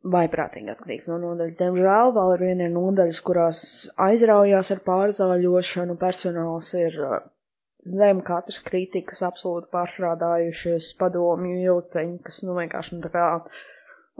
Vai 0.00 0.24
prātīgi 0.32 0.72
atkarīgs 0.72 1.10
no 1.10 1.18
nodaļas. 1.20 1.58
Diemžēl 1.60 2.14
vēl 2.16 2.30
ar 2.34 2.40
vienu 2.40 2.64
ir 2.64 2.70
nodaļas, 2.72 3.18
kurās 3.26 3.58
aizraujās 4.00 4.72
ar 4.72 4.80
pārzāļošanu, 4.86 5.98
personāls 6.00 6.70
ir 6.78 6.96
uh, 7.04 7.18
zem 7.84 8.20
katras 8.24 8.62
kritikas 8.66 9.20
absolūti 9.26 9.70
pārstrādājušies 9.74 10.94
padomju 11.00 11.58
jūteņi, 11.64 12.16
kas 12.24 12.42
nu 12.46 12.56
vienkārši 12.58 12.96
nu 12.96 13.04
tā 13.04 13.12
kā 13.14 13.26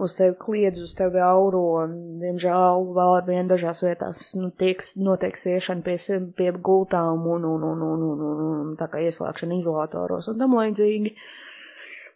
uz 0.01 0.15
tevi 0.17 0.37
kliedz, 0.41 0.81
uz 0.81 0.95
tevi 0.97 1.21
auro, 1.21 1.63
un 1.83 1.97
diemžēl 2.23 2.87
vēl 2.97 3.17
ar 3.19 3.27
vienu 3.27 3.49
dažās 3.53 3.83
vietās 3.85 4.23
nu, 4.41 4.49
tiek, 4.57 4.81
notiek 4.97 5.37
siešana 5.37 5.85
pie, 5.85 5.97
pie 6.37 6.53
gultām 6.57 7.27
un, 7.27 7.45
un, 7.45 7.67
un, 7.73 7.83
un, 7.89 8.07
un, 8.13 8.23
un, 8.31 8.47
un 8.61 8.73
tā 8.81 8.89
kā 8.93 9.03
ieslēgšana 9.05 9.61
izolatoros 9.61 10.31
un 10.33 10.41
tam 10.41 10.57
līdzīgi. 10.57 11.13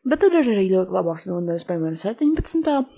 Bet 0.04 0.20
tad 0.20 0.36
ir 0.36 0.48
arī 0.52 0.68
ļoti 0.70 0.96
labās 0.96 1.28
nodaļas, 1.28 1.68
piemēram, 1.68 2.00
17. 2.00 2.88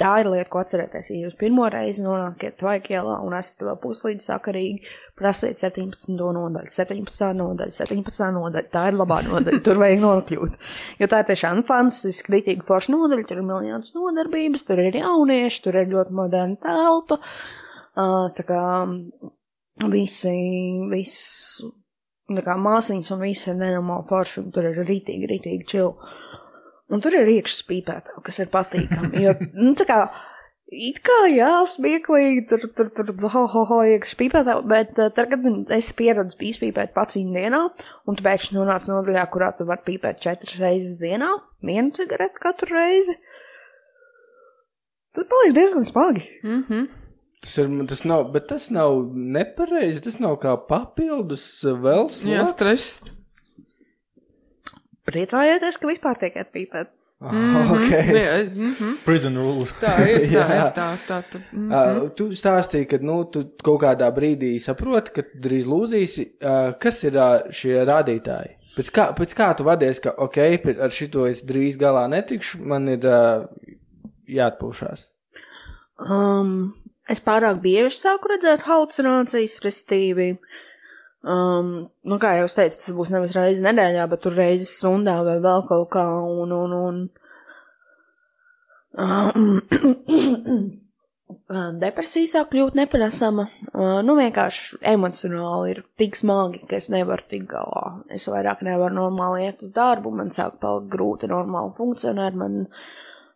Tā 0.00 0.14
ir 0.22 0.30
lieta, 0.32 0.48
ko 0.48 0.62
atcerēties. 0.62 1.10
Ja 1.12 1.26
jūs 1.26 1.36
pirmo 1.36 1.66
reizi 1.68 2.00
nonākat 2.04 2.56
Tvaikielā 2.60 3.18
un 3.20 3.34
esat 3.36 3.60
vēl 3.66 3.76
puslīdz 3.82 4.30
sakarīgi, 4.30 4.92
prasiet 5.20 5.60
17. 5.60 6.14
nodaļu, 6.16 6.72
17. 6.72 7.26
nodaļu, 7.36 7.74
17. 7.76 8.30
nodaļu. 8.36 8.70
Tā 8.72 8.86
ir 8.88 8.96
labā 8.96 9.20
nodaļa, 9.26 9.60
tur 9.66 9.80
vajag 9.82 10.00
nokļūt. 10.04 10.54
Jo 11.02 11.10
tā 11.12 11.20
ir 11.20 11.28
tiešām 11.28 11.60
fantastiski, 11.68 12.30
kritīgi 12.30 12.64
forša 12.68 12.94
nodaļa, 12.94 13.26
tur 13.28 13.42
ir 13.42 13.48
miljonus 13.50 13.92
nodarbības, 13.96 14.64
tur 14.70 14.80
ir 14.86 14.96
jaunieši, 15.02 15.60
tur 15.66 15.80
ir 15.82 15.92
ļoti 15.92 16.16
moderna 16.16 16.56
telpa. 16.64 17.20
Uh, 17.90 18.30
tā 18.32 18.46
kā 18.48 18.64
visi, 19.92 20.34
viss, 20.88 21.60
tā 22.30 22.46
kā 22.46 22.56
māsīņas 22.56 23.12
un 23.16 23.24
visi 23.26 23.50
ir 23.52 23.60
nenormāli 23.60 24.08
forši, 24.08 24.40
un 24.46 24.52
tur 24.54 24.70
ir 24.70 24.80
rītīgi, 24.80 25.28
rītīgi 25.34 25.68
čili. 25.74 26.10
Un 26.90 27.02
tur 27.04 27.14
ir 27.14 27.28
iekšā 27.36 27.62
spīpēta, 27.62 28.18
kas 28.26 28.40
ir 28.42 28.50
patīkami. 28.50 29.22
Jo, 29.24 29.36
nu, 29.54 29.74
tā 29.78 29.86
kā, 29.86 29.98
it 30.70 30.98
kā, 31.06 31.18
jā, 31.30 31.50
smieklīgi, 31.70 32.46
tur, 32.50 32.64
tur, 32.74 32.88
tur, 32.96 33.12
ho, 33.34 33.44
ho, 33.52 33.64
ho, 33.68 33.80
iekšā 33.92 34.16
spīpēta, 34.16 34.56
bet 34.70 34.98
uh, 34.98 35.10
tad, 35.14 35.30
kad 35.30 35.74
esi 35.76 35.94
pieredzējis 35.98 36.40
pīspīpēt 36.40 36.94
pats 36.96 37.18
dienā, 37.18 37.62
un 38.06 38.18
tu 38.18 38.26
pēkšņi 38.26 38.58
nonāc 38.58 38.88
nodaļā, 38.90 39.26
kurā 39.30 39.52
tu 39.58 39.68
vari 39.70 39.86
pīpēt 39.86 40.22
četras 40.24 40.58
reizes 40.62 40.98
dienā, 41.02 41.30
vienu 41.66 41.94
cigareti 41.94 42.42
katru 42.42 42.74
reizi, 42.74 43.14
tad 45.14 45.30
paliek 45.30 45.54
diezgan 45.60 45.86
smagi. 45.86 46.26
Mm 46.42 46.64
-hmm. 46.64 46.88
Tas 47.40 47.56
ir, 47.58 47.70
tas 47.88 48.02
nav, 48.04 48.26
bet 48.34 48.50
tas 48.50 48.66
nav 48.70 48.98
nepareizi, 49.14 50.02
tas 50.04 50.18
nav 50.20 50.36
kā 50.42 50.58
papildus 50.68 51.64
uh, 51.64 51.78
vēl 51.78 52.10
Jā, 52.26 52.44
sloks. 52.44 52.50
stress. 52.50 53.19
Priecājieties, 55.10 55.78
ka 55.80 55.90
vispār 55.90 56.18
tiek 56.22 56.38
atpīpēt. 56.44 56.94
Ah, 57.20 57.72
ok. 57.74 57.90
Jā, 57.90 58.36
mm 58.56 58.74
-hmm. 58.78 58.92
Prison 59.04 59.36
rules. 59.36 59.72
Tā 59.80 59.92
ir, 60.08 60.22
tā 60.32 60.44
ir, 60.56 60.62
tā, 60.76 60.86
tā, 61.08 61.22
tā. 61.32 61.40
Mm 61.52 61.68
-hmm. 61.68 62.02
Uh, 62.02 62.10
tu 62.16 62.30
stāstīji, 62.30 62.86
ka 62.86 62.98
nu, 63.00 63.24
tu 63.24 63.44
kaut 63.62 63.82
kādā 63.82 64.08
brīdī 64.14 64.58
saproti, 64.58 65.10
ka 65.10 65.22
tu 65.22 65.38
drīz 65.48 65.66
lūzīsi. 65.66 66.26
Uh, 66.40 66.78
kas 66.78 67.04
ir 67.04 67.16
uh, 67.16 67.50
šie 67.50 67.84
rādītāji? 67.84 68.56
Pēc 68.76 68.90
kā, 68.94 69.12
pēc 69.14 69.34
kā 69.36 69.56
tu 69.56 69.64
vadies, 69.64 70.00
ka 70.00 70.10
ok, 70.16 70.38
ar 70.80 70.90
šito 70.90 71.26
es 71.26 71.44
drīz 71.44 71.76
galā 71.76 72.08
netikšu, 72.08 72.62
man 72.64 72.88
ir 72.88 73.04
uh, 73.04 73.46
jāatpūšās. 74.28 75.06
Um, 76.10 76.74
es 77.08 77.20
pārāk 77.20 77.60
bieži 77.60 77.98
sāku 77.98 78.28
redzēt 78.28 78.60
halucinācijas, 78.64 79.60
restīvi. 79.64 80.38
Um, 81.20 81.90
nu, 82.08 82.16
kā 82.16 82.32
jau 82.38 82.46
es 82.48 82.56
teicu, 82.56 82.78
tas 82.80 82.94
būs 82.96 83.10
nevis 83.12 83.34
reizi 83.36 83.64
nedēļā, 83.64 84.06
bet 84.08 84.22
tur 84.24 84.38
reizes 84.38 84.70
stundā 84.78 85.18
vai 85.26 85.36
vēl 85.44 85.66
kaut 85.68 85.90
kā, 85.92 86.04
un, 86.08 86.54
un, 86.56 86.76
un. 86.78 87.02
Um, 88.96 89.60
depresija 91.82 92.30
sāk 92.30 92.48
kļūt 92.54 92.78
neparasama. 92.78 93.46
Uh, 93.68 94.00
nu, 94.06 94.16
vienkārši 94.16 94.80
emocionāli 94.94 95.74
ir 95.74 95.82
tik 96.00 96.16
smagi, 96.16 96.64
ka 96.70 96.80
es 96.80 96.88
nevaru 96.92 97.28
tikt 97.28 97.50
galā. 97.52 97.84
Es 98.08 98.24
vairāk 98.32 98.64
nevaru 98.66 98.96
normāli 99.02 99.44
iet 99.44 99.60
uz 99.66 99.74
darbu, 99.76 100.14
man 100.16 100.32
sāk 100.32 100.56
palikt 100.64 100.88
grūti 100.96 101.28
normāli 101.30 101.76
funkcionēt, 101.76 102.40
man 102.40 102.64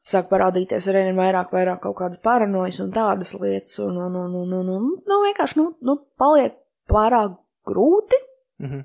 sāk 0.05 0.33
parādīties 0.33 0.89
arī 0.89 1.05
vairāk, 1.17 1.53
vairāk 1.53 1.85
kaut 1.85 2.01
kādas 2.01 2.25
paranojas 2.25 2.81
un 2.81 2.97
tādas 2.97 3.37
lietas, 3.37 3.77
un, 3.85 4.01
un, 4.09 4.21
un, 4.25 4.37
un, 4.41 4.59
un, 4.63 4.75
un 4.79 4.93
nu, 5.05 5.23
vienkārši, 5.29 5.61
nu, 5.61 5.71
nu, 5.85 6.01
paliek 6.21 6.57
pārāk 6.91 7.41
grūti. 7.69 8.21
Mhm. 8.63 8.85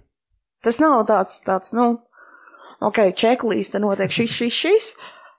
Tas 0.65 0.82
nav 0.84 1.06
tāds, 1.08 1.38
tāds, 1.46 1.72
nu, 1.76 1.94
ok, 2.84 3.00
čeklīste 3.15 3.80
notiek 3.80 4.12
šis, 4.12 4.34
šis, 4.42 4.58
šis, 4.58 4.89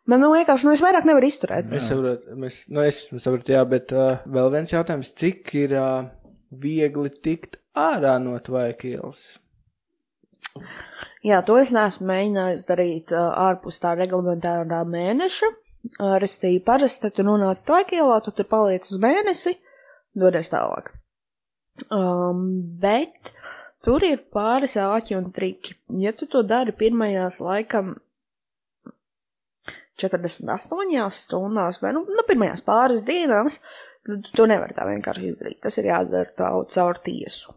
bet, 0.09 0.16
nu, 0.22 0.31
vienkārši, 0.33 0.68
nu, 0.68 0.72
es 0.72 0.83
vairāk 0.85 1.09
nevaru 1.09 1.29
izturēt. 1.29 1.68
Es 1.76 1.90
saprotu, 1.90 2.37
mēs, 2.40 2.62
nu, 2.72 2.85
es 2.88 3.03
saprotu, 3.11 3.53
jā, 3.53 3.64
bet 3.68 3.92
uh, 3.92 4.22
vēl 4.24 4.48
viens 4.55 4.72
jautājums, 4.72 5.12
cik 5.20 5.53
ir 5.61 5.76
uh, 5.76 6.09
viegli 6.50 7.12
tikt 7.20 7.61
ārā 7.76 8.16
no 8.22 8.38
tvaikielas? 8.44 9.20
Jā, 11.26 11.42
to 11.44 11.59
es 11.61 11.72
neesmu 11.76 12.09
mēģinājis 12.09 12.64
darīt 12.68 13.12
uh, 13.12 13.29
ārpus 13.50 13.81
tā 13.83 13.92
reglamentārā 13.98 14.81
mēneša. 14.88 15.53
Restīvi 16.20 16.61
parasti, 16.64 17.09
tu 17.12 17.24
nonāc 17.24 17.62
Tvaikielā, 17.64 18.18
tu 18.24 18.35
tur 18.37 18.48
paliec 18.48 18.85
uz 18.85 18.98
mēnesi, 19.00 19.55
dodies 20.16 20.53
tālāk. 20.53 20.90
Um, 21.88 22.45
bet 22.83 23.33
tur 23.85 24.05
ir 24.07 24.23
pāris 24.35 24.77
āķi 24.81 25.16
un 25.19 25.31
triki. 25.35 25.77
Ja 26.03 26.12
tu 26.16 26.29
to 26.31 26.43
dari 26.47 26.75
pirmajās 26.77 27.40
laikam 27.45 27.97
48 30.01 31.12
stundās, 31.12 31.81
vai 31.83 31.95
nu, 31.97 32.05
nu 32.09 32.27
pirmajās 32.29 32.64
pāris 32.64 33.05
dienās, 33.07 33.61
tad 34.07 34.23
tu 34.27 34.37
to 34.37 34.47
nevari 34.49 34.77
tā 34.77 34.87
vienkārši 34.88 35.33
izdarīt. 35.33 35.61
Tas 35.64 35.77
ir 35.81 35.90
jādara 35.90 36.31
tā 36.37 36.53
caur 36.77 37.01
tiesu. 37.05 37.57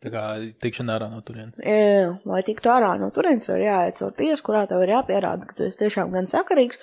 Tā 0.00 0.08
kā 0.08 0.22
tikšana 0.64 0.96
ārā 0.96 1.10
no 1.12 1.20
turienes. 1.24 1.60
Jā, 1.60 2.14
lai 2.24 2.40
tiktu 2.46 2.70
ārā 2.72 2.94
no 3.00 3.10
turienes, 3.12 3.50
ir 3.52 3.66
jāiet 3.66 3.98
caur 4.00 4.14
tiesu, 4.16 4.44
kurā 4.46 4.64
tev 4.70 4.86
ir 4.86 4.94
jāpierāda, 4.94 5.48
ka 5.48 5.58
tu 5.58 5.66
esi 5.66 5.82
tiešām 5.82 6.14
gan 6.14 6.28
sakarīgs, 6.30 6.80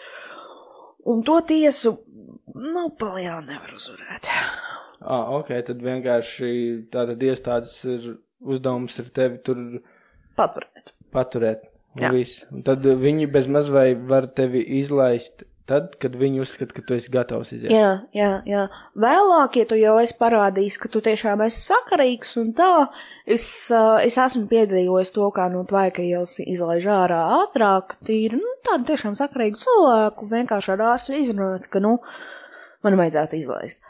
un 1.09 1.23
to 1.25 1.39
tiesu, 1.49 1.95
nu, 2.53 2.91
palielā 2.99 3.39
nevar 3.47 3.73
uzvarēt. 3.73 4.29
Ah, 5.07 5.31
ok, 5.37 5.53
tad 5.69 5.83
vienkārši 5.83 6.51
tātad 6.91 7.21
iestādes 7.23 7.77
ir 7.87 8.07
uzdevums 8.43 8.97
ir 8.99 9.11
tevi 9.15 9.39
tur 9.45 9.61
Paturēt. 10.37 10.91
paturēt. 11.15 11.67
Un 11.97 12.11
viss. 12.13 12.43
Un 12.53 12.61
tad 12.67 12.83
viņi 12.85 13.29
bez 13.31 13.47
maz 13.49 13.71
vai 13.73 13.93
var 13.95 14.27
tevi 14.37 14.61
izlaist 14.77 15.47
tad, 15.67 15.95
kad 16.01 16.15
viņi 16.15 16.41
uzskata, 16.43 16.75
ka 16.75 16.83
tu 16.87 16.95
esi 16.95 17.11
gatavs 17.11 17.51
iziet. 17.55 17.71
Jā, 17.73 17.89
jā, 18.15 18.29
jā. 18.47 18.63
Vēlāk, 18.99 19.57
ja 19.61 19.67
tu 19.69 19.77
jau 19.79 19.97
esi 20.01 20.15
parādījis, 20.19 20.77
ka 20.81 20.91
tu 20.93 21.01
tiešām 21.03 21.43
esi 21.47 21.59
sakarīgs 21.65 22.37
un 22.41 22.53
tā, 22.57 22.69
es, 23.27 23.45
uh, 23.73 23.97
es 24.03 24.17
esmu 24.21 24.45
piedzīvojis 24.51 25.11
to, 25.15 25.27
kā 25.35 25.49
no 25.53 25.65
tvaika 25.67 26.05
ielas 26.05 26.37
izlaiž 26.43 26.87
ārā 26.93 27.19
ātrāk, 27.41 27.97
tīri, 28.07 28.39
nu, 28.39 28.55
tādu 28.67 28.93
tiešām 28.93 29.17
sakarīgu 29.19 29.59
cilvēku, 29.63 30.29
vienkārši 30.31 30.73
ar 30.75 30.87
ārstu 30.93 31.17
izrunāts, 31.19 31.71
ka, 31.71 31.83
nu, 31.83 31.97
man 32.87 32.99
vajadzētu 33.01 33.41
izlaist. 33.41 33.83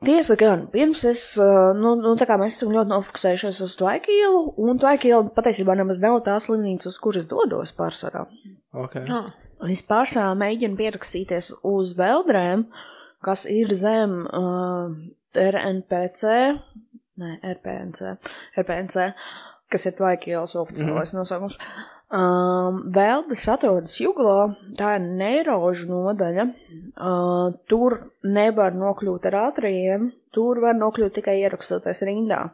Tiesa 0.00 0.32
gan, 0.40 0.62
pirms 0.72 1.02
es, 1.04 1.22
uh, 1.36 1.74
nu, 1.76 1.92
nu, 2.00 2.14
tā 2.16 2.24
kā 2.28 2.38
mēs 2.40 2.54
esam 2.56 2.70
ļoti 2.72 2.88
nofokusējušies 2.88 3.58
uz 3.66 3.74
Tvaikielu, 3.76 4.40
un 4.64 4.80
Tvaikiela 4.80 5.28
patiesībā 5.36 5.76
nemaz 5.76 6.00
nav 6.00 6.22
tā 6.24 6.38
slimnīca, 6.40 6.88
uz 6.88 6.96
kuras 7.04 7.28
dodos 7.28 7.74
pārsvarā. 7.76 8.24
Okay. 8.86 9.04
Ah, 9.12 9.28
Es 9.68 9.82
pārsvarā 9.84 10.32
mēģinu 10.40 10.78
pierakstīties 10.78 11.50
uz 11.68 11.92
veldrēm, 11.98 12.64
kas 13.20 13.44
ir 13.52 13.74
zem 13.76 14.22
uh, 14.24 14.88
RNPC, 15.36 16.32
nē, 17.20 17.34
RPNC, 17.58 18.14
RPNC, 18.62 19.10
kas 19.70 19.84
ir 19.84 19.96
Tvaikielas 19.98 20.56
oficiālais 20.56 21.12
nosaukums. 21.12 21.58
Um, 22.10 22.80
vēl 22.90 23.22
tas 23.28 23.44
atrodas 23.52 23.92
Juglā, 24.02 24.48
tā 24.74 24.96
ir 24.98 25.04
neirožu 25.06 25.86
nodaļa. 25.86 26.46
Uh, 26.98 27.52
tur 27.70 28.00
nevar 28.26 28.74
nokļūt 28.74 29.28
ar 29.30 29.36
ātriem, 29.44 30.08
tur 30.34 30.58
var 30.64 30.74
nokļūt 30.78 31.20
tikai 31.20 31.36
ierakstoties 31.44 32.02
rindā. 32.08 32.48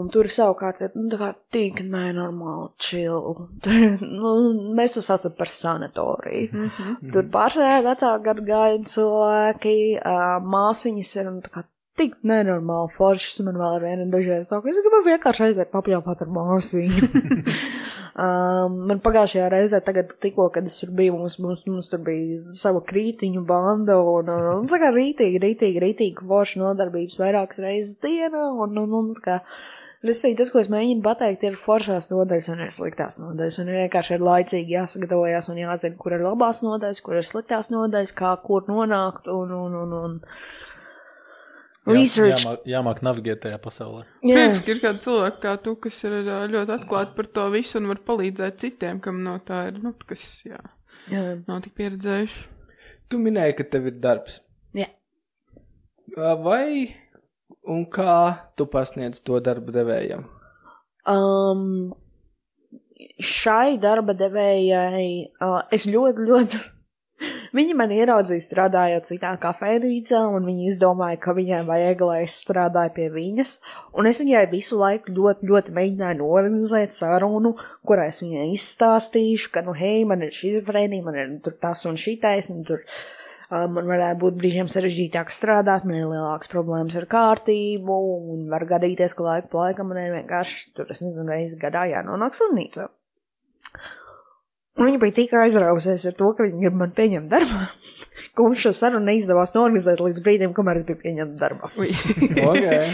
Un 0.00 0.08
tur 0.14 0.28
savukārt 0.30 0.80
ir 0.86 0.94
nu, 0.94 1.08
tā 1.12 1.18
kā 1.20 1.28
tik 1.52 1.82
nenormāli 1.82 2.70
chill. 2.80 3.48
Tur, 3.60 3.76
nu, 4.22 4.32
mēs 4.78 4.96
to 4.96 5.02
saucam 5.04 5.34
par 5.36 5.52
sanatoriju. 5.52 6.48
Mm 6.52 6.70
-hmm. 6.78 7.12
Tur 7.12 7.28
pārsvarā 7.36 7.82
vecāku 7.84 8.24
gadu 8.24 8.46
gājumu 8.48 8.88
cilvēki, 8.94 9.76
uh, 9.98 10.38
māsiņas 10.54 11.16
ir 11.20 11.28
un 11.28 11.42
tā 11.44 11.52
kā 11.58 11.66
tik 12.00 12.16
nenormāli 12.26 12.92
foršas, 12.96 13.40
un 13.42 13.50
man 13.50 13.58
vēl 13.60 13.76
ar 13.76 13.84
vienu 13.84 14.06
dažreiz 14.12 14.48
tā, 14.48 14.60
ka 14.60 14.70
es 14.72 14.78
gribu 14.80 15.02
vienkārši 15.06 15.46
aiziet 15.46 15.72
papļāpāt 15.72 16.22
ar 16.24 16.30
māsiņu. 16.36 17.08
um, 18.24 18.78
man 18.90 19.02
pagājušajā 19.04 19.48
reizē, 19.52 19.82
tagad 19.84 20.14
tikko, 20.24 20.48
kad 20.54 20.68
es 20.70 20.78
tur 20.80 20.94
biju, 20.96 21.18
mums, 21.18 21.36
mums, 21.42 21.66
mums 21.68 21.90
tur 21.92 22.00
bija 22.06 22.54
sava 22.56 22.80
krītiņu 22.86 23.44
banda, 23.48 23.98
un, 24.00 24.30
un, 24.32 24.48
un 24.54 24.70
tā 24.70 24.80
kā 24.82 24.92
rītīgi, 24.96 25.42
rītīgi, 25.44 25.82
rītīgi 25.84 26.30
forša 26.30 26.62
nodarbības 26.62 27.20
vairākas 27.20 27.60
reizes 27.66 28.00
dienā, 28.04 28.46
un, 28.64 28.80
un, 28.84 28.96
un 29.02 29.12
tā 29.18 29.26
kā. 29.26 29.42
Restīvi, 30.00 30.32
tas, 30.38 30.48
ko 30.48 30.62
es 30.62 30.70
mēģinu 30.72 31.02
pateikt, 31.04 31.42
ir 31.44 31.58
foršās 31.60 32.06
nodaļas 32.08 32.46
un 32.54 32.62
ir 32.64 32.70
sliktās 32.72 33.18
nodaļas. 33.20 33.58
Un 33.60 33.68
ir 33.68 33.82
vienkārši 33.82 34.14
ir 34.16 34.22
laicīgi 34.24 34.72
jāsagatavojas 34.72 35.50
un 35.52 35.58
jāzina, 35.60 35.98
kur 36.00 36.14
ir 36.16 36.24
labās 36.24 36.62
nodaļas, 36.64 37.02
kur 37.04 37.18
ir 37.20 37.28
sliktās 37.28 37.68
nodaļas, 37.68 38.14
kā 38.16 38.30
kur 38.40 38.64
nonākt 38.64 39.28
un, 39.28 39.52
un, 39.52 39.76
un, 39.82 39.92
un 39.98 40.14
research. 41.88 42.44
Jāmāk, 42.44 42.64
jāmāk 42.68 43.02
navigēt 43.06 43.42
tajā 43.44 43.58
pasaulē. 43.62 44.04
Jā, 44.26 44.36
Prieks, 44.36 44.62
ka 44.64 44.74
ir 44.74 44.80
kādi 44.82 45.04
cilvēki 45.04 45.42
kā 45.44 45.54
tu, 45.64 45.74
kas 45.84 46.00
ir 46.08 46.16
ļoti 46.26 46.74
atklāti 46.76 47.16
par 47.16 47.30
to 47.38 47.46
visu 47.54 47.78
un 47.80 47.90
var 47.92 48.02
palīdzēt 48.10 48.60
citiem, 48.62 49.00
kam 49.04 49.22
no 49.24 49.36
tā 49.46 49.66
ir, 49.70 49.80
nu, 49.84 49.94
kas, 50.06 50.24
jā, 50.46 50.60
jā. 51.12 51.24
nav 51.48 51.62
tik 51.66 51.76
pieredzējuši. 51.80 52.42
Tu 53.10 53.20
minēji, 53.22 53.56
ka 53.58 53.66
tev 53.72 53.88
ir 53.90 53.96
darbs. 54.02 54.40
Jā. 54.76 54.90
Vai 56.44 56.92
un 57.70 57.86
kā 57.90 58.18
tu 58.58 58.66
pasniedz 58.70 59.22
to 59.24 59.40
darba 59.44 59.74
devējam? 59.74 60.26
Um, 61.10 61.90
šai 63.20 63.78
darba 63.82 64.14
devējai 64.18 65.06
uh, 65.40 65.62
es 65.72 65.86
ļoti, 65.90 66.28
ļoti. 66.28 66.60
Viņa 67.56 67.74
man 67.74 67.90
ieraudzīja 67.90 68.44
strādājot 68.44 69.08
citā 69.08 69.32
kafejnīcā, 69.42 70.20
un 70.36 70.44
viņa 70.46 70.66
izdomāja, 70.70 71.18
ka 71.24 71.34
viņai 71.34 71.64
vajag, 71.66 72.02
lai 72.06 72.18
es 72.22 72.36
strādāju 72.44 72.92
pie 72.94 73.08
viņas. 73.10 73.54
Un 73.98 74.06
es 74.06 74.20
viņai 74.22 74.44
visu 74.52 74.78
laiku 74.78 75.10
ļoti, 75.16 75.48
ļoti 75.50 75.74
mēģināju 75.74 76.20
norganizēt 76.20 76.94
sarunu, 76.94 77.56
kurā 77.86 78.06
es 78.12 78.22
viņai 78.22 78.52
izstāstīšu, 78.54 79.50
ka, 79.56 79.64
nu, 79.66 79.74
hei, 79.74 80.04
man 80.06 80.22
ir 80.22 80.36
šizofrēnija, 80.36 81.06
man 81.08 81.18
ir 81.18 81.32
tur 81.42 81.58
tas 81.58 81.82
un 81.90 81.98
šitais, 81.98 82.52
un 82.54 82.62
tur 82.68 82.84
uh, 82.84 83.66
man 83.66 83.82
varētu 83.90 84.22
būt 84.22 84.38
brīžiem 84.38 84.70
sarežģītāk 84.70 85.34
strādāt, 85.34 85.88
man 85.88 85.98
ir 85.98 86.06
lielākas 86.06 86.54
problēmas 86.54 86.94
ar 87.02 87.08
kārtību, 87.10 87.98
un 88.30 88.46
var 88.52 88.68
gadīties, 88.76 89.18
ka 89.18 89.26
laiku 89.26 89.50
pa 89.56 89.66
laikam 89.66 89.90
man 89.90 90.04
ir 90.04 90.14
vienkārši, 90.20 90.68
tur, 90.78 90.86
es 90.94 91.02
nezinu, 91.02 91.26
reizes 91.26 91.58
gadā 91.58 91.88
jānonāk 91.90 92.38
slimnīcā. 92.38 92.86
Un 94.78 94.86
viņa 94.86 95.00
bija 95.02 95.16
tik 95.16 95.32
aizrausies 95.34 96.04
ar 96.06 96.14
to, 96.18 96.30
ka 96.36 96.46
viņa 96.46 96.62
grib 96.62 96.76
man 96.78 96.92
pieņemt 96.96 97.32
darbā, 97.32 97.64
ka 98.34 98.44
mums 98.46 98.62
šo 98.62 98.72
sarunu 98.76 99.08
neizdevās 99.08 99.54
norganizēt 99.56 100.02
līdz 100.04 100.22
brīdim, 100.26 100.54
kamēr 100.56 100.80
es 100.80 100.86
biju 100.88 101.02
pieņemta 101.02 101.40
darbā. 101.40 101.72
Okay. 102.50 102.86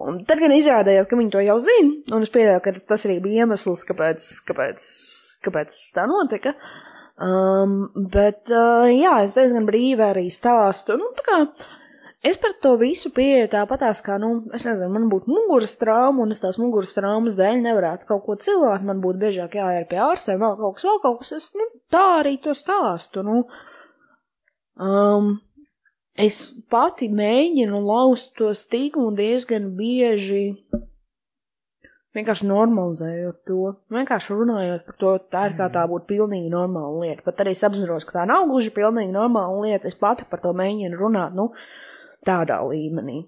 Un 0.00 0.22
tad 0.24 0.40
gan 0.40 0.52
izrādījās, 0.56 1.04
ka 1.10 1.16
viņi 1.18 1.32
to 1.34 1.42
jau 1.44 1.58
zina, 1.60 1.90
un 2.16 2.24
es 2.24 2.30
pieļauju, 2.32 2.60
ka 2.64 2.72
tas 2.88 3.02
arī 3.04 3.18
bija 3.20 3.44
iemesls, 3.44 3.82
kāpēc, 3.84 4.28
kāpēc, 4.48 4.86
kāpēc 5.44 5.76
tā 5.92 6.06
notika. 6.08 6.54
Um, 7.20 7.90
bet, 8.14 8.46
uh, 8.48 8.88
jā, 8.88 9.18
es 9.26 9.36
diezgan 9.36 9.68
brīvi 9.68 10.06
arī 10.06 10.24
stāstu. 10.32 10.96
Nu, 10.96 11.10
tā 11.18 11.26
kā 11.26 11.40
es 12.26 12.38
par 12.40 12.54
to 12.62 12.74
visu 12.80 13.12
pieeju 13.16 13.48
tāpatās, 13.54 14.02
kā, 14.04 14.18
nu, 14.22 14.30
es 14.56 14.66
nezinu, 14.68 14.90
man 14.94 15.08
būtu 15.12 15.30
muguras 15.32 15.76
trauma, 15.80 16.24
un 16.24 16.34
es 16.34 16.42
tās 16.42 16.58
muguras 16.60 16.96
traumas 16.96 17.38
dēļ 17.38 17.62
nevarētu 17.64 18.08
kaut 18.08 18.24
ko 18.26 18.36
cilāt, 18.40 18.84
man 18.86 19.02
būtu 19.04 19.22
biežāk 19.24 19.56
jāiet 19.60 19.88
pie 19.90 20.00
ārstiem, 20.04 20.40
vēl 20.42 20.58
kaut 20.60 20.78
kas, 20.78 20.88
vēl 20.88 21.00
kaut 21.04 21.20
kas, 21.22 21.32
es, 21.38 21.48
nu, 21.56 21.68
tā 21.92 22.04
arī 22.20 22.36
to 22.44 22.56
stāstu, 22.56 23.24
nu. 23.26 23.44
Um, 24.80 25.34
es 26.16 26.42
pati 26.72 27.08
mēģinu 27.12 27.80
laust 27.84 28.34
to 28.38 28.52
stigmu 28.56 29.10
diezgan 29.16 29.72
bieži 29.76 30.44
vienkārši 32.16 32.48
normalizējot 32.50 33.36
to, 33.46 33.74
vienkārši 33.94 34.34
runājot 34.34 34.86
par 34.88 34.96
to, 35.02 35.12
tā 35.32 35.44
ir 35.50 35.56
kā 35.58 35.68
tā 35.72 35.84
būtu 35.90 36.08
pilnīgi 36.08 36.50
normāla 36.52 37.04
lieta. 37.04 37.24
Pat 37.26 37.42
arī 37.44 37.54
es 37.54 37.62
apzinos, 37.66 38.06
ka 38.06 38.18
tā 38.18 38.26
nav 38.30 38.48
gluži 38.50 38.72
pilnīgi 38.74 39.14
normāla 39.14 39.62
lieta, 39.66 39.90
es 39.90 39.98
pati 39.98 40.26
par 40.30 40.42
to 40.42 40.52
mēģinu 40.56 40.98
runāt, 40.98 41.36
nu, 41.38 41.50
tādā 42.26 42.60
līmenī. 42.68 43.22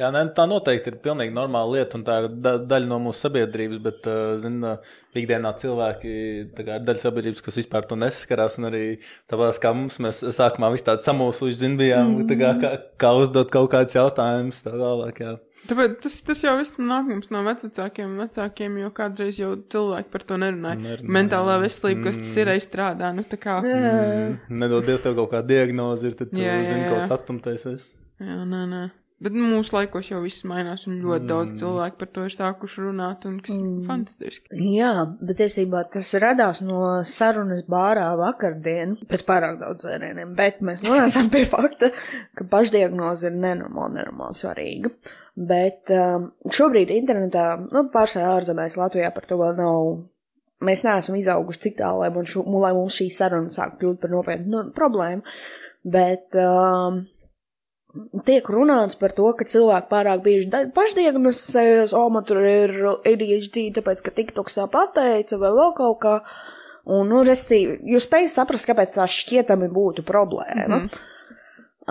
Jā, 0.00 0.08
ne, 0.14 0.22
tā 0.32 0.46
noteikti 0.48 0.94
ir 0.94 0.96
pilnīgi 1.04 1.34
normāla 1.36 1.74
lieta, 1.74 1.98
un 1.98 2.04
tā 2.06 2.14
ir 2.22 2.28
da 2.40 2.54
daļa 2.62 2.88
no 2.88 2.96
mūsu 3.04 3.26
sabiedrības. 3.26 3.80
Bet, 3.84 4.06
uh, 4.08 4.38
zina, 4.40 4.76
ikdienā 5.18 5.52
cilvēki 5.60 6.14
ir 6.14 6.70
daļa 6.86 7.02
sabiedrības, 7.02 7.44
kas 7.44 7.60
vispār 7.60 7.84
to 7.90 7.98
nesaskarās. 8.00 8.56
Un 8.60 8.70
arī 8.70 8.84
tāpēc, 9.28 9.60
kā 9.60 9.74
mums, 9.76 9.98
mēs 10.00 10.22
sākumā 10.38 10.72
visi 10.72 10.86
tādi 10.88 11.04
samulsuši, 11.04 11.58
zin, 11.60 11.76
bijām, 11.80 12.16
mm. 12.22 12.32
kā, 12.40 12.54
kā, 12.62 12.72
kā 13.02 13.12
uzdot 13.20 13.52
kaut 13.52 13.68
kādus 13.74 13.98
jautājumus. 13.98 14.64
Tā 14.64 14.72
tālāk, 14.78 15.20
jā. 15.26 15.36
Tāpēc 15.68 16.00
tas, 16.06 16.16
tas 16.24 16.40
jau 16.46 16.56
viss 16.56 16.78
nāk 16.80 17.04
mums 17.10 17.28
no 17.34 17.44
vecākiem 17.44 18.08
un 18.08 18.24
vecākiem, 18.24 18.80
jo 18.80 18.88
kādreiz 18.96 19.36
jau 19.42 19.52
cilvēki 19.74 20.08
par 20.14 20.24
to 20.24 20.40
nerunāja. 20.40 20.80
Nerunāja. 20.80 21.12
Mentālā 21.18 21.60
veselība, 21.60 22.06
kas 22.08 22.22
tas 22.22 22.34
ir, 22.40 22.54
izstrādā, 22.56 23.12
nu 23.12 23.26
kā. 23.28 23.60
Mm, 23.66 24.38
nedod 24.62 24.88
Dievs 24.88 25.04
tev 25.04 25.20
kaut 25.20 25.34
kādu 25.34 25.52
diagnozi, 25.52 26.08
ir 26.08 26.16
tad 26.16 26.32
tu 26.32 26.40
Jā, 26.40 26.56
jā, 26.56 26.70
zini, 26.70 26.86
jā. 26.86 26.88
kaut 26.88 27.02
kāds 27.04 27.18
atstumtais. 27.20 27.68
esi. 27.68 27.99
Jā, 28.20 28.42
nē, 28.44 28.64
nē. 28.70 28.86
Bet 29.20 29.34
mūsu 29.36 29.74
laikos 29.74 30.08
jau 30.08 30.22
viss 30.24 30.46
mainās, 30.48 30.86
un 30.88 30.94
ļoti 31.02 31.26
mm. 31.26 31.28
daudz 31.28 31.60
cilvēku 31.60 31.98
par 32.00 32.08
to 32.08 32.22
ir 32.24 32.32
sākuši 32.32 32.84
runāt, 32.86 33.26
un 33.28 33.34
kas 33.44 33.52
mm. 33.52 33.66
ir 33.82 33.88
fantastiski. 33.88 34.60
Jā, 34.78 34.92
bet 35.20 35.36
tiesībā 35.42 35.82
tas 35.92 36.14
radās 36.24 36.62
no 36.64 36.78
sarunas 37.04 37.66
bārā 37.68 38.06
vakardien 38.16 38.96
pēc 39.10 39.26
pārāk 39.28 39.58
daudz 39.60 39.84
dzērieniem, 39.84 40.32
bet 40.38 40.64
mēs 40.64 40.80
nonācām 40.86 41.28
pie 41.34 41.44
fakta, 41.52 41.92
ka 42.32 42.48
pašdiagnoze 42.48 43.28
ir 43.28 43.36
nenormāli, 43.36 43.98
nenormāli 43.98 44.40
svarīga. 44.40 44.94
Bet 45.52 45.92
um, 45.92 46.30
šobrīd 46.48 46.88
internetā, 46.96 47.44
nu, 47.68 47.86
pārsvarā 47.92 48.34
ārzemēs 48.38 48.80
Latvijā 48.80 49.12
par 49.12 49.28
to 49.28 49.36
vēl 49.40 49.56
nav. 49.60 49.94
Mēs 50.64 50.84
neesam 50.84 51.20
izauguši 51.20 51.66
tik 51.68 51.78
tālu, 51.78 52.02
lai, 52.02 52.24
šo- 52.28 52.48
lai 52.60 52.72
mums 52.76 52.96
šī 52.96 53.12
saruna 53.12 53.52
sāk 53.52 53.76
kļūt 53.80 54.00
par 54.00 54.16
nopietnu 54.16 54.50
nu, 54.52 54.66
problēmu. 54.76 55.24
Bet 55.88 56.36
um, 56.40 57.04
tiek 58.26 58.46
runāts 58.50 58.98
par 58.98 59.14
to, 59.16 59.26
ka 59.36 59.46
cilvēki 59.48 59.90
pārāk 59.90 60.22
bieži 60.24 60.64
pašdiagnosticējas, 60.74 61.94
o, 61.96 62.04
man 62.12 62.26
tur 62.28 62.42
ir 62.46 62.74
ADHD, 63.08 63.70
tāpēc, 63.76 64.02
ka 64.06 64.14
TikToks 64.16 64.58
tā 64.58 64.66
pateica, 64.70 65.38
vai 65.40 65.52
vēl 65.56 65.74
kaut 65.78 66.00
kā. 66.04 66.16
Un, 66.90 67.10
nu, 67.10 67.20
restīvi, 67.26 67.76
jūs 67.92 68.06
spējat 68.08 68.32
saprast, 68.32 68.66
kāpēc 68.66 68.94
tā 68.94 69.04
šķietami 69.10 69.68
būtu 69.70 70.02
problēma. 70.06 70.78
Mm 70.80 70.86
-hmm. 70.86 71.02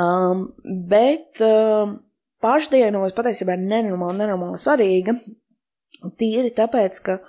um, 0.03 0.41
bet 0.89 1.39
um, 1.45 1.99
pašdiagnoze 2.43 3.15
patiesībā 3.15 3.55
ir 3.55 3.67
nenormāli, 3.67 4.17
nenormāli 4.23 4.59
svarīga. 4.59 5.15
Tīri 6.19 6.51
tāpēc, 6.55 6.99
ka 7.05 7.19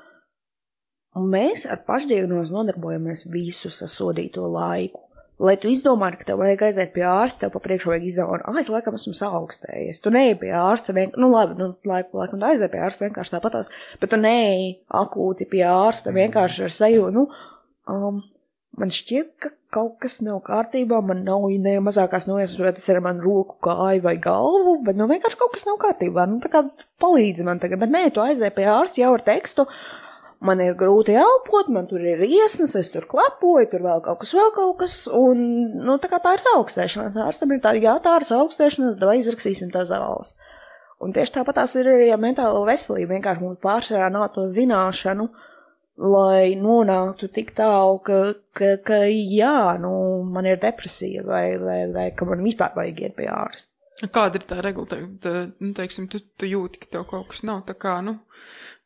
mēs 1.19 1.67
ar 1.67 1.85
pašdiagnozi 1.87 2.55
nodarbojamies 2.55 3.27
visu 3.33 3.71
sasodīto 3.71 4.47
laiku. 4.49 5.10
Lai 5.41 5.55
tu 5.61 5.71
izdomātu, 5.73 6.19
ka 6.21 6.27
tev 6.29 6.41
vajag 6.43 6.67
aiziet 6.67 6.91
pie 6.93 7.05
ārsta, 7.09 7.47
tev 7.47 7.55
papriekš 7.55 7.87
vajag 7.89 8.03
izdomāt, 8.11 8.43
ah, 8.45 8.59
es 8.61 8.69
laikam 8.69 8.99
esmu 8.99 9.15
saaugstējies. 9.17 10.03
Tu 10.05 10.13
neej 10.13 10.35
pie 10.43 10.51
ārsta, 10.57 10.93
vien... 10.97 11.15
nu 11.17 11.31
labi, 11.33 11.57
nu 11.57 11.71
laiku, 11.89 12.19
laiku, 12.21 12.37
un 12.37 12.45
aiziet 12.51 12.73
pie 12.75 12.83
ārsta 12.85 13.07
vienkārši 13.07 13.37
tāpatās, 13.37 13.71
bet 14.03 14.13
tu 14.13 14.19
neej 14.21 14.75
akūti 15.01 15.49
pie 15.49 15.65
ārsta 15.71 16.13
vienkārši 16.13 16.67
ar 16.67 16.77
sajūtu, 16.77 17.15
nu, 17.17 17.25
um, 17.89 18.21
man 18.81 18.93
šķiet, 18.93 19.33
ka 19.41 19.53
kaut 19.73 19.97
kas 20.03 20.19
nav 20.25 20.41
kārtībā, 20.47 21.01
man 21.07 21.23
nav 21.27 21.47
ne 21.63 21.77
mazākās 21.85 22.27
nojausmas, 22.29 22.61
vai 22.61 22.73
tas 22.77 22.89
ir 22.91 22.99
ar 22.99 23.05
manu 23.07 23.25
roku, 23.25 23.57
kāju 23.65 24.05
vai 24.05 24.17
galvu, 24.23 24.77
bet 24.87 24.99
nu 24.99 25.09
vienkārši 25.11 25.39
kaut 25.41 25.55
kas 25.55 25.67
nav 25.69 25.79
kārtībā, 25.83 26.27
nu 26.31 26.41
tā 26.43 26.51
kā 26.53 26.65
palīdzi 27.03 27.47
man 27.47 27.63
tagad, 27.63 27.81
bet 27.83 27.93
nē, 27.95 28.05
tu 28.15 28.23
aizēji 28.25 28.57
pie 28.57 28.69
ārsta 28.71 29.03
jau 29.03 29.15
ar 29.17 29.25
tekstu, 29.27 29.67
man 30.45 30.61
ir 30.65 30.77
grūti 30.79 31.15
elpot, 31.21 31.69
man 31.73 31.89
tur 31.91 32.05
ir 32.05 32.23
iesnas, 32.25 32.75
es 32.79 32.91
tur 32.93 33.07
klepoju, 33.11 33.69
tur 33.73 33.85
vēl 33.85 34.01
kaut 34.05 34.23
kas, 34.23 34.33
vēl 34.37 34.53
kaut 34.57 34.79
kas, 34.81 34.95
un, 35.13 35.43
nu, 35.77 35.99
tā 36.01 36.11
kā 36.13 36.21
tā 36.25 36.35
ir 36.37 36.47
augstēšanās, 36.55 37.19
ārstam 37.27 37.53
ir 37.55 37.61
tā, 37.65 37.75
jā, 37.81 37.99
tā 38.05 38.17
ir 38.21 38.27
augstēšanās, 38.39 38.97
vai 39.03 39.19
izrakstīsim 39.21 39.73
tā 39.75 39.85
zāles. 39.89 40.35
Un 41.01 41.15
tieši 41.17 41.39
tāpat 41.39 41.61
tās 41.63 41.77
ir 41.81 41.89
arī 41.89 42.11
ar 42.13 42.21
mentālo 42.21 42.65
veselību, 42.69 43.15
vienkārši 43.15 43.45
mums 43.45 43.61
pārsvarā 43.65 44.11
nav 44.13 44.29
to 44.35 44.45
zināšanu, 44.53 45.29
lai 46.01 46.57
nonāktu 46.61 47.29
tik 47.33 47.53
tālu, 47.57 48.01
ka, 48.05 48.21
ka, 48.57 48.75
ka 48.85 49.03
jā, 49.09 49.77
nu, 49.81 49.93
man 50.29 50.49
ir 50.49 50.61
depresija, 50.61 51.25
vai, 51.25 51.45
vai, 51.61 51.83
vai 51.93 52.09
ka 52.17 52.29
man 52.29 52.45
vispār 52.45 52.77
vajag 52.77 53.05
iet 53.05 53.17
pie 53.17 53.29
ārsta. 53.33 53.73
Kāda 54.09 54.41
ir 54.41 54.47
tā 54.49 54.61
regula? 54.65 54.89
Te, 54.89 55.01
te, 55.21 55.35
nu, 55.61 55.73
teiksim, 55.77 56.07
tu, 56.13 56.23
tu 56.41 56.49
jūti, 56.49 56.81
ka 56.81 56.89
tev 56.95 57.05
kaut 57.11 57.29
kas 57.33 57.43
nav 57.45 57.67
tā 57.69 57.77
kā, 57.77 57.99
nu, 58.05 58.17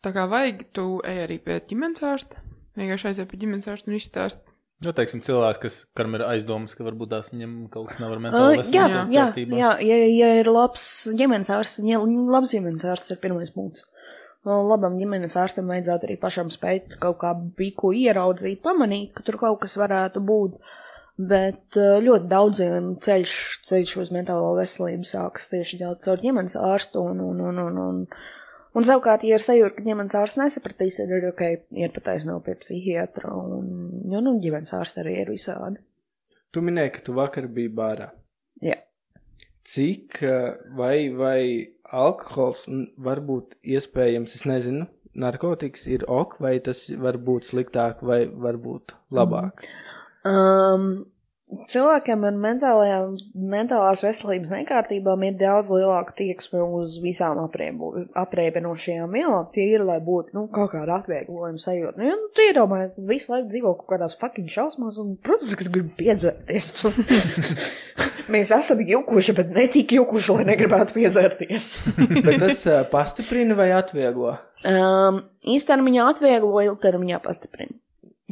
tā 0.02 0.10
kā 0.16 0.26
vajag, 0.30 0.66
tu 0.74 0.88
ej 1.06 1.22
arī 1.28 1.38
pie 1.44 1.60
ģimenes 1.70 2.02
ārsta. 2.06 2.42
Vienkārši 2.74 3.12
aiziet 3.12 3.30
pie 3.30 3.40
ģimenes 3.44 3.70
ārsta 3.70 3.92
un 3.92 3.98
izstāst. 4.00 4.42
Nu, 4.84 4.90
teiksim, 4.92 5.22
cilvēks, 5.24 5.60
kas, 5.62 5.76
kam 5.96 6.16
ir 6.18 6.26
aizdomas, 6.26 6.74
ka 6.74 6.84
varbūt 6.84 7.12
tās 7.14 7.30
viņam 7.32 7.52
kaut 7.72 7.92
kas 7.92 8.02
nav 8.02 8.16
ar 8.16 8.18
Uh, 8.18 8.24
mentālu 8.26 8.56
jā, 8.58 8.58
veselību 8.58 9.14
jā, 9.14 9.26
kārtībā. 9.28 9.58
jā, 9.60 9.72
ja, 9.86 9.98
ja 10.10 10.30
ir 10.42 10.50
labs 10.50 10.84
ģimenes 11.14 11.52
ārsts, 11.54 11.80
ja 11.86 12.02
labs 12.02 12.56
ģimenes 12.56 12.84
ārsts 12.90 13.14
ir 13.14 13.22
pirmais 13.22 13.54
punkts. 13.54 13.86
Uh, 13.86 13.94
Labam 14.44 14.98
ģimenes 15.00 15.38
ārstam 15.40 15.70
vajadzētu 15.72 16.04
arī 16.04 16.18
pašam 16.20 16.50
spēt 16.52 16.98
kaut 17.00 17.16
kā 17.22 17.30
biku 17.56 17.94
ieraudzīt, 17.96 18.60
pamanīt, 18.64 19.14
ka 19.16 19.24
tur 19.24 19.38
kaut 19.40 19.62
kas 19.62 19.78
varētu 19.80 20.20
būt. 20.20 20.58
Bet 21.14 21.76
uh, 21.78 22.00
ļoti 22.02 22.26
daudziem 22.26 22.86
ceļš, 23.04 23.34
ceļš 23.68 23.92
uz 24.02 24.08
mentālo 24.14 24.54
veselību 24.58 25.06
sākas 25.06 25.46
tieši 25.52 25.78
caur 26.02 26.22
ģimenes 26.22 26.56
ārstu. 26.58 27.04
Un, 27.12 27.20
un, 27.22 27.42
un, 27.50 27.60
un, 27.62 27.78
un, 27.84 28.00
un 28.74 28.86
savukārt, 28.88 29.22
ja 29.22 29.38
ir 29.38 29.44
sajūta, 29.44 29.76
ka 29.76 29.86
ģimenes 29.86 30.16
ārsts 30.18 30.40
nesapratīs, 30.42 30.98
tad 30.98 31.14
ir 31.14 31.28
ok, 31.30 31.44
iet 31.78 31.94
pataisnot 31.94 32.42
pie 32.48 32.56
psihiatra. 32.58 33.30
Un, 33.30 33.70
jo, 34.10 34.24
nu, 34.26 34.34
ģimenes 34.42 34.74
ārsts 34.74 34.98
arī 35.04 35.20
ir 35.22 35.30
visādi. 35.30 35.78
Tu 36.54 36.62
minēji, 36.66 36.96
ka 36.96 37.06
tu 37.06 37.14
vakar 37.14 37.46
biji 37.50 37.70
bārā. 37.78 38.10
Jā. 38.62 38.80
Cik 39.70 40.18
eh, 40.26 40.50
vai, 40.76 40.96
vai 41.14 41.40
alkohols 41.94 42.66
varbūt 43.06 43.56
iespējams, 43.62 44.34
es 44.36 44.44
nezinu, 44.50 44.90
narkotikas 45.14 45.86
ir 45.90 46.04
ok, 46.10 46.40
vai 46.42 46.58
tas 46.62 46.84
var 47.00 47.22
būt 47.22 47.48
sliktāk 47.48 48.02
vai 48.06 48.24
varbūt 48.26 48.96
labāk? 49.14 49.62
Um, 50.24 50.86
cilvēkiem 51.68 52.22
ar 52.24 52.36
mentālās 52.38 54.02
veselības 54.04 54.50
nekārtībām 54.52 55.26
ir 55.28 55.36
daudz 55.40 55.68
lielāka 55.72 56.14
tieksme 56.16 56.62
uz 56.64 56.96
visām 57.02 57.40
apreibinošajām 57.44 59.12
vielām. 59.12 59.50
Tie 59.54 59.66
ir, 59.74 59.84
lai 59.86 59.98
būtu, 60.04 60.32
nu, 60.36 60.46
kaut 60.54 60.72
kāda 60.72 60.98
atvieglojuma 61.02 61.60
sajūta. 61.60 62.00
Nu, 62.00 62.08
ja, 62.08 62.16
nu, 62.20 62.30
tu 62.34 62.46
iedomājies, 62.46 62.96
visu 63.10 63.34
laiku 63.34 63.50
dzīvo 63.52 63.74
kaut 63.80 63.90
kādās 63.92 64.16
fucking 64.20 64.48
šausmās, 64.52 64.98
un, 65.02 65.14
protams, 65.24 65.56
ka 65.58 65.68
gribi 65.68 65.92
piedzerties. 66.00 66.72
Mēs 68.32 68.54
esam 68.56 68.80
jukuši, 68.80 69.36
bet 69.36 69.52
ne 69.52 69.66
tik 69.68 69.92
jukuši, 69.98 70.38
lai 70.38 70.48
negribētu 70.48 70.96
piedzerties. 70.96 71.66
Bet 72.24 72.38
tas 72.40 72.62
eh, 72.64 72.80
pastiprina 72.88 73.52
vai 73.58 73.68
atvieglo? 73.76 74.38
Um, 74.64 75.20
īstermiņā 75.52 76.06
atvieglo, 76.14 76.62
ilgtermiņā 76.70 77.20
pastiprina. 77.20 77.76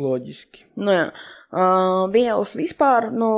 Loģiski. 0.01 0.64
Nu, 0.80 0.95
jā. 0.97 1.05
Vielas 1.53 2.55
vispār, 2.57 3.11
nu, 3.12 3.28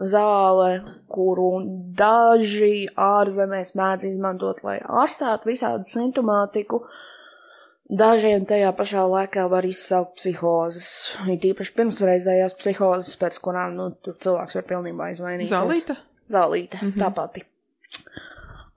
zāle, 0.00 0.70
kuru 1.12 1.50
daži 1.98 2.88
ārzemēs 2.96 3.74
mēdz 3.76 4.06
izmantot, 4.08 4.62
lai 4.64 4.78
ārstētu 4.80 5.50
visādu 5.50 5.84
simptomātiku. 5.90 6.80
Dažiem 7.88 8.44
tajā 8.48 8.72
pašā 8.76 9.04
laikā 9.08 9.46
var 9.52 9.68
izsaukt 9.68 10.16
psihozes. 10.16 10.88
Ir 11.28 11.44
īpaši 11.52 11.76
pirmsreizējās 11.76 12.56
psihozes, 12.56 13.14
pēc 13.20 13.38
kurām, 13.44 13.76
nu, 13.76 13.90
cilvēks 14.08 14.56
var 14.56 14.66
pilnībā 14.72 15.12
izvainīties. 15.12 15.52
Zālīta? 15.52 16.00
Zālīte, 16.28 16.80
mm 16.80 16.90
-hmm. 16.90 17.04
tā 17.04 17.12
pati. 17.16 17.44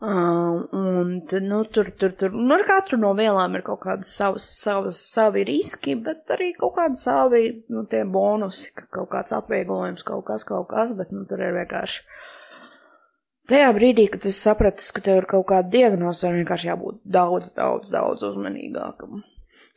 Um, 0.01 0.67
un 0.71 1.21
nu, 1.41 1.63
tur, 1.63 1.91
tur, 1.91 2.11
tur, 2.17 2.31
nu, 2.33 2.55
ar 2.55 2.63
katru 2.65 2.97
no 2.97 3.11
vielām 3.13 3.53
ir 3.53 3.61
kaut 3.67 3.83
kādas 3.83 4.09
savas, 4.17 4.47
savas, 4.57 4.97
savi 5.11 5.43
riski, 5.45 5.93
bet 6.07 6.31
arī 6.33 6.47
kaut 6.57 6.73
kādi 6.79 6.97
savi, 6.97 7.41
nu, 7.69 7.83
bonusi, 8.15 8.71
ka 8.73 8.87
kaut 8.97 9.11
kāds 9.11 9.35
atvieglojums, 9.37 10.01
kaut 10.07 10.25
kas, 10.25 10.47
kaut 10.47 10.71
kas, 10.73 10.95
bet, 10.97 11.11
nu, 11.13 11.21
tur 11.29 11.43
ir 11.45 11.53
vienkārši. 11.59 12.01
Tajā 13.51 13.69
brīdī, 13.77 14.07
kad 14.09 14.25
es 14.25 14.41
sapratu, 14.41 14.89
ka 14.95 15.05
tev 15.05 15.21
ir 15.21 15.29
kaut 15.29 15.45
kāda 15.53 15.69
diagnoze, 15.69 16.25
ir 16.25 16.39
vienkārši 16.39 16.71
jābūt 16.71 16.97
daudz, 17.05 17.53
daudz, 17.53 17.93
daudz 17.93 18.25
uzmanīgākam. 18.25 19.21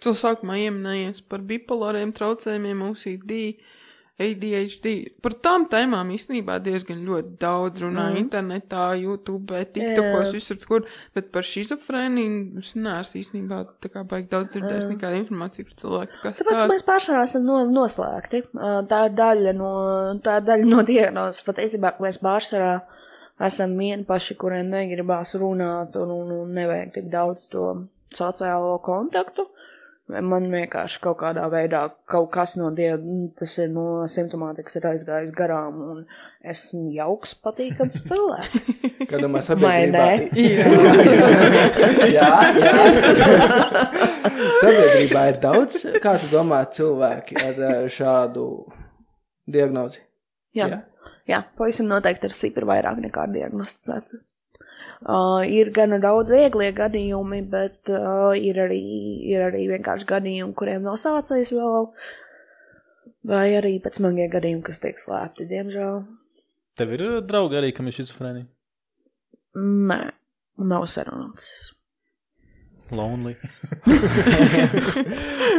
Tu 0.01 0.17
sākumā 0.17 0.57
ieminējies 0.63 1.21
par 1.29 1.45
bipolāriem 1.45 2.17
traucējumiem, 2.17 2.81
OCD, 2.89 3.37
ADHD. 4.15 4.91
Par 5.25 5.35
tām 5.43 5.65
tēmām 5.71 6.13
īstenībā 6.15 6.61
diezgan 6.63 7.01
ļoti 7.03 7.33
daudz 7.43 7.81
runā 7.83 8.05
mm. 8.13 8.19
internetā, 8.21 8.85
YouTube, 9.01 9.59
TikTokos, 9.75 10.29
Jā. 10.29 10.35
visur 10.37 10.61
kur, 10.71 10.87
bet 11.17 11.33
par 11.35 11.47
šizofrēniju 11.49 12.63
es 12.63 12.75
neesmu 12.79 13.23
īstenībā 13.25 13.59
tā 13.83 13.91
kā 13.91 14.05
baigi 14.07 14.31
daudz 14.31 14.53
dzirdējis 14.55 14.87
nekāda 14.93 15.19
informācija 15.19 15.67
par 15.67 15.79
cilvēku, 15.83 16.21
kas 16.23 16.39
Tāpēc 16.43 16.61
ka 16.61 16.69
mēs 16.71 16.87
pārsvarā 16.87 17.25
esam 17.27 17.49
no, 17.49 17.59
noslēgti. 17.75 18.45
Tā 18.93 19.01
ir 19.09 19.17
daļa 19.19 19.57
no, 19.59 19.73
tā 20.23 20.39
ir 20.39 20.47
daļa 20.51 20.71
no 20.71 20.85
diagnozes. 20.87 21.43
Patiesībā, 21.49 21.97
ka 21.97 22.07
mēs 22.07 22.21
pārsvarā 22.23 22.77
esam 23.43 23.75
vieni 23.81 24.07
paši, 24.07 24.39
kuriem 24.39 24.71
negribās 24.71 25.35
runāt 25.43 25.99
un, 25.99 26.15
un, 26.15 26.31
un 26.45 26.55
nevajag 26.55 26.95
tik 27.01 27.11
daudz 27.11 27.49
to 27.51 27.67
sociālo 28.15 28.79
kontaktu. 28.85 29.49
Man 30.13 30.51
vienkārši 30.53 30.99
kaut 31.01 31.17
kādā 31.23 31.47
veidā 31.49 31.79
kaut 32.13 32.27
kas 32.35 32.59
no 32.61 32.67
die, 32.77 32.91
tas 33.39 33.55
ir 33.63 33.71
no 33.73 34.05
simptomātikas 34.11 34.77
ir 34.77 34.89
aizgājis 34.91 35.31
garām, 35.33 35.79
un 35.95 36.03
esmu 36.45 36.91
jauks, 36.93 37.33
patīkams 37.41 38.03
cilvēks. 38.11 38.67
Kad 39.09 39.25
domā 39.25 39.41
sabiedrībā. 39.47 40.05
jā, 42.19 42.29
jā. 42.61 42.75
sabiedrībā 44.61 45.25
ir 45.33 45.41
daudz, 45.41 45.81
kā 46.05 46.19
tu 46.21 46.29
domā, 46.35 46.61
cilvēki 46.77 47.41
ar 47.41 47.65
eh, 47.71 47.81
šādu 47.97 48.47
diagnozi. 49.57 50.05
Jā, 50.55 50.69
Jā. 50.69 50.83
jā 51.33 51.43
pavisam 51.57 51.89
noteikti 51.89 52.29
ir 52.29 52.37
stipri 52.37 52.69
vairāk 52.69 53.01
nekā 53.09 53.25
diagnosticēts. 53.33 54.21
Uh, 55.03 55.43
ir 55.45 55.73
gana 55.75 55.99
daudz 56.01 56.31
vieglie 56.33 56.71
gadījumi, 56.77 57.43
bet 57.51 57.91
uh, 57.93 58.33
ir, 58.39 58.61
arī, 58.63 58.81
ir 59.29 59.43
arī 59.49 59.67
vienkārši 59.75 60.09
gadījumi, 60.09 60.55
kuriem 60.57 60.87
nav 60.87 60.97
sācies 61.03 61.53
vēl, 61.53 61.91
vai 63.29 63.47
arī 63.59 63.77
pēc 63.85 64.01
smagie 64.01 64.31
gadījumi, 64.33 64.65
kas 64.65 64.81
tiek 64.85 65.01
slēpti, 65.03 65.49
diemžēl. 65.51 66.05
Tev 66.79 66.95
ir 66.97 67.07
draugi 67.27 67.61
arī, 67.61 67.75
kam 67.75 67.91
ir 67.91 67.99
šizofrēnija? 67.99 68.49
Nē, 69.91 70.01
nav 70.71 70.89
sarunāts. 70.91 71.74
Lonely. 72.93 73.37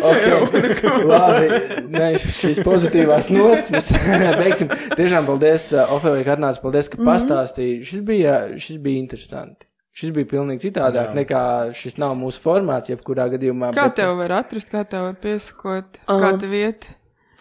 Okay. 0.06 0.90
Labi, 1.06 1.48
nē, 1.92 2.08
šīs 2.22 2.60
pozitīvās 2.66 3.30
nots 3.34 3.70
mēs 3.74 3.88
beigsim. 4.42 4.70
Tiešām 4.98 5.26
paldies, 5.28 5.70
Ofēlī, 5.96 6.22
ka 6.28 6.36
atnāci. 6.36 6.62
Paldies, 6.64 6.90
ka 6.92 7.00
pastāstīji. 7.02 7.80
Šis 7.90 8.04
bija, 8.06 8.36
šis 8.62 8.78
bija 8.84 9.02
interesanti. 9.02 9.66
Šis 9.96 10.12
bija 10.16 10.28
pilnīgi 10.34 10.66
citādāk 10.68 11.10
Jā. 11.14 11.16
nekā 11.16 11.42
šis 11.80 11.96
nav 12.02 12.14
mūsu 12.20 12.44
formāts, 12.44 12.92
jebkurā 12.92 13.30
gadījumā. 13.34 13.72
Kā 13.78 13.88
bet- 13.90 13.98
tev 14.02 14.18
var 14.20 14.34
atrast, 14.42 14.70
kā 14.74 14.84
tev 14.92 15.08
var 15.10 15.18
piesakot, 15.24 16.00
Um, 16.12 16.20
kā 16.22 16.34
tev 16.42 16.54
iet? 16.60 16.90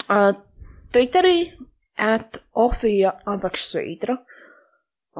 Uh, 0.09 0.32
Twitterī 0.95 1.37
at 1.99 2.39
Ofija 2.55 3.16
apakšsvītra 3.35 4.16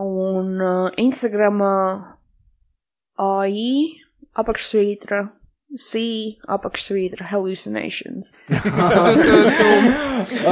un 0.01 0.55
uh, 0.63 0.89
Instagramā 1.03 1.75
AI 3.19 3.99
apakšsvītra 4.41 5.25
C 5.75 6.01
apakšsvītra 6.55 7.27
hallucinations. 7.33 8.29
Tu, 8.55 9.15
tu, 9.25 9.39
tu, 9.59 9.71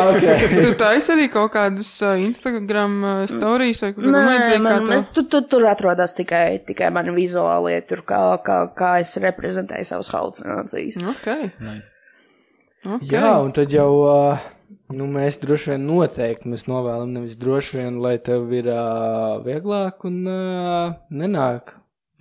Okay. 0.03 0.49
tu 0.65 0.71
taisi 0.81 1.13
arī 1.15 1.29
kaut 1.31 1.53
kādus 1.55 1.91
uh, 2.03 2.17
Instagram 2.19 2.97
uh, 3.07 3.21
stories 3.31 3.83
vai 3.85 3.93
kaut 3.95 4.03
ko 4.03 4.11
Nē, 4.11 4.23
līdzīgu, 4.27 4.57
kā 4.57 4.63
man, 4.65 4.87
tu. 4.89 4.95
es, 4.97 5.05
tu, 5.15 5.23
tu, 5.31 5.41
tur 5.53 5.67
atrodas 5.71 6.17
tikai, 6.19 6.59
tikai 6.67 6.89
mani 6.95 7.15
vizuālie, 7.15 7.77
tur 7.87 8.03
kā, 8.09 8.19
kā, 8.45 8.57
kā 8.77 8.91
es 9.05 9.15
reprezentēju 9.23 9.87
savas 9.93 10.11
halucinācijas. 10.13 10.99
Ok, 11.15 11.29
Nice. 11.63 11.93
ok. 12.83 13.07
Jā, 13.13 13.31
un 13.47 13.55
tad 13.57 13.73
jau 13.73 13.89
uh, 14.09 14.43
nu, 14.97 15.07
mēs 15.15 15.39
droši 15.45 15.75
vien 15.77 15.87
noteikti 15.87 16.51
mēs 16.51 16.67
novēlam 16.71 17.15
nevis 17.15 17.39
droši 17.41 17.79
vien, 17.79 18.01
lai 18.03 18.17
tev 18.27 18.51
ir 18.59 18.73
uh, 18.75 19.39
vieglāk 19.47 20.03
un 20.11 20.19
uh, 20.27 20.99
nenāk, 21.15 21.77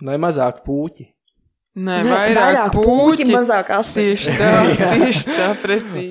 lai 0.06 0.20
mazāk 0.22 0.62
puķi. 0.68 1.10
Nē, 1.72 2.02
Nē, 2.04 2.10
vairāk 2.12 2.74
puķi. 2.74 3.24
mazāk 3.32 3.70
asins. 3.72 4.26
Tieši 4.26 4.34
tā, 4.36 4.48
tieši 4.98 5.22
tā, 5.30 5.46
precīzi. 5.62 6.10